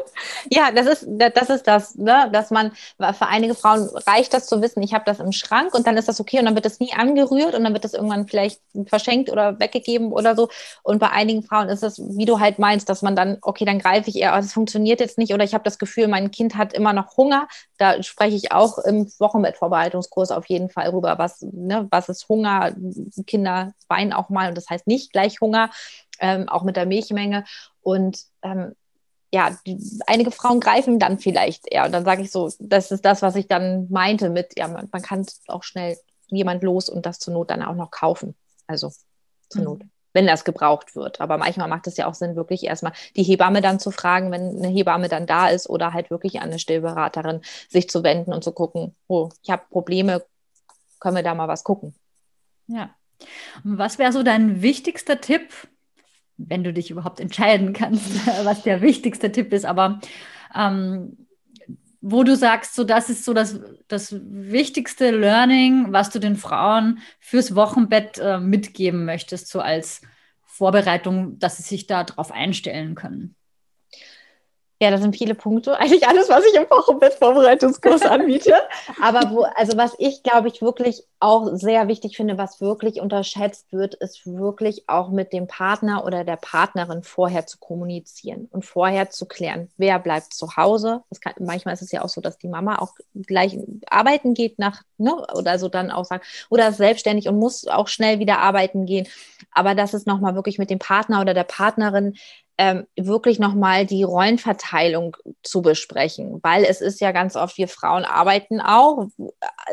Ja, 0.49 0.71
das 0.71 0.85
ist 0.85 1.07
das, 1.09 1.49
ist 1.49 1.67
das 1.67 1.95
ne? 1.95 2.29
dass 2.31 2.51
man, 2.51 2.71
für 2.97 3.27
einige 3.27 3.55
Frauen 3.55 3.89
reicht 4.07 4.33
das 4.33 4.47
zu 4.47 4.61
wissen, 4.61 4.81
ich 4.81 4.93
habe 4.93 5.03
das 5.05 5.19
im 5.19 5.31
Schrank 5.31 5.73
und 5.73 5.87
dann 5.87 5.97
ist 5.97 6.07
das 6.07 6.19
okay 6.19 6.39
und 6.39 6.45
dann 6.45 6.55
wird 6.55 6.65
das 6.65 6.79
nie 6.79 6.93
angerührt 6.93 7.55
und 7.55 7.63
dann 7.63 7.73
wird 7.73 7.83
das 7.83 7.93
irgendwann 7.93 8.27
vielleicht 8.27 8.61
verschenkt 8.85 9.29
oder 9.29 9.59
weggegeben 9.59 10.11
oder 10.11 10.35
so. 10.35 10.49
Und 10.83 10.99
bei 10.99 11.09
einigen 11.09 11.43
Frauen 11.43 11.69
ist 11.69 11.83
es, 11.83 11.99
wie 11.99 12.25
du 12.25 12.39
halt 12.39 12.59
meinst, 12.59 12.89
dass 12.89 13.01
man 13.01 13.15
dann, 13.15 13.37
okay, 13.41 13.65
dann 13.65 13.79
greife 13.79 14.09
ich 14.09 14.17
eher, 14.17 14.35
das 14.35 14.53
funktioniert 14.53 14.99
jetzt 14.99 15.17
nicht 15.17 15.33
oder 15.33 15.43
ich 15.43 15.53
habe 15.53 15.63
das 15.63 15.79
Gefühl, 15.79 16.07
mein 16.07 16.31
Kind 16.31 16.55
hat 16.55 16.73
immer 16.73 16.93
noch 16.93 17.17
Hunger. 17.17 17.47
Da 17.77 18.01
spreche 18.03 18.35
ich 18.35 18.51
auch 18.51 18.77
im 18.79 19.07
Wochenbettvorbereitungskurs 19.19 20.31
auf 20.31 20.45
jeden 20.47 20.69
Fall 20.69 20.89
rüber, 20.89 21.17
was, 21.17 21.41
ne, 21.41 21.87
was 21.91 22.09
ist 22.09 22.27
Hunger? 22.29 22.73
Kinder 23.27 23.73
weinen 23.87 24.13
auch 24.13 24.29
mal 24.29 24.49
und 24.49 24.55
das 24.57 24.69
heißt 24.69 24.87
nicht 24.87 25.11
gleich 25.11 25.41
Hunger. 25.41 25.69
Ähm, 26.21 26.49
auch 26.49 26.63
mit 26.63 26.75
der 26.75 26.85
Milchmenge. 26.85 27.45
Und 27.81 28.19
ähm, 28.41 28.75
ja, 29.31 29.57
die, 29.65 29.79
einige 30.07 30.31
Frauen 30.31 30.59
greifen 30.59 30.99
dann 30.99 31.19
vielleicht 31.19 31.71
eher. 31.71 31.85
Und 31.85 31.91
dann 31.91 32.05
sage 32.05 32.21
ich 32.21 32.31
so, 32.31 32.51
das 32.59 32.91
ist 32.91 33.05
das, 33.05 33.21
was 33.21 33.35
ich 33.35 33.47
dann 33.47 33.87
meinte 33.89 34.29
mit, 34.29 34.57
ja, 34.57 34.67
man, 34.67 34.89
man 34.91 35.01
kann 35.01 35.25
auch 35.47 35.63
schnell 35.63 35.97
jemand 36.27 36.63
los 36.63 36.89
und 36.89 37.05
das 37.05 37.19
zur 37.19 37.33
Not 37.33 37.49
dann 37.51 37.63
auch 37.63 37.75
noch 37.75 37.91
kaufen. 37.91 38.35
Also 38.67 38.91
zur 39.49 39.61
mhm. 39.61 39.65
Not, 39.65 39.81
wenn 40.13 40.27
das 40.27 40.45
gebraucht 40.45 40.95
wird. 40.95 41.21
Aber 41.21 41.37
manchmal 41.37 41.67
macht 41.67 41.87
es 41.87 41.97
ja 41.97 42.07
auch 42.07 42.15
Sinn, 42.15 42.35
wirklich 42.35 42.63
erstmal 42.63 42.93
die 43.15 43.23
Hebamme 43.23 43.61
dann 43.61 43.79
zu 43.79 43.91
fragen, 43.91 44.31
wenn 44.31 44.57
eine 44.57 44.67
Hebamme 44.67 45.09
dann 45.09 45.27
da 45.27 45.49
ist 45.49 45.69
oder 45.69 45.93
halt 45.93 46.09
wirklich 46.09 46.41
an 46.41 46.49
eine 46.49 46.59
Stillberaterin 46.59 47.41
sich 47.69 47.89
zu 47.89 48.03
wenden 48.03 48.33
und 48.33 48.43
zu 48.43 48.51
gucken, 48.51 48.95
oh, 49.07 49.29
ich 49.43 49.51
habe 49.51 49.63
Probleme, 49.69 50.25
können 50.99 51.15
wir 51.15 51.23
da 51.23 51.35
mal 51.35 51.47
was 51.47 51.63
gucken. 51.63 51.93
Ja. 52.67 52.95
Und 53.63 53.77
was 53.77 53.99
wäre 53.99 54.11
so 54.11 54.23
dein 54.23 54.61
wichtigster 54.61 55.21
Tipp, 55.21 55.51
wenn 56.39 56.63
du 56.63 56.73
dich 56.73 56.89
überhaupt 56.89 57.19
entscheiden 57.19 57.73
kannst, 57.73 58.25
was 58.43 58.63
der 58.63 58.81
wichtigste 58.81 59.31
Tipp 59.31 59.53
ist. 59.53 59.65
Aber 59.65 59.99
ähm, 60.55 61.17
wo 62.01 62.23
du 62.23 62.35
sagst, 62.35 62.75
so 62.75 62.83
das 62.83 63.09
ist 63.09 63.25
so 63.25 63.33
das, 63.33 63.59
das 63.87 64.15
wichtigste 64.21 65.11
Learning, 65.11 65.91
was 65.91 66.09
du 66.09 66.19
den 66.19 66.37
Frauen 66.37 66.99
fürs 67.19 67.55
Wochenbett 67.55 68.17
äh, 68.19 68.39
mitgeben 68.39 69.05
möchtest, 69.05 69.49
so 69.49 69.59
als 69.59 70.01
Vorbereitung, 70.45 71.39
dass 71.39 71.57
sie 71.57 71.63
sich 71.63 71.87
darauf 71.87 72.31
einstellen 72.31 72.95
können. 72.95 73.35
Ja, 74.81 74.91
das 74.91 75.01
sind 75.01 75.15
viele 75.15 75.35
Punkte. 75.35 75.77
Eigentlich 75.79 76.07
alles, 76.07 76.29
was 76.29 76.45
ich 76.45 76.55
im 76.55 76.69
Wochenbettvorbereitungskurs 76.69 78.03
anbiete. 78.03 78.53
Aber 79.01 79.31
wo, 79.31 79.41
also 79.55 79.77
was 79.77 79.93
ich, 79.97 80.23
glaube 80.23 80.47
ich, 80.47 80.61
wirklich 80.61 81.03
auch 81.19 81.49
sehr 81.53 81.89
wichtig 81.89 82.15
finde, 82.15 82.37
was 82.37 82.61
wirklich 82.61 83.01
unterschätzt 83.01 83.73
wird, 83.73 83.95
ist 83.95 84.25
wirklich 84.25 84.87
auch 84.87 85.09
mit 85.09 85.33
dem 85.33 85.47
Partner 85.47 86.05
oder 86.05 86.23
der 86.23 86.37
Partnerin 86.37 87.03
vorher 87.03 87.45
zu 87.45 87.57
kommunizieren 87.57 88.47
und 88.51 88.63
vorher 88.63 89.09
zu 89.09 89.25
klären, 89.25 89.69
wer 89.75 89.99
bleibt 89.99 90.33
zu 90.33 90.55
Hause. 90.55 91.03
Kann, 91.19 91.33
manchmal 91.39 91.73
ist 91.73 91.81
es 91.81 91.91
ja 91.91 92.01
auch 92.01 92.09
so, 92.09 92.21
dass 92.21 92.37
die 92.37 92.47
Mama 92.47 92.77
auch 92.77 92.93
gleich 93.13 93.57
arbeiten 93.89 94.33
geht 94.33 94.59
nach, 94.59 94.83
ne, 94.97 95.13
oder 95.33 95.59
so 95.59 95.67
dann 95.67 95.91
auch 95.91 96.05
sagt, 96.05 96.25
oder 96.49 96.69
ist 96.69 96.77
selbstständig 96.77 97.27
und 97.27 97.37
muss 97.37 97.67
auch 97.67 97.89
schnell 97.89 98.19
wieder 98.19 98.39
arbeiten 98.39 98.85
gehen. 98.85 99.07
Aber 99.51 99.75
das 99.75 99.93
ist 99.93 100.07
nochmal 100.07 100.35
wirklich 100.35 100.57
mit 100.57 100.69
dem 100.69 100.79
Partner 100.79 101.19
oder 101.19 101.33
der 101.33 101.43
Partnerin 101.43 102.15
ähm, 102.59 102.85
wirklich 102.97 103.39
nochmal 103.39 103.85
die 103.85 104.03
Rollenverteilung 104.03 105.15
zu 105.43 105.61
besprechen, 105.61 106.41
weil 106.43 106.65
es 106.65 106.81
ist 106.81 106.99
ja 106.99 107.13
ganz 107.13 107.37
oft, 107.37 107.57
wir 107.57 107.69
Frauen 107.69 108.03
arbeiten 108.03 108.59
auch, 108.59 109.07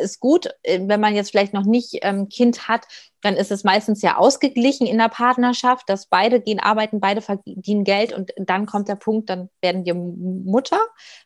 ist 0.00 0.20
gut, 0.20 0.46
äh, 0.62 0.78
wenn 0.84 1.00
man 1.00 1.16
jetzt 1.16 1.32
vielleicht 1.32 1.52
noch 1.52 1.64
nicht 1.64 1.98
ähm, 2.02 2.28
Kind 2.28 2.68
hat, 2.68 2.86
dann 3.22 3.34
ist 3.34 3.50
es 3.50 3.64
meistens 3.64 4.02
ja 4.02 4.18
ausgeglichen 4.18 4.86
in 4.86 4.98
der 4.98 5.08
Partnerschaft, 5.08 5.88
dass 5.88 6.06
beide 6.06 6.40
gehen 6.40 6.60
arbeiten, 6.60 7.00
beide 7.00 7.22
verdienen 7.22 7.82
Geld 7.82 8.12
und 8.12 8.30
dann 8.36 8.66
kommt 8.66 8.86
der 8.86 8.94
Punkt, 8.94 9.30
dann 9.30 9.50
werden 9.60 9.84
wir 9.84 9.94
Mutter. 9.96 10.78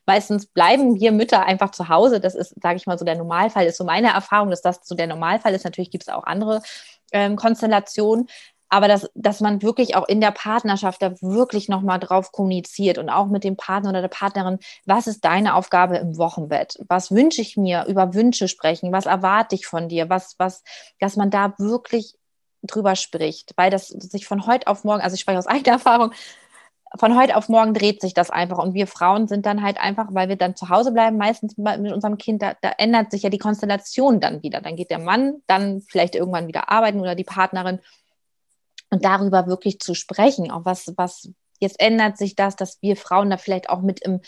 Meistens 0.07 0.47
bleiben 0.47 0.99
wir 0.99 1.11
Mütter 1.11 1.45
einfach 1.45 1.69
zu 1.69 1.89
Hause. 1.89 2.19
Das 2.19 2.33
ist, 2.33 2.55
sage 2.59 2.77
ich 2.77 2.87
mal, 2.87 2.97
so 2.97 3.05
der 3.05 3.17
Normalfall, 3.17 3.67
ist 3.67 3.77
so 3.77 3.83
meine 3.83 4.07
Erfahrung, 4.07 4.49
dass 4.49 4.63
das 4.63 4.79
so 4.83 4.95
der 4.95 5.05
Normalfall 5.05 5.53
ist. 5.53 5.63
Natürlich 5.63 5.91
gibt 5.91 6.05
es 6.05 6.09
auch 6.09 6.23
andere 6.23 6.63
ähm, 7.11 7.35
Konstellationen 7.35 8.27
aber 8.71 8.87
dass, 8.87 9.11
dass 9.15 9.41
man 9.41 9.61
wirklich 9.61 9.97
auch 9.97 10.07
in 10.07 10.21
der 10.21 10.31
Partnerschaft 10.31 11.01
da 11.01 11.11
wirklich 11.21 11.67
nochmal 11.67 11.99
drauf 11.99 12.31
kommuniziert 12.31 12.97
und 12.97 13.09
auch 13.09 13.27
mit 13.27 13.43
dem 13.43 13.57
Partner 13.57 13.89
oder 13.89 14.01
der 14.01 14.07
Partnerin, 14.07 14.59
was 14.85 15.07
ist 15.07 15.25
deine 15.25 15.55
Aufgabe 15.55 15.97
im 15.97 16.17
Wochenbett? 16.17 16.79
Was 16.87 17.11
wünsche 17.11 17.41
ich 17.41 17.57
mir? 17.57 17.85
Über 17.87 18.13
Wünsche 18.13 18.47
sprechen. 18.47 18.93
Was 18.93 19.07
erwarte 19.07 19.55
ich 19.55 19.67
von 19.67 19.89
dir? 19.89 20.09
Was, 20.09 20.35
was, 20.37 20.63
dass 20.99 21.17
man 21.17 21.29
da 21.29 21.53
wirklich 21.57 22.15
drüber 22.63 22.95
spricht, 22.95 23.51
weil 23.57 23.71
das 23.71 23.89
sich 23.89 24.25
von 24.25 24.47
heute 24.47 24.67
auf 24.67 24.85
morgen, 24.85 25.01
also 25.01 25.15
ich 25.15 25.19
spreche 25.19 25.39
aus 25.39 25.47
eigener 25.47 25.73
Erfahrung, 25.73 26.13
von 26.97 27.17
heute 27.17 27.35
auf 27.35 27.49
morgen 27.49 27.73
dreht 27.73 27.99
sich 28.01 28.13
das 28.13 28.29
einfach 28.29 28.57
und 28.57 28.73
wir 28.73 28.87
Frauen 28.87 29.27
sind 29.27 29.45
dann 29.45 29.63
halt 29.63 29.79
einfach, 29.79 30.07
weil 30.11 30.29
wir 30.29 30.37
dann 30.37 30.55
zu 30.55 30.69
Hause 30.69 30.93
bleiben, 30.93 31.17
meistens 31.17 31.57
mit 31.57 31.91
unserem 31.91 32.17
Kind, 32.17 32.41
da, 32.41 32.53
da, 32.61 32.71
ändert 32.77 33.11
sich 33.11 33.23
ja 33.23 33.29
die 33.29 33.37
Konstellation 33.37 34.19
dann 34.19 34.43
wieder. 34.43 34.61
Dann 34.61 34.75
geht 34.75 34.91
der 34.91 34.99
Mann 34.99 35.41
dann 35.47 35.81
vielleicht 35.81 36.15
irgendwann 36.15 36.47
wieder 36.47 36.69
arbeiten 36.69 36.99
oder 36.99 37.15
die 37.15 37.23
Partnerin 37.23 37.79
und 38.91 39.03
darüber 39.03 39.47
wirklich 39.47 39.79
zu 39.79 39.95
sprechen, 39.95 40.51
auch 40.51 40.65
was, 40.65 40.93
was 40.97 41.29
jetzt 41.59 41.79
ändert 41.79 42.17
sich 42.17 42.35
das, 42.35 42.55
dass 42.55 42.81
wir 42.81 42.95
Frauen 42.95 43.29
da 43.29 43.37
vielleicht 43.37 43.69
auch 43.69 43.81
mit 43.81 44.01
im 44.01 44.21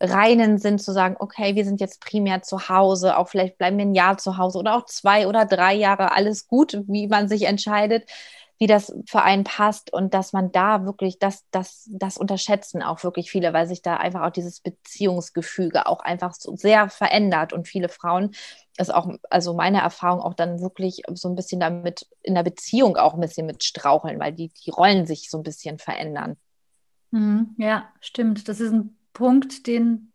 Reinen 0.00 0.58
sind, 0.58 0.80
zu 0.80 0.92
sagen, 0.92 1.16
okay, 1.18 1.54
wir 1.56 1.64
sind 1.64 1.80
jetzt 1.80 2.00
primär 2.00 2.42
zu 2.42 2.68
Hause, 2.68 3.18
auch 3.18 3.28
vielleicht 3.28 3.58
bleiben 3.58 3.76
wir 3.76 3.84
ein 3.84 3.94
Jahr 3.94 4.16
zu 4.16 4.38
Hause 4.38 4.58
oder 4.58 4.76
auch 4.76 4.86
zwei 4.86 5.26
oder 5.26 5.44
drei 5.44 5.74
Jahre, 5.74 6.12
alles 6.12 6.46
gut, 6.46 6.78
wie 6.86 7.06
man 7.06 7.28
sich 7.28 7.42
entscheidet 7.42 8.08
wie 8.60 8.66
das 8.66 8.94
für 9.06 9.22
einen 9.22 9.44
passt 9.44 9.90
und 9.90 10.12
dass 10.12 10.34
man 10.34 10.52
da 10.52 10.84
wirklich, 10.84 11.18
das, 11.18 11.46
das, 11.50 11.88
das 11.90 12.18
unterschätzen 12.18 12.82
auch 12.82 13.02
wirklich 13.02 13.30
viele, 13.30 13.54
weil 13.54 13.66
sich 13.66 13.80
da 13.80 13.96
einfach 13.96 14.20
auch 14.20 14.30
dieses 14.30 14.60
Beziehungsgefüge 14.60 15.86
auch 15.86 16.00
einfach 16.00 16.34
so 16.34 16.54
sehr 16.56 16.90
verändert 16.90 17.54
und 17.54 17.66
viele 17.66 17.88
Frauen 17.88 18.32
ist 18.76 18.92
auch, 18.92 19.10
also 19.30 19.54
meine 19.54 19.80
Erfahrung 19.80 20.20
auch 20.20 20.34
dann 20.34 20.60
wirklich 20.60 21.02
so 21.14 21.30
ein 21.30 21.36
bisschen 21.36 21.58
damit 21.58 22.06
in 22.22 22.34
der 22.34 22.42
Beziehung 22.42 22.98
auch 22.98 23.14
ein 23.14 23.20
bisschen 23.20 23.46
mit 23.46 23.64
straucheln, 23.64 24.20
weil 24.20 24.34
die, 24.34 24.50
die 24.50 24.70
Rollen 24.70 25.06
sich 25.06 25.30
so 25.30 25.38
ein 25.38 25.42
bisschen 25.42 25.78
verändern. 25.78 26.36
Mhm, 27.12 27.54
ja, 27.56 27.88
stimmt. 28.00 28.46
Das 28.46 28.60
ist 28.60 28.72
ein 28.72 28.94
Punkt, 29.14 29.66
den 29.66 30.12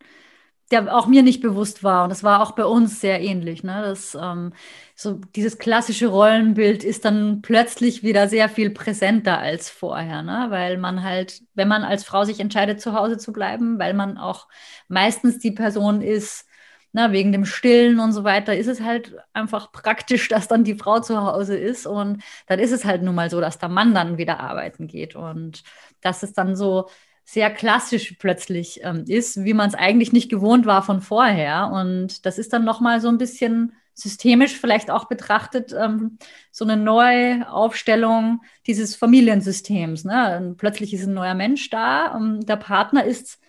der 0.71 0.95
auch 0.95 1.07
mir 1.07 1.21
nicht 1.23 1.41
bewusst 1.41 1.83
war. 1.83 2.03
Und 2.03 2.09
das 2.09 2.23
war 2.23 2.41
auch 2.41 2.53
bei 2.53 2.65
uns 2.65 2.99
sehr 2.99 3.21
ähnlich. 3.21 3.63
Ne? 3.63 3.83
Das, 3.83 4.17
ähm, 4.19 4.53
so 4.95 5.13
dieses 5.35 5.57
klassische 5.59 6.07
Rollenbild 6.07 6.83
ist 6.83 7.05
dann 7.05 7.41
plötzlich 7.41 8.01
wieder 8.03 8.27
sehr 8.27 8.49
viel 8.49 8.71
präsenter 8.71 9.37
als 9.39 9.69
vorher, 9.69 10.23
ne? 10.23 10.47
weil 10.49 10.77
man 10.77 11.03
halt, 11.03 11.43
wenn 11.53 11.67
man 11.67 11.83
als 11.83 12.03
Frau 12.03 12.23
sich 12.23 12.39
entscheidet, 12.39 12.81
zu 12.81 12.93
Hause 12.93 13.17
zu 13.17 13.31
bleiben, 13.31 13.77
weil 13.77 13.93
man 13.93 14.17
auch 14.17 14.47
meistens 14.87 15.39
die 15.39 15.51
Person 15.51 16.01
ist, 16.01 16.47
na, 16.95 17.09
ne, 17.09 17.13
wegen 17.13 17.33
dem 17.33 17.43
Stillen 17.43 17.99
und 17.99 18.13
so 18.13 18.23
weiter, 18.23 18.55
ist 18.55 18.67
es 18.67 18.79
halt 18.79 19.17
einfach 19.33 19.73
praktisch, 19.73 20.27
dass 20.29 20.47
dann 20.47 20.63
die 20.63 20.75
Frau 20.75 20.99
zu 21.01 21.21
Hause 21.21 21.57
ist. 21.57 21.85
Und 21.85 22.23
dann 22.47 22.59
ist 22.59 22.71
es 22.71 22.85
halt 22.85 23.03
nun 23.03 23.15
mal 23.15 23.29
so, 23.29 23.41
dass 23.41 23.59
der 23.59 23.67
Mann 23.69 23.93
dann 23.93 24.17
wieder 24.17 24.39
arbeiten 24.39 24.87
geht. 24.87 25.15
Und 25.15 25.63
das 26.01 26.23
ist 26.23 26.37
dann 26.37 26.55
so, 26.55 26.87
sehr 27.25 27.49
klassisch 27.49 28.15
plötzlich 28.19 28.81
ähm, 28.83 29.03
ist, 29.07 29.43
wie 29.43 29.55
man 29.55 29.67
es 29.67 29.75
eigentlich 29.75 30.13
nicht 30.13 30.29
gewohnt 30.29 30.67
war 30.67 30.83
von 30.83 31.01
vorher. 31.01 31.71
Und 31.73 32.25
das 32.25 32.37
ist 32.37 32.53
dann 32.53 32.63
nochmal 32.63 33.01
so 33.01 33.09
ein 33.09 33.17
bisschen 33.17 33.73
systemisch 33.95 34.59
vielleicht 34.59 34.91
auch 34.91 35.05
betrachtet, 35.05 35.73
ähm, 35.73 36.19
so 36.51 36.65
eine 36.65 36.77
Neuaufstellung 36.77 38.43
dieses 38.67 38.95
Familiensystems. 38.95 40.05
Ne? 40.05 40.53
plötzlich 40.57 40.93
ist 40.93 41.05
ein 41.05 41.13
neuer 41.13 41.33
Mensch 41.33 41.69
da, 41.69 42.15
ähm, 42.15 42.45
der 42.45 42.57
Partner 42.57 43.05
ist 43.05 43.39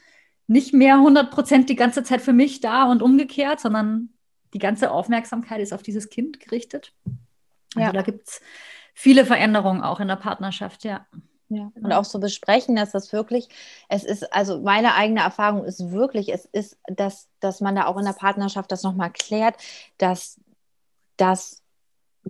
nicht 0.47 0.73
mehr 0.73 0.95
100 0.95 1.31
Prozent 1.31 1.69
die 1.69 1.77
ganze 1.77 2.03
Zeit 2.05 2.23
für 2.23 2.33
mich 2.33 2.61
da 2.61 2.85
und 2.85 3.03
umgekehrt, 3.03 3.61
sondern 3.61 4.11
die 4.55 4.59
ganze 4.59 4.91
Aufmerksamkeit 4.91 5.61
ist 5.61 5.73
auf 5.75 5.83
dieses 5.83 6.09
Kind 6.09 6.41
gerichtet. 6.41 6.95
Also 7.75 7.89
ja. 7.89 7.93
da 7.93 8.03
gibt 8.03 8.29
es 8.29 8.41
viele 8.95 9.27
Veränderungen 9.27 9.83
auch 9.83 10.01
in 10.01 10.09
der 10.09 10.17
Partnerschaft, 10.17 10.85
ja. 10.85 11.07
Ja, 11.49 11.71
und 11.81 11.93
auch 11.93 12.05
so 12.05 12.19
besprechen, 12.19 12.75
dass 12.75 12.91
das 12.91 13.13
wirklich, 13.13 13.49
es 13.89 14.03
ist, 14.03 14.33
also 14.33 14.61
meine 14.61 14.95
eigene 14.95 15.21
Erfahrung 15.21 15.65
ist 15.65 15.93
wirklich, 15.93 16.33
es 16.33 16.45
ist, 16.47 16.77
dass, 16.89 17.29
dass 17.39 17.61
man 17.61 17.77
da 17.77 17.87
auch 17.87 17.97
in 17.99 18.05
der 18.05 18.15
Partnerschaft 18.15 18.73
das 18.73 18.83
nochmal 18.83 19.13
klärt, 19.13 19.55
dass 19.99 20.41
das 21.17 21.63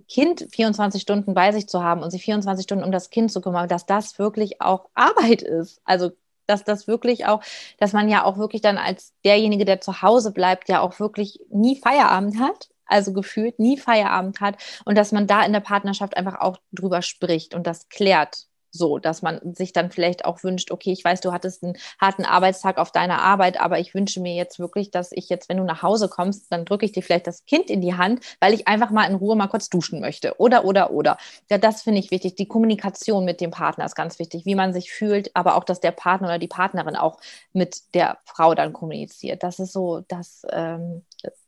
Kind 0.07 0.47
24 0.51 1.01
Stunden 1.01 1.33
bei 1.33 1.51
sich 1.51 1.67
zu 1.67 1.83
haben 1.83 2.03
und 2.03 2.11
sich 2.11 2.23
24 2.23 2.63
Stunden 2.63 2.83
um 2.83 2.91
das 2.91 3.09
Kind 3.09 3.31
zu 3.31 3.41
kümmern, 3.41 3.67
dass 3.67 3.87
das 3.87 4.19
wirklich 4.19 4.61
auch 4.61 4.89
Arbeit 4.93 5.41
ist. 5.41 5.81
Also 5.83 6.11
dass 6.45 6.63
das 6.63 6.87
wirklich 6.87 7.25
auch, 7.25 7.41
dass 7.77 7.93
man 7.93 8.09
ja 8.09 8.23
auch 8.23 8.37
wirklich 8.37 8.61
dann 8.61 8.77
als 8.77 9.13
derjenige, 9.25 9.65
der 9.65 9.81
zu 9.81 10.01
Hause 10.01 10.31
bleibt, 10.31 10.69
ja 10.69 10.79
auch 10.79 10.99
wirklich 10.99 11.39
nie 11.49 11.75
Feierabend 11.75 12.39
hat, 12.39 12.69
also 12.85 13.11
gefühlt 13.13 13.59
nie 13.59 13.77
Feierabend 13.77 14.39
hat 14.39 14.57
und 14.85 14.97
dass 14.97 15.11
man 15.11 15.27
da 15.27 15.43
in 15.43 15.53
der 15.53 15.59
Partnerschaft 15.59 16.15
einfach 16.15 16.39
auch 16.39 16.57
drüber 16.71 17.01
spricht 17.01 17.53
und 17.53 17.67
das 17.67 17.89
klärt 17.89 18.46
so, 18.71 18.99
dass 18.99 19.21
man 19.21 19.39
sich 19.53 19.73
dann 19.73 19.91
vielleicht 19.91 20.25
auch 20.25 20.43
wünscht, 20.43 20.71
okay, 20.71 20.91
ich 20.91 21.03
weiß, 21.03 21.21
du 21.21 21.31
hattest 21.31 21.63
einen 21.63 21.77
harten 21.99 22.25
Arbeitstag 22.25 22.77
auf 22.77 22.91
deiner 22.91 23.21
Arbeit, 23.21 23.59
aber 23.59 23.79
ich 23.79 23.93
wünsche 23.93 24.19
mir 24.19 24.35
jetzt 24.35 24.59
wirklich, 24.59 24.91
dass 24.91 25.11
ich 25.11 25.29
jetzt, 25.29 25.49
wenn 25.49 25.57
du 25.57 25.63
nach 25.63 25.81
Hause 25.81 26.09
kommst, 26.09 26.51
dann 26.51 26.65
drücke 26.65 26.85
ich 26.85 26.91
dir 26.91 27.03
vielleicht 27.03 27.27
das 27.27 27.45
Kind 27.45 27.69
in 27.69 27.81
die 27.81 27.95
Hand, 27.95 28.23
weil 28.39 28.53
ich 28.53 28.67
einfach 28.67 28.91
mal 28.91 29.05
in 29.05 29.15
Ruhe 29.15 29.35
mal 29.35 29.47
kurz 29.47 29.69
duschen 29.69 29.99
möchte. 29.99 30.39
Oder, 30.39 30.65
oder, 30.65 30.91
oder. 30.91 31.17
Ja, 31.49 31.57
das 31.57 31.81
finde 31.81 31.99
ich 31.99 32.11
wichtig. 32.11 32.35
Die 32.35 32.47
Kommunikation 32.47 33.25
mit 33.25 33.41
dem 33.41 33.51
Partner 33.51 33.85
ist 33.85 33.95
ganz 33.95 34.19
wichtig, 34.19 34.45
wie 34.45 34.55
man 34.55 34.73
sich 34.73 34.91
fühlt, 34.91 35.35
aber 35.35 35.55
auch, 35.55 35.63
dass 35.63 35.79
der 35.79 35.91
Partner 35.91 36.27
oder 36.27 36.39
die 36.39 36.47
Partnerin 36.47 36.95
auch 36.95 37.19
mit 37.53 37.93
der 37.93 38.17
Frau 38.25 38.55
dann 38.55 38.73
kommuniziert. 38.73 39.43
Das 39.43 39.59
ist 39.59 39.73
so, 39.73 40.03
das 40.07 40.43
ähm, 40.51 41.03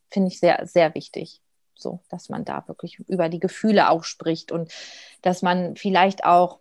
finde 0.10 0.30
ich 0.30 0.40
sehr, 0.40 0.66
sehr 0.66 0.96
wichtig 0.96 1.42
so, 1.82 2.02
dass 2.10 2.30
man 2.30 2.46
da 2.46 2.68
wirklich 2.68 3.00
über 3.08 3.30
die 3.30 3.40
Gefühle 3.40 3.90
auch 3.90 4.04
spricht 4.04 4.52
und 4.52 4.72
dass 5.22 5.42
man 5.42 5.76
vielleicht 5.76 6.26
auch 6.26 6.60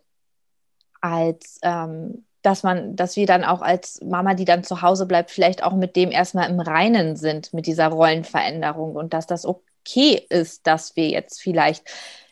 als 1.01 1.59
ähm, 1.61 2.25
dass 2.41 2.63
man, 2.63 2.95
dass 2.95 3.15
wir 3.15 3.25
dann 3.25 3.43
auch 3.43 3.61
als 3.61 4.01
Mama, 4.01 4.33
die 4.33 4.45
dann 4.45 4.63
zu 4.63 4.81
Hause 4.81 5.05
bleibt, 5.05 5.31
vielleicht 5.31 5.63
auch 5.63 5.73
mit 5.73 5.95
dem 5.95 6.11
erstmal 6.11 6.49
im 6.49 6.59
Reinen 6.59 7.15
sind, 7.15 7.53
mit 7.53 7.65
dieser 7.65 7.87
Rollenveränderung 7.87 8.95
und 8.95 9.13
dass 9.13 9.27
das 9.27 9.45
okay 9.45 10.25
ist, 10.29 10.65
dass 10.65 10.95
wir 10.95 11.09
jetzt 11.09 11.41
vielleicht, 11.41 11.83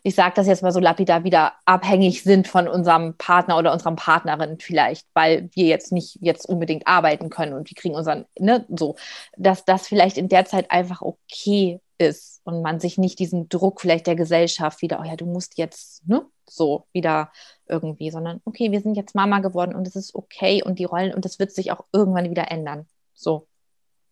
ich 0.04 0.16
sage 0.16 0.34
das 0.36 0.48
jetzt 0.48 0.64
mal 0.64 0.72
so 0.72 0.80
lapidar, 0.80 1.24
wieder 1.24 1.54
abhängig 1.66 2.24
sind 2.24 2.48
von 2.48 2.68
unserem 2.68 3.16
Partner 3.18 3.58
oder 3.58 3.74
unserer 3.74 3.96
Partnerin 3.96 4.60
vielleicht, 4.60 5.06
weil 5.14 5.50
wir 5.54 5.66
jetzt 5.66 5.92
nicht 5.92 6.18
jetzt 6.22 6.48
unbedingt 6.48 6.88
arbeiten 6.88 7.30
können 7.30 7.54
und 7.54 7.70
wir 7.70 7.76
kriegen 7.76 7.96
unseren, 7.96 8.26
ne, 8.40 8.66
so, 8.70 8.96
dass 9.36 9.66
das 9.66 9.88
vielleicht 9.88 10.18
in 10.18 10.30
der 10.30 10.46
Zeit 10.46 10.72
einfach 10.72 11.02
okay 11.02 11.82
ist 11.98 12.42
und 12.44 12.62
man 12.62 12.80
sich 12.80 12.98
nicht 12.98 13.20
diesen 13.20 13.50
Druck 13.50 13.82
vielleicht 13.82 14.08
der 14.08 14.16
Gesellschaft 14.16 14.82
wieder, 14.82 15.00
oh 15.02 15.04
ja, 15.04 15.16
du 15.16 15.26
musst 15.26 15.58
jetzt, 15.58 16.08
ne, 16.08 16.26
so 16.46 16.86
wieder 16.94 17.32
irgendwie, 17.70 18.12
sondern 18.12 18.42
okay, 18.46 18.72
wir 18.72 18.82
sind 18.82 18.96
jetzt 18.96 19.16
Mama 19.16 19.40
geworden 19.40 19.76
und 19.76 19.88
es 19.88 19.96
ist 19.96 20.16
okay 20.16 20.64
und 20.64 20.80
die 20.80 20.86
Rollen 20.86 21.14
und 21.14 21.26
es 21.26 21.40
wird 21.40 21.52
sich 21.52 21.72
auch 21.72 21.86
irgendwann 21.92 22.30
wieder 22.30 22.52
ändern. 22.52 22.88
So. 23.14 23.48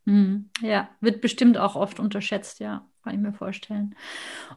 Mhm. 0.06 0.49
Ja, 0.62 0.89
wird 1.01 1.22
bestimmt 1.22 1.58
auch 1.58 1.76
oft 1.76 1.99
unterschätzt, 1.99 2.60
ja, 2.60 2.86
kann 3.03 3.16
ich 3.16 3.20
mir 3.20 3.34
vorstellen. 3.34 3.95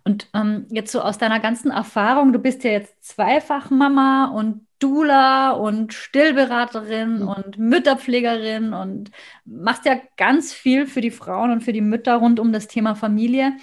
Und 0.05 0.29
ähm, 0.35 0.67
jetzt 0.71 0.93
so 0.93 1.01
aus 1.01 1.19
deiner 1.19 1.41
ganzen 1.41 1.71
Erfahrung, 1.71 2.33
du 2.33 2.39
bist 2.39 2.65
ja 2.65 2.71
jetzt 2.71 3.03
zweifach 3.03 3.71
Mama 3.71 4.27
und 4.27 4.67
Dula 4.79 5.53
und 5.53 5.93
Stillberaterin 5.95 7.21
mhm. 7.21 7.29
und 7.29 7.59
Mütterpflegerin 7.59 8.73
und 8.75 9.11
machst 9.45 9.87
ja 9.87 9.97
ganz 10.17 10.53
viel 10.53 10.87
für 10.87 11.01
die 11.01 11.11
Frauen 11.11 11.51
und 11.51 11.63
für 11.63 11.73
die 11.73 11.81
Mütter 11.81 12.17
rund 12.17 12.39
um 12.39 12.53
das 12.53 12.69
Thema 12.69 12.95
Familie. 12.95 13.57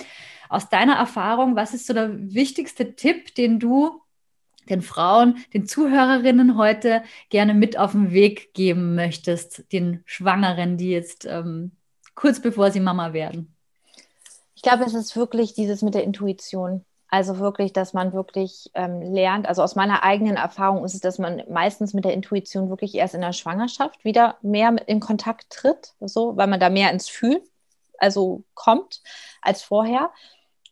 Aus 0.49 0.69
deiner 0.69 0.95
Erfahrung, 0.95 1.55
was 1.55 1.73
ist 1.73 1.87
so 1.87 1.93
der 1.93 2.11
wichtigste 2.33 2.95
Tipp, 2.95 3.33
den 3.35 3.59
du 3.59 4.01
den 4.69 4.81
Frauen, 4.81 5.37
den 5.53 5.65
Zuhörerinnen 5.65 6.57
heute 6.57 7.03
gerne 7.29 7.53
mit 7.53 7.77
auf 7.77 7.91
den 7.91 8.11
Weg 8.11 8.53
geben 8.53 8.95
möchtest, 8.95 9.71
den 9.71 10.01
Schwangeren, 10.05 10.77
die 10.77 10.89
jetzt 10.89 11.25
ähm, 11.25 11.71
kurz 12.15 12.41
bevor 12.41 12.71
sie 12.71 12.79
Mama 12.79 13.13
werden? 13.13 13.55
Ich 14.55 14.61
glaube, 14.61 14.83
es 14.83 14.93
ist 14.93 15.15
wirklich 15.15 15.53
dieses 15.53 15.81
mit 15.81 15.93
der 15.93 16.03
Intuition. 16.03 16.83
Also 17.07 17.37
wirklich, 17.37 17.71
dass 17.71 17.93
man 17.93 18.13
wirklich 18.13 18.71
ähm, 18.73 19.01
lernt. 19.01 19.47
Also 19.47 19.61
aus 19.61 19.75
meiner 19.75 20.03
eigenen 20.03 20.37
Erfahrung 20.37 20.83
ist 20.83 20.95
es, 20.95 21.01
dass 21.01 21.19
man 21.19 21.43
meistens 21.49 21.93
mit 21.93 22.03
der 22.03 22.13
Intuition 22.13 22.69
wirklich 22.69 22.95
erst 22.95 23.13
in 23.13 23.21
der 23.21 23.31
Schwangerschaft 23.31 24.03
wieder 24.03 24.37
mehr 24.41 24.75
in 24.87 24.99
Kontakt 24.99 25.49
tritt, 25.49 25.93
so, 25.99 26.35
weil 26.35 26.47
man 26.47 26.59
da 26.59 26.69
mehr 26.69 26.91
ins 26.91 27.07
Fühlen 27.07 27.41
also 27.99 28.43
kommt 28.53 29.01
als 29.41 29.61
vorher 29.61 30.11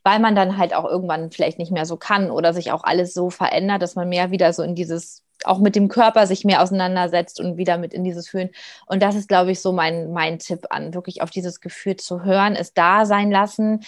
weil 0.04 0.20
man 0.20 0.36
dann 0.36 0.58
halt 0.58 0.74
auch 0.74 0.86
irgendwann 0.86 1.32
vielleicht 1.32 1.60
nicht 1.60 1.72
mehr 1.72 1.86
so 1.86 1.98
kann 1.98 2.30
oder 2.30 2.54
sich 2.54 2.72
auch 2.72 2.84
alles 2.84 3.14
so 3.14 3.30
verändert, 3.30 3.82
dass 3.82 3.96
man 3.96 4.10
mehr 4.10 4.32
wieder 4.32 4.52
so 4.54 4.62
in 4.62 4.76
dieses, 4.76 5.24
auch 5.46 5.60
mit 5.60 5.76
dem 5.76 5.88
Körper 5.88 6.28
sich 6.28 6.44
mehr 6.44 6.62
auseinandersetzt 6.62 7.40
und 7.40 7.58
wieder 7.58 7.78
mit 7.78 7.94
in 7.94 8.04
dieses 8.04 8.28
Fühlen. 8.28 8.50
Und 8.86 9.02
das 9.02 9.16
ist, 9.16 9.30
glaube 9.30 9.52
ich, 9.52 9.62
so 9.62 9.72
mein, 9.72 10.12
mein 10.12 10.40
Tipp 10.40 10.68
an, 10.70 10.94
wirklich 10.94 11.22
auf 11.22 11.30
dieses 11.30 11.62
Gefühl 11.62 11.96
zu 11.96 12.24
hören, 12.24 12.56
es 12.56 12.74
da 12.74 13.06
sein 13.06 13.32
lassen, 13.32 13.82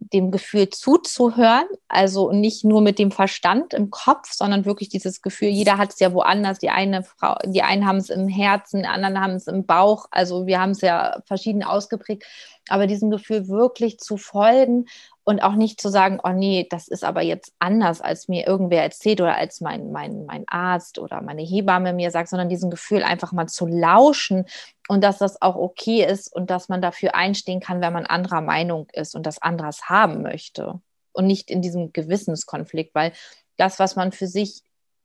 dem 0.00 0.30
Gefühl 0.30 0.70
zuzuhören, 0.70 1.66
also 1.88 2.32
nicht 2.32 2.64
nur 2.64 2.80
mit 2.80 2.98
dem 2.98 3.10
Verstand 3.10 3.74
im 3.74 3.90
Kopf, 3.90 4.32
sondern 4.32 4.64
wirklich 4.64 4.88
dieses 4.88 5.20
Gefühl, 5.20 5.48
jeder 5.48 5.76
hat 5.76 5.92
es 5.92 6.00
ja 6.00 6.12
woanders, 6.14 6.58
die 6.58 6.70
eine 6.70 7.02
Frau, 7.02 7.36
die 7.44 7.62
einen 7.62 7.86
haben 7.86 7.98
es 7.98 8.08
im 8.08 8.26
Herzen, 8.26 8.80
die 8.82 8.88
anderen 8.88 9.20
haben 9.20 9.34
es 9.34 9.46
im 9.46 9.66
Bauch, 9.66 10.06
also 10.10 10.46
wir 10.46 10.58
haben 10.58 10.70
es 10.70 10.80
ja 10.80 11.20
verschieden 11.26 11.62
ausgeprägt, 11.62 12.24
aber 12.68 12.86
diesem 12.86 13.10
Gefühl 13.10 13.48
wirklich 13.48 13.98
zu 13.98 14.16
folgen 14.16 14.86
und 15.30 15.44
auch 15.44 15.54
nicht 15.54 15.80
zu 15.80 15.90
sagen, 15.90 16.18
oh 16.24 16.30
nee, 16.30 16.66
das 16.68 16.88
ist 16.88 17.04
aber 17.04 17.22
jetzt 17.22 17.52
anders, 17.60 18.00
als 18.00 18.26
mir 18.26 18.48
irgendwer 18.48 18.82
erzählt 18.82 19.20
oder 19.20 19.36
als 19.36 19.60
mein, 19.60 19.92
mein, 19.92 20.26
mein 20.26 20.42
Arzt 20.48 20.98
oder 20.98 21.22
meine 21.22 21.42
Hebamme 21.42 21.92
mir 21.92 22.10
sagt, 22.10 22.30
sondern 22.30 22.48
diesem 22.48 22.68
Gefühl 22.68 23.04
einfach 23.04 23.30
mal 23.30 23.46
zu 23.46 23.68
lauschen 23.68 24.46
und 24.88 25.04
dass 25.04 25.18
das 25.18 25.40
auch 25.40 25.54
okay 25.54 26.04
ist 26.04 26.34
und 26.34 26.50
dass 26.50 26.68
man 26.68 26.82
dafür 26.82 27.14
einstehen 27.14 27.60
kann, 27.60 27.80
wenn 27.80 27.92
man 27.92 28.06
anderer 28.06 28.40
Meinung 28.40 28.88
ist 28.92 29.14
und 29.14 29.24
das 29.24 29.40
anderes 29.40 29.88
haben 29.88 30.22
möchte 30.22 30.80
und 31.12 31.28
nicht 31.28 31.48
in 31.48 31.62
diesem 31.62 31.92
Gewissenskonflikt, 31.92 32.92
weil 32.96 33.12
das, 33.56 33.78
was 33.78 33.94
man 33.94 34.10
für 34.10 34.26
sich 34.26 34.64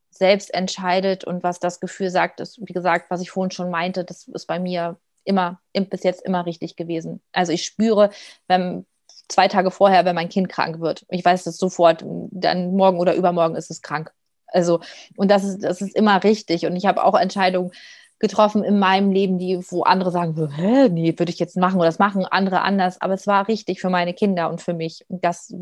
selbst 0.10 0.52
entscheidet 0.56 1.24
und 1.24 1.44
was 1.44 1.60
das 1.60 1.80
Gefühl 1.80 2.10
sagt, 2.10 2.40
ist, 2.40 2.60
wie 2.66 2.74
gesagt, 2.74 3.12
was 3.12 3.22
ich 3.22 3.30
vorhin 3.30 3.52
schon 3.52 3.70
meinte, 3.70 4.04
das 4.04 4.28
ist 4.28 4.48
bei 4.48 4.58
mir 4.58 4.98
immer, 5.24 5.62
bis 5.72 6.02
jetzt 6.02 6.26
immer 6.26 6.48
richtig 6.48 6.76
gewesen. 6.76 7.22
Also 7.32 7.52
ich 7.52 7.64
spüre, 7.64 8.10
wenn 8.48 8.88
zwei 9.28 9.48
Tage 9.48 9.72
vorher, 9.72 10.06
wenn 10.06 10.16
mein 10.16 10.30
Kind 10.30 10.50
krank 10.50 10.80
wird. 10.80 11.06
Ich 11.10 11.24
weiß 11.24 11.44
das 11.44 11.58
sofort, 11.58 12.04
dann 12.32 12.76
morgen 12.76 13.00
oder 13.00 13.16
übermorgen 13.16 13.56
ist 13.56 13.72
es 13.72 13.82
krank. 13.82 14.12
Also, 14.48 14.80
und 15.18 15.30
das 15.30 15.44
ist, 15.44 15.64
das 15.64 15.82
ist 15.82 15.96
immer 15.96 16.24
richtig. 16.24 16.66
Und 16.66 16.76
ich 16.76 16.86
habe 16.86 17.04
auch 17.04 17.16
Entscheidungen 17.16 17.72
getroffen 18.20 18.64
in 18.64 18.80
meinem 18.80 19.12
Leben, 19.12 19.38
die, 19.38 19.60
wo 19.70 19.84
andere 19.84 20.12
sagen, 20.12 20.50
hä, 20.56 20.90
nee, 20.90 21.14
würde 21.18 21.32
ich 21.32 21.40
jetzt 21.40 21.58
machen 21.58 21.78
oder 21.78 21.88
das 21.88 22.00
machen 22.00 22.26
andere 22.26 22.62
anders. 22.62 23.02
Aber 23.02 23.14
es 23.14 23.28
war 23.28 23.48
richtig 23.48 23.82
für 23.82 23.90
meine 23.90 24.14
Kinder 24.14 24.50
und 24.50 24.62
für 24.62 24.74
mich. 24.74 25.06
Das, 25.10 25.54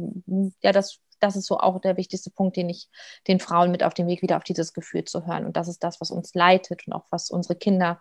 ja, 0.61 0.71
das, 0.71 0.99
das 1.19 1.35
ist 1.35 1.47
so 1.47 1.57
auch 1.57 1.79
der 1.81 1.97
wichtigste 1.97 2.29
Punkt, 2.29 2.55
den 2.57 2.69
ich 2.69 2.89
den 3.27 3.39
Frauen 3.39 3.71
mit 3.71 3.83
auf 3.83 3.93
dem 3.93 4.07
Weg 4.07 4.21
wieder 4.21 4.37
auf 4.37 4.43
dieses 4.43 4.73
Gefühl 4.73 5.05
zu 5.05 5.25
hören. 5.25 5.45
Und 5.45 5.57
das 5.57 5.67
ist 5.67 5.83
das, 5.83 5.99
was 5.99 6.11
uns 6.11 6.33
leitet 6.35 6.85
und 6.85 6.93
auch 6.93 7.05
was 7.09 7.31
unsere 7.31 7.55
Kinder 7.55 7.99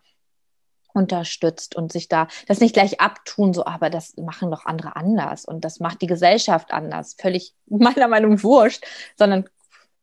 unterstützt 0.94 1.76
und 1.76 1.92
sich 1.92 2.08
da 2.08 2.28
das 2.46 2.60
nicht 2.60 2.74
gleich 2.74 3.00
abtun, 3.00 3.54
so, 3.54 3.64
aber 3.66 3.90
das 3.90 4.16
machen 4.16 4.50
doch 4.50 4.66
andere 4.66 4.96
anders 4.96 5.44
und 5.44 5.64
das 5.64 5.80
macht 5.80 6.02
die 6.02 6.06
Gesellschaft 6.06 6.72
anders. 6.72 7.16
Völlig 7.20 7.54
meiner 7.66 8.08
Meinung 8.08 8.34
nach 8.34 8.42
wurscht, 8.42 8.84
sondern 9.16 9.48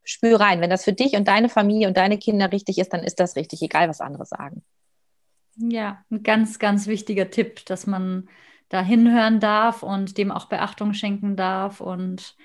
spür 0.03 0.39
rein. 0.39 0.61
Wenn 0.61 0.69
das 0.69 0.83
für 0.83 0.93
dich 0.93 1.13
und 1.13 1.27
deine 1.27 1.49
Familie 1.49 1.87
und 1.87 1.97
deine 1.97 2.17
Kinder 2.17 2.51
richtig 2.51 2.79
ist, 2.79 2.93
dann 2.93 3.03
ist 3.03 3.19
das 3.19 3.35
richtig, 3.35 3.61
egal 3.61 3.89
was 3.89 4.01
andere 4.01 4.25
sagen. 4.25 4.63
Ja, 5.55 6.03
ein 6.09 6.23
ganz, 6.23 6.57
ganz 6.57 6.87
wichtiger 6.87 7.29
Tipp, 7.29 7.65
dass 7.65 7.85
man 7.85 8.29
da 8.69 8.81
hinhören 8.81 9.39
darf 9.39 9.83
und 9.83 10.17
dem 10.17 10.31
auch 10.31 10.45
Beachtung 10.45 10.93
schenken 10.93 11.35
darf 11.35 11.81
und 11.81 12.35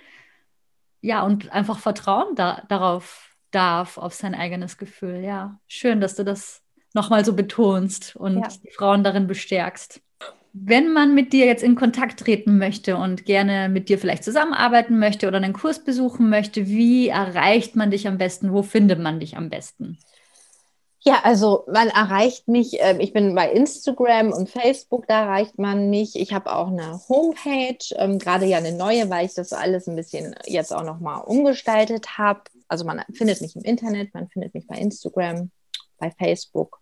ja, 1.01 1.23
und 1.23 1.53
einfach 1.53 1.79
Vertrauen 1.79 2.35
da, 2.35 2.65
darauf 2.69 3.37
darf, 3.51 3.99
auf 3.99 4.15
sein 4.15 4.35
eigenes 4.35 4.79
Gefühl. 4.79 5.23
Ja, 5.23 5.61
schön, 5.69 6.01
dass 6.01 6.17
du 6.17 6.25
das 6.25 6.64
nochmal 6.95 7.25
so 7.25 7.35
betonst 7.35 8.17
und 8.17 8.39
ja. 8.39 8.49
die 8.65 8.71
Frauen 8.71 9.05
darin 9.05 9.27
bestärkst. 9.27 10.01
Wenn 10.53 10.93
man 10.93 11.15
mit 11.15 11.33
dir 11.33 11.47
jetzt 11.47 11.65
in 11.65 11.75
Kontakt 11.75 12.21
treten 12.21 12.59
möchte 12.59 12.97
und 12.97 13.25
gerne 13.25 13.69
mit 13.69 13.89
dir 13.89 13.99
vielleicht 13.99 14.23
zusammenarbeiten 14.23 15.01
möchte 15.01 15.27
oder 15.27 15.39
einen 15.39 15.53
Kurs 15.53 15.83
besuchen 15.83 16.31
möchte, 16.31 16.69
wie 16.69 17.09
erreicht 17.09 17.75
man 17.75 17.91
dich 17.91 18.07
am 18.07 18.19
besten? 18.19 18.53
Wo 18.53 18.63
findet 18.63 19.01
man 19.01 19.19
dich 19.19 19.37
am 19.37 19.51
besten? 19.51 19.99
Ja, 21.07 21.21
also 21.23 21.65
man 21.71 21.89
erreicht 21.89 22.49
mich, 22.49 22.81
äh, 22.81 22.97
ich 22.99 23.13
bin 23.13 23.35
bei 23.35 23.51
Instagram 23.51 24.33
und 24.33 24.49
Facebook, 24.49 25.07
da 25.07 25.25
erreicht 25.25 25.59
man 25.59 25.91
mich. 25.91 26.17
Ich 26.17 26.33
habe 26.33 26.55
auch 26.55 26.69
eine 26.69 26.99
Homepage, 27.11 27.85
ähm, 27.97 28.19
gerade 28.19 28.47
ja 28.47 28.57
eine 28.57 28.73
neue, 28.73 29.11
weil 29.11 29.27
ich 29.27 29.35
das 29.35 29.53
alles 29.53 29.87
ein 29.87 29.97
bisschen 29.97 30.35
jetzt 30.47 30.73
auch 30.73 30.83
nochmal 30.83 31.23
umgestaltet 31.25 32.17
habe. 32.17 32.45
Also 32.69 32.87
man 32.87 33.03
findet 33.13 33.43
mich 33.43 33.55
im 33.55 33.63
Internet, 33.63 34.15
man 34.15 34.29
findet 34.29 34.55
mich 34.55 34.67
bei 34.67 34.77
Instagram, 34.77 35.51
bei 35.99 36.11
Facebook. 36.11 36.81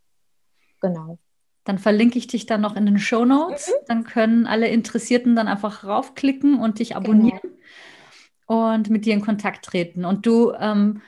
Genau. 0.83 1.18
Dann 1.64 1.78
verlinke 1.78 2.18
ich 2.18 2.26
dich 2.26 2.45
dann 2.45 2.61
noch 2.61 2.76
in 2.76 2.85
den 2.85 2.99
Show 2.99 3.24
Notes. 3.24 3.68
Mhm. 3.68 3.85
Dann 3.87 4.05
können 4.05 4.47
alle 4.47 4.68
Interessierten 4.68 5.35
dann 5.35 5.49
einfach 5.49 5.85
raufklicken 5.85 6.59
und 6.59 6.80
dich 6.80 6.97
abonnieren 6.97 7.41
genau. 7.41 8.74
und 8.74 8.91
mit 8.91 9.07
dir 9.07 9.14
in 9.14 9.22
Kontakt 9.22 9.64
treten. 9.64 10.05
Und 10.05 10.26
du 10.26 10.53
ähm, 10.59 11.01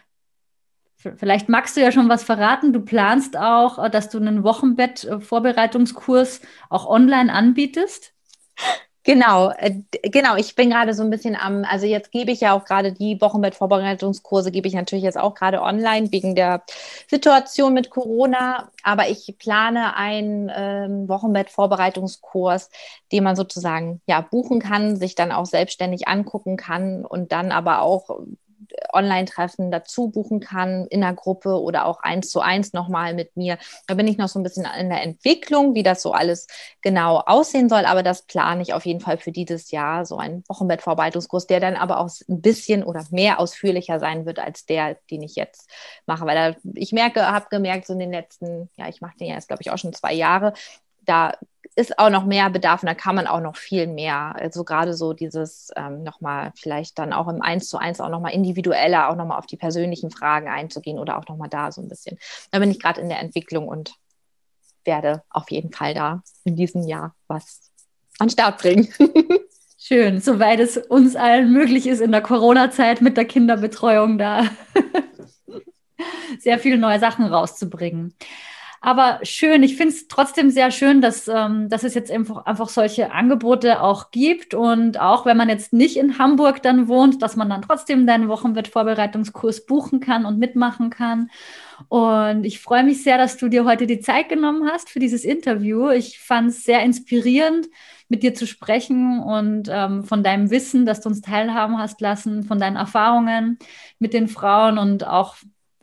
Vielleicht 1.16 1.50
magst 1.50 1.76
du 1.76 1.82
ja 1.82 1.92
schon 1.92 2.08
was 2.08 2.24
verraten. 2.24 2.72
Du 2.72 2.80
planst 2.80 3.36
auch, 3.36 3.78
äh, 3.78 3.90
dass 3.90 4.08
du 4.08 4.18
einen 4.18 4.42
Wochenbett-Vorbereitungskurs 4.42 6.40
auch 6.70 6.86
online 6.86 7.30
anbietest. 7.32 8.14
Genau, 9.06 9.50
äh, 9.58 9.82
genau. 10.04 10.36
Ich 10.36 10.54
bin 10.54 10.70
gerade 10.70 10.94
so 10.94 11.02
ein 11.02 11.10
bisschen 11.10 11.36
am, 11.36 11.64
also 11.64 11.84
jetzt 11.84 12.10
gebe 12.10 12.32
ich 12.32 12.40
ja 12.40 12.54
auch 12.54 12.64
gerade 12.64 12.92
die 12.92 13.20
Wochenbett-Vorbereitungskurse, 13.20 14.50
gebe 14.50 14.66
ich 14.66 14.72
natürlich 14.72 15.04
jetzt 15.04 15.18
auch 15.18 15.34
gerade 15.34 15.60
online 15.60 16.10
wegen 16.10 16.34
der 16.34 16.62
Situation 17.10 17.74
mit 17.74 17.90
Corona. 17.90 18.70
Aber 18.82 19.08
ich 19.10 19.34
plane 19.38 19.94
einen 19.94 20.50
ähm, 20.54 21.06
Wochenbett-Vorbereitungskurs, 21.08 22.70
den 23.12 23.24
man 23.24 23.36
sozusagen 23.36 24.00
ja 24.06 24.22
buchen 24.22 24.58
kann, 24.58 24.96
sich 24.96 25.14
dann 25.14 25.32
auch 25.32 25.46
selbstständig 25.46 26.08
angucken 26.08 26.56
kann 26.56 27.04
und 27.04 27.30
dann 27.32 27.52
aber 27.52 27.82
auch 27.82 28.08
Online-Treffen 28.92 29.70
dazu 29.70 30.10
buchen 30.10 30.40
kann 30.40 30.86
in 30.86 31.00
der 31.00 31.14
Gruppe 31.14 31.60
oder 31.60 31.86
auch 31.86 32.00
eins 32.00 32.30
zu 32.30 32.40
eins 32.40 32.72
nochmal 32.72 33.14
mit 33.14 33.36
mir. 33.36 33.58
Da 33.86 33.94
bin 33.94 34.08
ich 34.08 34.16
noch 34.16 34.28
so 34.28 34.38
ein 34.38 34.42
bisschen 34.42 34.66
in 34.78 34.88
der 34.88 35.02
Entwicklung, 35.02 35.74
wie 35.74 35.82
das 35.82 36.02
so 36.02 36.12
alles 36.12 36.46
genau 36.80 37.18
aussehen 37.18 37.68
soll, 37.68 37.84
aber 37.84 38.02
das 38.02 38.22
plane 38.22 38.62
ich 38.62 38.74
auf 38.74 38.86
jeden 38.86 39.00
Fall 39.00 39.18
für 39.18 39.32
dieses 39.32 39.70
Jahr, 39.70 40.06
so 40.06 40.16
ein 40.16 40.44
Wochenbettvorbereitungskurs, 40.48 41.46
der 41.46 41.60
dann 41.60 41.76
aber 41.76 41.98
auch 41.98 42.10
ein 42.28 42.40
bisschen 42.40 42.84
oder 42.84 43.04
mehr 43.10 43.40
ausführlicher 43.40 43.98
sein 43.98 44.26
wird 44.26 44.38
als 44.38 44.66
der, 44.66 44.96
den 45.10 45.22
ich 45.22 45.34
jetzt 45.36 45.70
mache, 46.06 46.26
weil 46.26 46.52
da, 46.52 46.58
ich 46.74 46.92
merke, 46.92 47.26
habe 47.26 47.46
gemerkt, 47.50 47.86
so 47.86 47.92
in 47.92 47.98
den 47.98 48.12
letzten, 48.12 48.70
ja, 48.76 48.88
ich 48.88 49.00
mache 49.00 49.16
den 49.18 49.28
ja 49.28 49.34
jetzt, 49.34 49.48
glaube 49.48 49.62
ich, 49.62 49.70
auch 49.70 49.78
schon 49.78 49.92
zwei 49.92 50.12
Jahre, 50.12 50.52
da 51.06 51.32
ist 51.76 51.98
auch 51.98 52.10
noch 52.10 52.24
mehr 52.24 52.50
Bedarf 52.50 52.82
und 52.82 52.86
da 52.86 52.94
kann 52.94 53.16
man 53.16 53.26
auch 53.26 53.40
noch 53.40 53.56
viel 53.56 53.86
mehr. 53.86 54.36
Also 54.36 54.64
gerade 54.64 54.94
so 54.94 55.12
dieses 55.12 55.70
ähm, 55.76 56.02
nochmal 56.04 56.52
vielleicht 56.54 56.98
dann 56.98 57.12
auch 57.12 57.26
im 57.28 57.42
Eins 57.42 57.68
zu 57.68 57.78
eins 57.78 58.00
auch 58.00 58.10
nochmal 58.10 58.32
individueller, 58.32 59.08
auch 59.08 59.16
nochmal 59.16 59.38
auf 59.38 59.46
die 59.46 59.56
persönlichen 59.56 60.10
Fragen 60.10 60.48
einzugehen 60.48 60.98
oder 60.98 61.18
auch 61.18 61.26
nochmal 61.26 61.48
da 61.48 61.72
so 61.72 61.82
ein 61.82 61.88
bisschen. 61.88 62.18
Da 62.52 62.60
bin 62.60 62.70
ich 62.70 62.80
gerade 62.80 63.00
in 63.00 63.08
der 63.08 63.18
Entwicklung 63.18 63.66
und 63.66 63.94
werde 64.84 65.22
auf 65.30 65.50
jeden 65.50 65.72
Fall 65.72 65.94
da 65.94 66.22
in 66.44 66.56
diesem 66.56 66.86
Jahr 66.86 67.14
was 67.26 67.72
an 68.18 68.28
den 68.28 68.32
Start 68.32 68.58
bringen. 68.58 68.88
Schön, 69.78 70.20
soweit 70.20 70.60
es 70.60 70.76
uns 70.76 71.16
allen 71.16 71.52
möglich 71.52 71.86
ist 71.86 72.00
in 72.00 72.12
der 72.12 72.22
Corona-Zeit 72.22 73.00
mit 73.00 73.16
der 73.16 73.26
Kinderbetreuung 73.26 74.16
da 74.16 74.44
sehr 76.38 76.58
viele 76.58 76.78
neue 76.78 77.00
Sachen 77.00 77.26
rauszubringen. 77.26 78.14
Aber 78.84 79.20
schön, 79.22 79.62
ich 79.62 79.78
finde 79.78 79.94
es 79.94 80.08
trotzdem 80.08 80.50
sehr 80.50 80.70
schön, 80.70 81.00
dass, 81.00 81.26
ähm, 81.26 81.70
dass 81.70 81.84
es 81.84 81.94
jetzt 81.94 82.10
einfach, 82.10 82.44
einfach 82.44 82.68
solche 82.68 83.12
Angebote 83.12 83.80
auch 83.80 84.10
gibt. 84.10 84.52
Und 84.52 85.00
auch 85.00 85.24
wenn 85.24 85.38
man 85.38 85.48
jetzt 85.48 85.72
nicht 85.72 85.96
in 85.96 86.18
Hamburg 86.18 86.62
dann 86.62 86.86
wohnt, 86.86 87.22
dass 87.22 87.34
man 87.34 87.48
dann 87.48 87.62
trotzdem 87.62 88.06
deinen 88.06 88.28
Wochenwirt-Vorbereitungskurs 88.28 89.64
buchen 89.64 90.00
kann 90.00 90.26
und 90.26 90.38
mitmachen 90.38 90.90
kann. 90.90 91.30
Und 91.88 92.44
ich 92.44 92.60
freue 92.60 92.84
mich 92.84 93.02
sehr, 93.02 93.16
dass 93.16 93.38
du 93.38 93.48
dir 93.48 93.64
heute 93.64 93.86
die 93.86 94.00
Zeit 94.00 94.28
genommen 94.28 94.68
hast 94.70 94.90
für 94.90 94.98
dieses 94.98 95.24
Interview. 95.24 95.88
Ich 95.88 96.18
fand 96.18 96.50
es 96.50 96.64
sehr 96.64 96.82
inspirierend, 96.82 97.68
mit 98.10 98.22
dir 98.22 98.34
zu 98.34 98.46
sprechen 98.46 99.18
und 99.18 99.70
ähm, 99.72 100.04
von 100.04 100.22
deinem 100.22 100.50
Wissen, 100.50 100.84
dass 100.84 101.00
du 101.00 101.08
uns 101.08 101.22
teilhaben 101.22 101.78
hast 101.78 102.02
lassen, 102.02 102.42
von 102.44 102.60
deinen 102.60 102.76
Erfahrungen 102.76 103.58
mit 103.98 104.12
den 104.12 104.28
Frauen 104.28 104.76
und 104.76 105.06
auch 105.06 105.36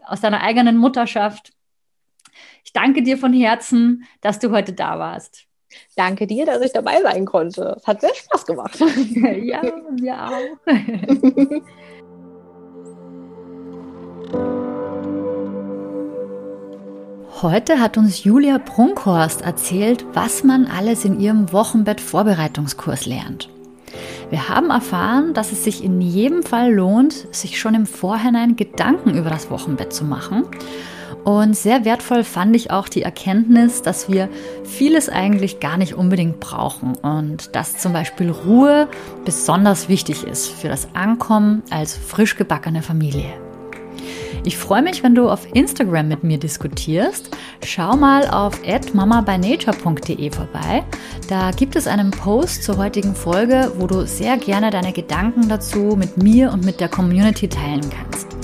aus 0.06 0.22
deiner 0.22 0.42
eigenen 0.42 0.78
Mutterschaft. 0.78 1.54
Ich 2.64 2.74
danke 2.74 3.04
dir 3.04 3.18
von 3.18 3.34
Herzen, 3.34 4.04
dass 4.22 4.40
du 4.40 4.52
heute 4.52 4.74
da 4.74 5.00
warst. 5.00 5.46
Danke 5.96 6.28
dir, 6.28 6.46
dass 6.46 6.62
ich 6.62 6.74
dabei 6.74 7.02
sein 7.02 7.26
konnte. 7.26 7.76
Es 7.78 7.88
hat 7.88 8.02
sehr 8.02 8.14
Spaß 8.14 8.46
gemacht. 8.46 8.80
ja, 9.42 9.62
mir 10.00 10.26
auch. 10.26 10.42
Heute 17.42 17.80
hat 17.80 17.98
uns 17.98 18.24
Julia 18.24 18.60
Brunkhorst 18.60 19.42
erzählt, 19.42 20.06
was 20.14 20.44
man 20.44 20.68
alles 20.68 21.06
in 21.06 21.20
ihrem 21.20 21.52
Wochenbett-Vorbereitungskurs 21.52 23.08
lernt. 23.08 23.50
Wir 24.30 24.48
haben 24.48 24.70
erfahren, 24.70 25.34
dass 25.34 25.52
es 25.52 25.64
sich 25.64 25.84
in 25.84 26.02
jedem 26.02 26.44
Fall 26.44 26.72
lohnt, 26.72 27.14
sich 27.36 27.60
schon 27.60 27.74
im 27.74 27.88
Vorhinein 27.88 28.58
Gedanken 28.58 29.18
über 29.18 29.32
das 29.32 29.50
Wochenbett 29.50 29.92
zu 29.92 30.06
machen 30.06 30.46
und 31.24 31.56
sehr 31.56 31.86
wertvoll 31.86 32.24
fand 32.24 32.56
ich 32.56 32.72
auch 32.72 32.90
die 32.90 33.04
Erkenntnis, 33.04 33.82
dass 33.82 34.10
wir 34.10 34.30
vieles 34.64 35.08
eigentlich 35.08 35.60
gar 35.60 35.78
nicht 35.78 35.94
unbedingt 35.94 36.40
brauchen 36.40 36.96
und 36.96 37.56
dass 37.56 37.78
zum 37.78 37.94
Beispiel 37.94 38.32
Ruhe 38.32 38.88
besonders 39.24 39.88
wichtig 39.88 40.24
ist 40.24 40.50
für 40.50 40.68
das 40.68 40.88
Ankommen 40.96 41.62
als 41.70 41.96
frisch 41.96 42.36
gebackene 42.38 42.82
Familie. 42.82 43.34
Ich 44.44 44.58
freue 44.58 44.82
mich, 44.82 45.04
wenn 45.04 45.14
du 45.14 45.30
auf 45.30 45.46
Instagram 45.54 46.08
mit 46.08 46.24
mir 46.24 46.40
diskutierst. 46.40 47.30
Schau 47.64 47.96
mal 47.96 48.28
auf 48.28 48.60
mamabynature.de 48.94 50.32
vorbei. 50.32 50.84
Da 51.28 51.52
gibt 51.52 51.76
es 51.76 51.86
einen 51.86 52.10
Post 52.10 52.64
zur 52.64 52.78
heutigen 52.78 53.14
Folge, 53.14 53.72
wo 53.78 53.86
du 53.86 54.08
sehr 54.08 54.38
gerne 54.38 54.72
deine 54.72 54.94
Gedanken 54.94 55.48
dazu 55.48 55.96
mit 55.96 56.18
mir 56.18 56.52
und 56.52 56.66
mit 56.66 56.80
der 56.80 56.90
Community 56.90 57.48
teilen 57.48 57.88
kannst. 57.90 58.41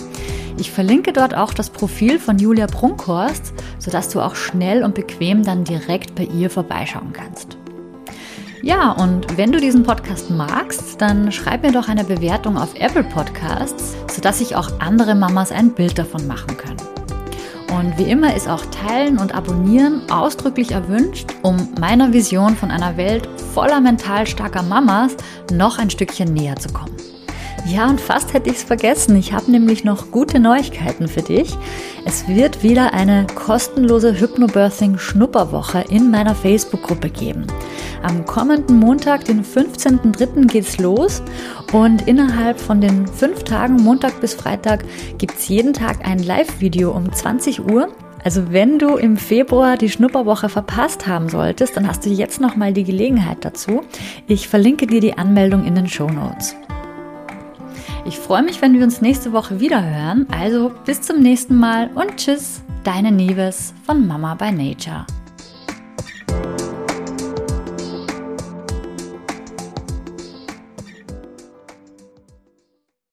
Ich 0.59 0.71
verlinke 0.71 1.13
dort 1.13 1.35
auch 1.35 1.53
das 1.53 1.69
Profil 1.69 2.19
von 2.19 2.39
Julia 2.39 2.65
Brunkhorst, 2.65 3.53
sodass 3.77 4.09
du 4.09 4.21
auch 4.21 4.35
schnell 4.35 4.83
und 4.83 4.95
bequem 4.95 5.43
dann 5.43 5.63
direkt 5.63 6.15
bei 6.15 6.23
ihr 6.23 6.49
vorbeischauen 6.49 7.13
kannst. 7.13 7.57
Ja, 8.63 8.91
und 8.91 9.37
wenn 9.37 9.51
du 9.51 9.59
diesen 9.59 9.83
Podcast 9.83 10.31
magst, 10.31 10.99
dann 10.99 11.31
schreib 11.31 11.61
mir 11.61 11.71
doch 11.71 11.87
eine 11.87 12.03
Bewertung 12.03 12.57
auf 12.57 12.73
Apple 12.79 13.03
Podcasts, 13.03 13.95
sodass 14.11 14.39
sich 14.39 14.55
auch 14.55 14.79
andere 14.79 15.13
Mamas 15.13 15.51
ein 15.51 15.73
Bild 15.73 15.99
davon 15.99 16.25
machen 16.25 16.57
können. 16.57 16.81
Und 17.77 17.97
wie 17.99 18.09
immer 18.09 18.35
ist 18.35 18.49
auch 18.49 18.65
Teilen 18.65 19.19
und 19.19 19.35
Abonnieren 19.35 20.09
ausdrücklich 20.09 20.71
erwünscht, 20.71 21.35
um 21.43 21.69
meiner 21.79 22.13
Vision 22.13 22.55
von 22.55 22.71
einer 22.71 22.97
Welt 22.97 23.29
voller 23.53 23.79
mental 23.79 24.25
starker 24.25 24.63
Mamas 24.63 25.15
noch 25.51 25.77
ein 25.77 25.91
Stückchen 25.91 26.33
näher 26.33 26.55
zu 26.55 26.69
kommen. 26.69 26.95
Ja, 27.67 27.89
und 27.89 27.99
fast 27.99 28.33
hätte 28.33 28.49
ich 28.49 28.55
es 28.55 28.63
vergessen. 28.63 29.17
Ich 29.17 29.33
habe 29.33 29.51
nämlich 29.51 29.83
noch 29.83 30.09
gute 30.09 30.39
Neuigkeiten 30.39 31.09
für 31.09 31.21
dich. 31.21 31.57
Es 32.05 32.25
wird 32.29 32.63
wieder 32.63 32.93
eine 32.93 33.27
kostenlose 33.35 34.17
Hypnobirthing 34.17 34.97
Schnupperwoche 34.97 35.83
in 35.89 36.09
meiner 36.09 36.33
Facebook-Gruppe 36.33 37.09
geben. 37.09 37.45
Am 38.03 38.25
kommenden 38.25 38.79
Montag, 38.79 39.25
den 39.25 39.43
15.03. 39.43 40.47
geht's 40.47 40.77
los 40.77 41.21
und 41.73 42.07
innerhalb 42.07 42.57
von 42.57 42.79
den 42.79 43.05
fünf 43.05 43.43
Tagen, 43.43 43.75
Montag 43.75 44.21
bis 44.21 44.33
Freitag, 44.33 44.85
gibt's 45.17 45.49
jeden 45.49 45.73
Tag 45.73 46.07
ein 46.07 46.19
Live-Video 46.19 46.91
um 46.91 47.11
20 47.11 47.69
Uhr. 47.69 47.89
Also 48.23 48.53
wenn 48.53 48.79
du 48.79 48.95
im 48.95 49.17
Februar 49.17 49.75
die 49.75 49.89
Schnupperwoche 49.89 50.47
verpasst 50.47 51.05
haben 51.05 51.27
solltest, 51.27 51.75
dann 51.75 51.87
hast 51.87 52.05
du 52.05 52.09
jetzt 52.09 52.39
noch 52.39 52.55
mal 52.55 52.71
die 52.71 52.85
Gelegenheit 52.85 53.43
dazu. 53.43 53.81
Ich 54.25 54.47
verlinke 54.47 54.87
dir 54.87 55.01
die 55.01 55.17
Anmeldung 55.17 55.65
in 55.65 55.75
den 55.75 55.89
Show 55.89 56.09
Notes. 56.09 56.55
Ich 58.07 58.17
freue 58.17 58.41
mich, 58.41 58.61
wenn 58.61 58.73
wir 58.73 58.83
uns 58.83 59.01
nächste 59.01 59.33
Woche 59.33 59.59
wieder 59.59 59.83
hören. 59.83 60.27
Also 60.31 60.71
bis 60.85 61.01
zum 61.01 61.19
nächsten 61.19 61.55
Mal 61.57 61.89
und 61.93 62.15
tschüss, 62.15 62.61
deine 62.85 63.11
Nieves 63.11 63.73
von 63.85 64.07
Mama 64.07 64.33
by 64.33 64.49
Nature. 64.49 65.05